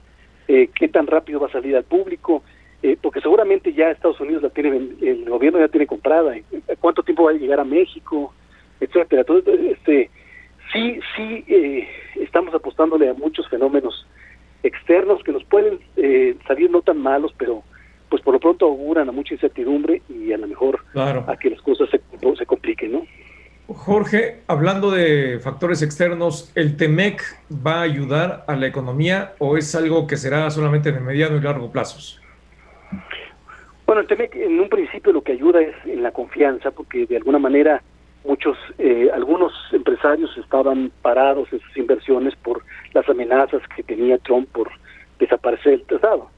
[0.49, 2.43] eh, qué tan rápido va a salir al público,
[2.83, 6.35] eh, porque seguramente ya Estados Unidos la tiene, el gobierno ya tiene comprada,
[6.81, 8.35] cuánto tiempo va a llegar a México,
[8.81, 9.21] etcétera.
[9.21, 10.11] Entonces, este,
[10.73, 14.07] sí, sí, eh, estamos apostándole a muchos fenómenos
[14.65, 17.63] externos que nos pueden eh, salir no tan malos, pero
[18.09, 21.63] pues por lo pronto auguran a mucha incertidumbre y a lo mejor a que las
[21.63, 22.01] cosas se,
[22.37, 23.07] se compliquen, ¿no?
[23.69, 27.23] Jorge, hablando de factores externos, ¿el TEMEC
[27.65, 31.41] va a ayudar a la economía o es algo que será solamente de mediano y
[31.41, 32.22] largo plazos?
[33.87, 37.17] Bueno, el TEMEC en un principio lo que ayuda es en la confianza, porque de
[37.17, 37.83] alguna manera
[38.25, 42.63] muchos, eh, algunos empresarios estaban parados en sus inversiones por
[42.95, 44.71] las amenazas que tenía Trump por
[45.19, 46.31] desaparecer el tratado.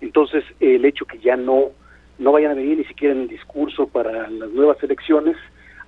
[0.00, 1.70] Entonces, el hecho que ya no,
[2.18, 5.36] no vayan a venir ni siquiera en el discurso para las nuevas elecciones,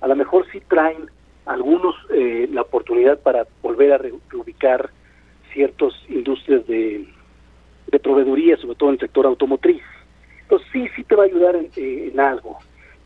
[0.01, 1.09] a lo mejor sí traen
[1.45, 4.89] algunos eh, la oportunidad para volver a reubicar
[5.51, 7.07] ciertas industrias de,
[7.87, 9.81] de proveeduría, sobre todo en el sector automotriz.
[10.49, 12.57] Entonces sí, sí te va a ayudar en, eh, en algo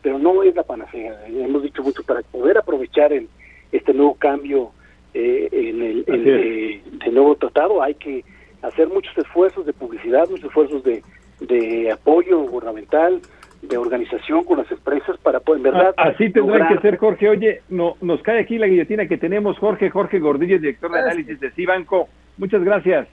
[0.04, 1.18] pero no es la panacea.
[1.26, 3.26] Hemos dicho mucho, para poder aprovechar el,
[3.72, 4.70] este nuevo cambio
[5.14, 8.22] eh, en el, eh, nuevo tratado hay que
[8.60, 11.02] hacer muchos esfuerzos de publicidad, muchos esfuerzos de,
[11.40, 13.22] de apoyo gubernamental,
[13.62, 15.94] de organización con las empresas para poder, en verdad.
[15.96, 17.30] Ah, así tendrá que ser, Jorge.
[17.30, 19.58] Oye, no, nos cae aquí la guillotina que tenemos.
[19.58, 22.10] Jorge, Jorge Gordillo, director de análisis de Cibanco.
[22.36, 23.08] Muchas gracias.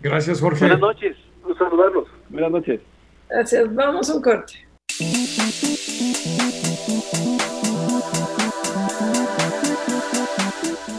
[0.00, 0.60] Gracias, Jorge.
[0.60, 1.14] Buenas noches.
[1.44, 2.08] Un saludarlos.
[2.30, 2.80] Buenas noches.
[3.32, 3.74] Gracias.
[3.74, 4.52] Vamos a un corte.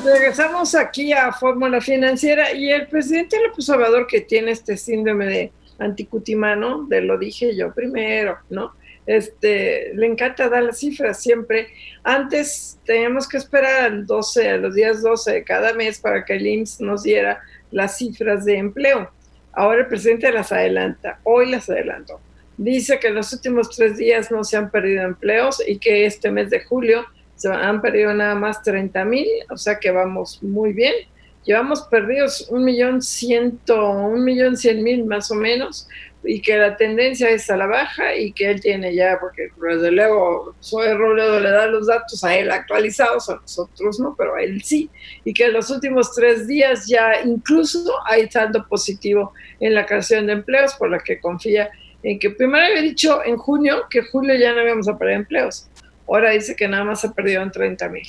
[0.03, 5.51] Regresamos aquí a Fórmula Financiera y el presidente López Obrador que tiene este síndrome de
[5.77, 8.73] anticutimano, de lo dije yo primero, ¿no?
[9.05, 11.67] Este, le encanta dar las cifras siempre.
[12.03, 16.33] Antes teníamos que esperar al 12, a los días 12 de cada mes para que
[16.33, 19.11] el IMSS nos diera las cifras de empleo.
[19.53, 22.19] Ahora el presidente las adelanta, hoy las adelantó
[22.57, 26.31] dice que en los últimos tres días no se han perdido empleos y que este
[26.31, 27.05] mes de julio
[27.35, 30.93] se han perdido nada más 30 mil, o sea que vamos muy bien.
[31.45, 35.89] Llevamos perdidos un millón ciento, un millón cien mil más o menos,
[36.23, 39.91] y que la tendencia es a la baja y que él tiene ya, porque desde
[39.91, 44.41] luego Soy Robledo le da los datos a él actualizados, a nosotros no, pero a
[44.41, 44.89] él sí,
[45.25, 50.27] y que en los últimos tres días ya incluso hay saldo positivo en la creación
[50.27, 51.69] de empleos, por la que confía
[52.03, 55.69] en que primero había dicho en junio que julio ya no íbamos a perder empleos.
[56.07, 58.03] Ahora dice que nada más se perdieron 30 mil.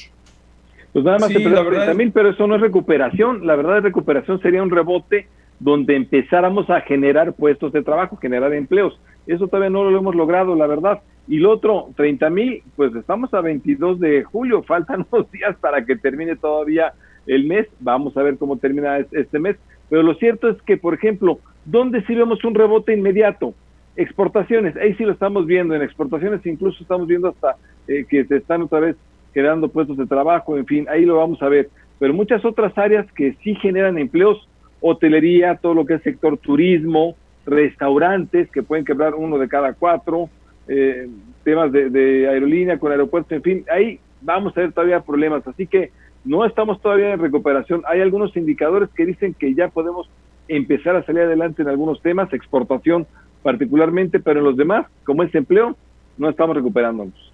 [0.93, 3.47] Pues nada más se perdieron 30 mil, pero eso no es recuperación.
[3.47, 5.28] La verdad de recuperación sería un rebote
[5.60, 8.98] donde empezáramos a generar puestos de trabajo, generar empleos.
[9.26, 11.01] Eso todavía no lo hemos logrado, la verdad.
[11.26, 15.85] Y lo otro, 30 mil, pues estamos a 22 de julio, faltan unos días para
[15.85, 16.93] que termine todavía
[17.26, 17.66] el mes.
[17.81, 19.56] Vamos a ver cómo termina este mes.
[19.89, 23.55] Pero lo cierto es que, por ejemplo, ¿dónde sí vemos un rebote inmediato?
[23.97, 27.56] Exportaciones, ahí sí lo estamos viendo, en exportaciones incluso estamos viendo hasta
[27.86, 28.97] eh, que se están otra vez
[29.32, 31.68] creando puestos de trabajo, en fin, ahí lo vamos a ver.
[31.98, 34.48] Pero muchas otras áreas que sí generan empleos,
[34.86, 37.16] hotelería, todo lo que es sector turismo,
[37.47, 40.28] restaurantes, que pueden quebrar uno de cada cuatro,
[40.69, 41.09] eh,
[41.43, 45.47] temas de, aerolínea con aeropuertos, en fin, ahí vamos a ver todavía problemas.
[45.47, 45.90] Así que
[46.24, 47.82] no estamos todavía en recuperación.
[47.89, 50.09] Hay algunos indicadores que dicen que ya podemos
[50.48, 53.06] empezar a salir adelante en algunos temas, exportación
[53.43, 55.77] particularmente, pero en los demás, como es empleo,
[56.19, 57.32] no estamos recuperándonos.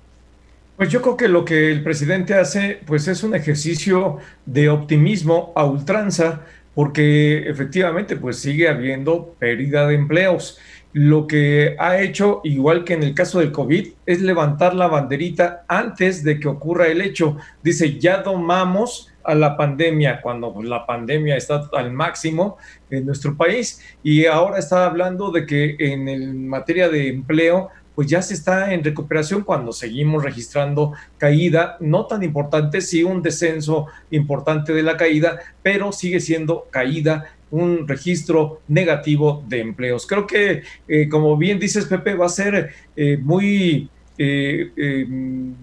[0.77, 4.17] Pues yo creo que lo que el presidente hace, pues es un ejercicio
[4.47, 10.59] de optimismo a ultranza, porque efectivamente, pues sigue habiendo pérdida de empleos.
[10.93, 15.65] Lo que ha hecho, igual que en el caso del COVID, es levantar la banderita
[15.69, 17.37] antes de que ocurra el hecho.
[17.63, 22.57] Dice, ya domamos a la pandemia, cuando la pandemia está al máximo
[22.89, 28.23] en nuestro país y ahora está hablando de que en materia de empleo pues ya
[28.23, 34.73] se está en recuperación cuando seguimos registrando caída, no tan importante, sí un descenso importante
[34.73, 40.07] de la caída, pero sigue siendo caída un registro negativo de empleos.
[40.07, 45.55] Creo que, eh, como bien dices, Pepe, va a ser eh, muy eh, em,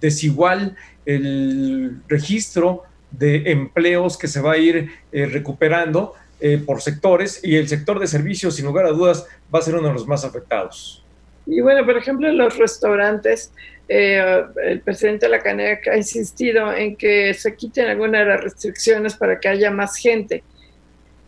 [0.00, 7.40] desigual el registro de empleos que se va a ir eh, recuperando eh, por sectores
[7.42, 10.06] y el sector de servicios, sin lugar a dudas, va a ser uno de los
[10.06, 11.02] más afectados.
[11.46, 13.52] Y bueno, por ejemplo, en los restaurantes,
[13.88, 18.40] eh, el presidente de la CANEC ha insistido en que se quiten algunas de las
[18.42, 20.42] restricciones para que haya más gente.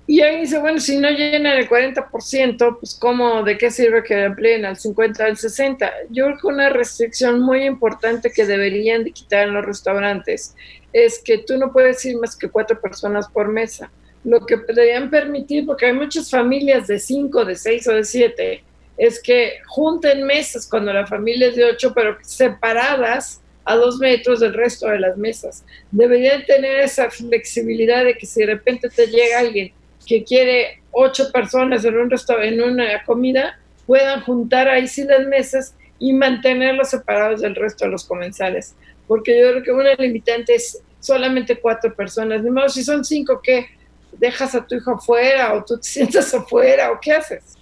[0.09, 4.25] Y ahí dice, bueno, si no llenan el 40%, pues ¿cómo, de qué sirve que
[4.25, 5.93] amplíen al 50, al 60?
[6.09, 10.57] Yo creo que una restricción muy importante que deberían de quitar en los restaurantes
[10.95, 13.91] es que tú no puedes ir más que cuatro personas por mesa.
[14.25, 18.65] Lo que deberían permitir, porque hay muchas familias de cinco, de seis o de siete,
[18.99, 24.41] es que junten mesas cuando la familia es de ocho, pero separadas a dos metros
[24.41, 25.65] del resto de las mesas.
[25.93, 29.73] Deberían tener esa flexibilidad de que si de repente te llega alguien
[30.05, 32.11] que quiere ocho personas en, un
[32.43, 37.93] en una comida, puedan juntar ahí sí las mesas y mantenerlos separados del resto de
[37.93, 38.75] los comensales.
[39.07, 42.43] Porque yo creo que una limitante es solamente cuatro personas.
[42.43, 43.67] Ni modo, si son cinco, ¿qué?
[44.13, 47.58] ¿Dejas a tu hijo afuera o tú te sientas afuera o qué haces?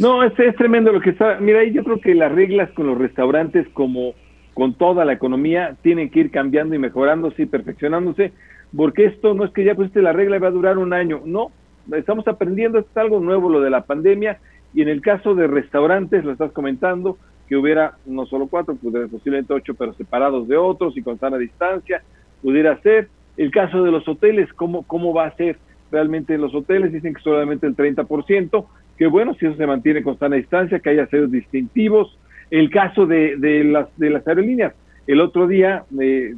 [0.00, 1.38] No, es, es tremendo lo que está.
[1.40, 4.14] Mira, yo creo que las reglas con los restaurantes, como
[4.54, 8.32] con toda la economía, tienen que ir cambiando y mejorándose y perfeccionándose
[8.76, 11.20] porque esto no es que ya pusiste la regla y va a durar un año,
[11.24, 11.50] no,
[11.92, 14.38] estamos aprendiendo, es algo nuevo lo de la pandemia,
[14.74, 19.06] y en el caso de restaurantes, lo estás comentando, que hubiera no solo cuatro, pudiera
[19.08, 22.02] posiblemente ocho, pero separados de otros y con sana distancia,
[22.40, 23.08] pudiera ser.
[23.36, 25.58] El caso de los hoteles, ¿cómo, cómo va a ser
[25.90, 26.92] realmente en los hoteles?
[26.92, 28.66] Dicen que solamente el 30%,
[29.02, 32.16] que bueno, si eso se mantiene con sana distancia, que haya sellos distintivos.
[32.52, 34.74] El caso de, de, las, de las aerolíneas,
[35.08, 36.36] el otro día eh,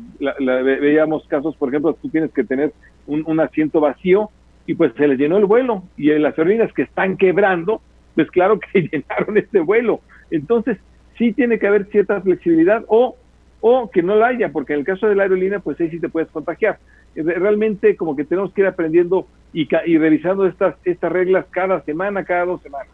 [0.80, 2.72] veíamos casos, por ejemplo, tú tienes que tener
[3.06, 4.30] un, asiento vacío
[4.66, 7.82] y pues se les llenó el vuelo y en las aerolíneas que están quebrando,
[8.14, 10.00] pues claro que llenaron este vuelo.
[10.30, 10.78] Entonces,
[11.18, 13.14] sí tiene que haber cierta flexibilidad o,
[13.60, 16.00] o que no la haya, porque en el caso de la aerolínea, pues ahí sí
[16.00, 16.78] te puedes contagiar.
[17.14, 22.24] Realmente como que tenemos que ir aprendiendo y, y revisando estas, estas reglas cada semana,
[22.24, 22.88] cada dos semanas.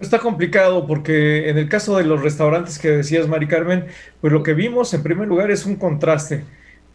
[0.00, 3.86] Está complicado porque en el caso de los restaurantes que decías, Mari Carmen,
[4.20, 6.42] pues lo que vimos en primer lugar es un contraste,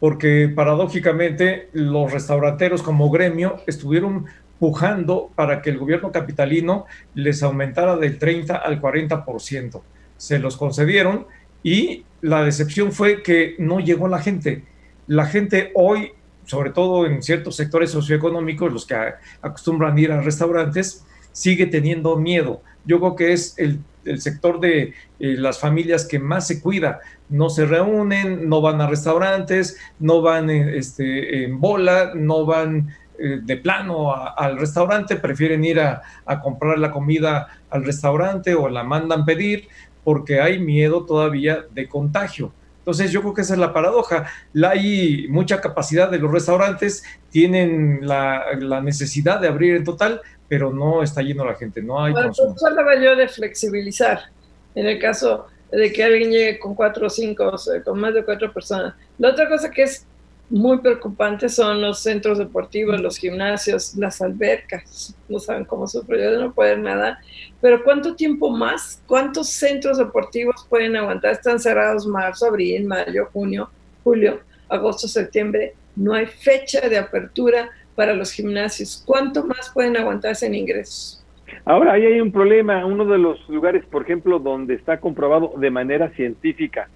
[0.01, 4.25] porque paradójicamente los restauranteros como gremio estuvieron
[4.59, 9.81] pujando para que el gobierno capitalino les aumentara del 30 al 40%.
[10.17, 11.27] Se los concedieron
[11.63, 14.63] y la decepción fue que no llegó la gente.
[15.07, 16.11] La gente hoy,
[16.45, 18.95] sobre todo en ciertos sectores socioeconómicos, los que
[19.41, 23.81] acostumbran ir a restaurantes, sigue teniendo miedo yo creo que es el,
[24.19, 27.01] sector de eh, las familias que más se cuida.
[27.27, 32.95] No se reúnen, no van a restaurantes, no van eh, este, en bola, no van
[33.19, 38.69] eh, de plano al restaurante, prefieren ir a, a, comprar la comida al restaurante o
[38.69, 39.67] la mandan pedir
[40.05, 42.53] porque hay miedo todavía de contagio.
[42.87, 44.27] Entonces yo creo que esa es la paradoja.
[44.53, 50.21] La, hay mucha capacidad de los restaurantes, tienen la, la, necesidad de abrir en total,
[50.47, 52.55] pero no está yendo la gente, no hay bueno, consumo.
[52.57, 54.31] Pues yo de flexibilizar,
[54.73, 58.13] en el caso de que alguien llegue con cuatro o cinco, o sea, con más
[58.13, 58.95] de cuatro personas.
[59.17, 60.05] La otra cosa que es
[60.49, 65.15] muy preocupante son los centros deportivos, los gimnasios, las albercas.
[65.27, 67.19] No saben cómo sufro yo de no poder nada.
[67.59, 69.03] Pero ¿cuánto tiempo más?
[69.07, 71.33] ¿Cuántos centros deportivos pueden aguantar?
[71.33, 73.69] Están cerrados marzo, abril, mayo, junio,
[74.03, 75.73] julio, agosto, septiembre.
[75.95, 79.03] No hay fecha de apertura para los gimnasios.
[79.05, 81.25] ¿Cuánto más pueden aguantarse en ingresos?
[81.65, 82.85] Ahora, ahí hay un problema.
[82.85, 86.87] Uno de los lugares, por ejemplo, donde está comprobado de manera científica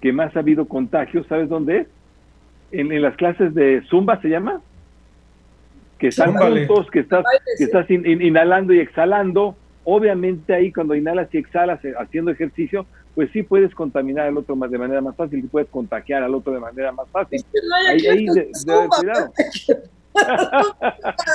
[0.00, 1.86] que más ha habido contagios, ¿sabes dónde es?
[2.72, 4.60] En, las clases de Zumba, ¿se llama?
[5.98, 7.24] Que están juntos, que estás,
[7.56, 9.56] que estás inhalando y exhalando.
[9.84, 14.56] Obviamente ahí cuando inhalas y exhalas eh, haciendo ejercicio, pues sí puedes contaminar al otro
[14.56, 17.44] de manera más fácil y puedes contagiar al otro de manera más fácil.
[17.88, 18.50] ahí, ahí de,
[18.88, 19.32] cuidado.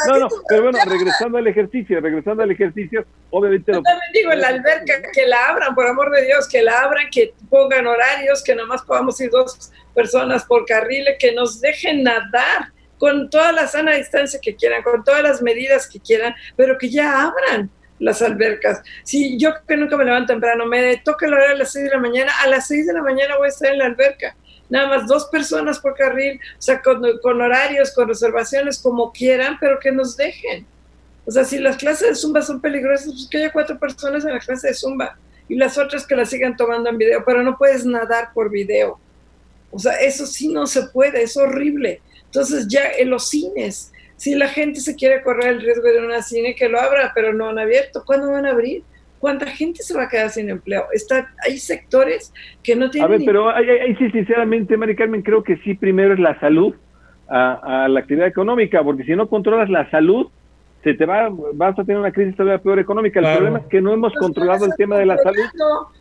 [0.08, 3.74] No, no, pero bueno, regresando al ejercicio, regresando al ejercicio, obviamente...
[3.74, 6.82] Yo también digo, en la alberca, que la abran, por amor de Dios, que la
[6.82, 12.04] abran, que pongan horarios, que nomás podamos ir dos personas por carril, que nos dejen
[12.04, 16.78] nadar con toda la sana distancia que quieran, con todas las medidas que quieran, pero
[16.78, 17.70] que ya abran
[18.00, 18.82] las albercas.
[19.04, 21.92] Si yo que nunca me levanto temprano, me toca el horario a las 6 de
[21.92, 24.36] la mañana, a las 6 de la mañana voy a estar en la alberca
[24.70, 27.04] nada más dos personas por carril, o sea, con,
[27.42, 30.66] horarios, con reservaciones, como quieran, pero que nos dejen.
[31.26, 34.34] O sea, si las clases de Zumba son peligrosas, pues que haya cuatro personas en
[34.34, 35.18] la clase de Zumba
[35.48, 39.00] y las otras que la sigan tomando en video, pero no puedes nadar por video.
[39.72, 42.02] O sea, eso sí no se puede, es horrible.
[42.26, 46.22] Entonces ya en los cines, si la gente se quiere correr el riesgo de una
[46.22, 48.04] cine, que lo abra, pero no han abierto.
[48.06, 48.84] ¿Cuándo van a abrir?
[49.20, 50.86] ¿Cuánta gente se va a quedar sin empleo?
[50.94, 52.34] Está, hay sectores
[52.64, 53.12] que no tienen...
[53.12, 56.74] A ver, pero ahí, sí, sinceramente, Mari Carmen, creo que sí, primero es la salud
[57.28, 60.28] a, la actividad económica, porque si no controlas la salud,
[60.84, 63.20] se te va, vas a tener una crisis todavía peor económica.
[63.20, 65.44] El problema es que no hemos controlado el tema de la salud,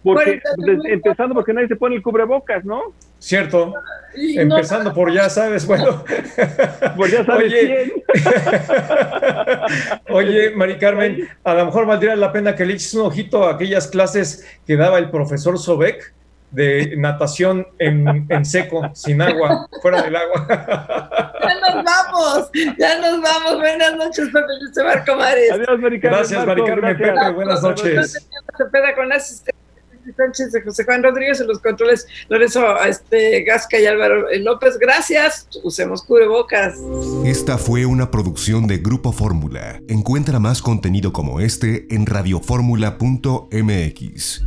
[0.03, 0.41] porque
[0.85, 2.83] empezando porque nadie se pone el cubrebocas, ¿no?
[3.19, 3.75] Cierto.
[4.15, 6.05] Empezando por ya sabes, bueno.
[6.97, 7.93] Pues ya sabes oye,
[10.09, 13.55] oye, Mari Carmen, a lo mejor valdría la pena que le eches un ojito a
[13.55, 16.15] aquellas clases que daba el profesor Sobek
[16.51, 21.25] de natación en, en, seco, sin agua, fuera del agua.
[21.41, 23.59] Ya nos vamos, ya nos vamos.
[23.59, 25.53] Buenas noches, Pepe Marco Mares.
[25.53, 26.19] Adiós, Mari Carmen.
[26.19, 28.29] Gracias, Mari Carmen, Pepe, buenas noches.
[28.57, 29.68] Cepeda con asistente
[30.13, 34.79] Sánchez de José Juan Rodríguez en los controles, Lorenzo este, Gasca y Álvaro López.
[34.79, 36.75] Gracias, usemos cubrebocas.
[37.25, 39.81] Esta fue una producción de Grupo Fórmula.
[39.89, 44.45] Encuentra más contenido como este en radioformula.mx.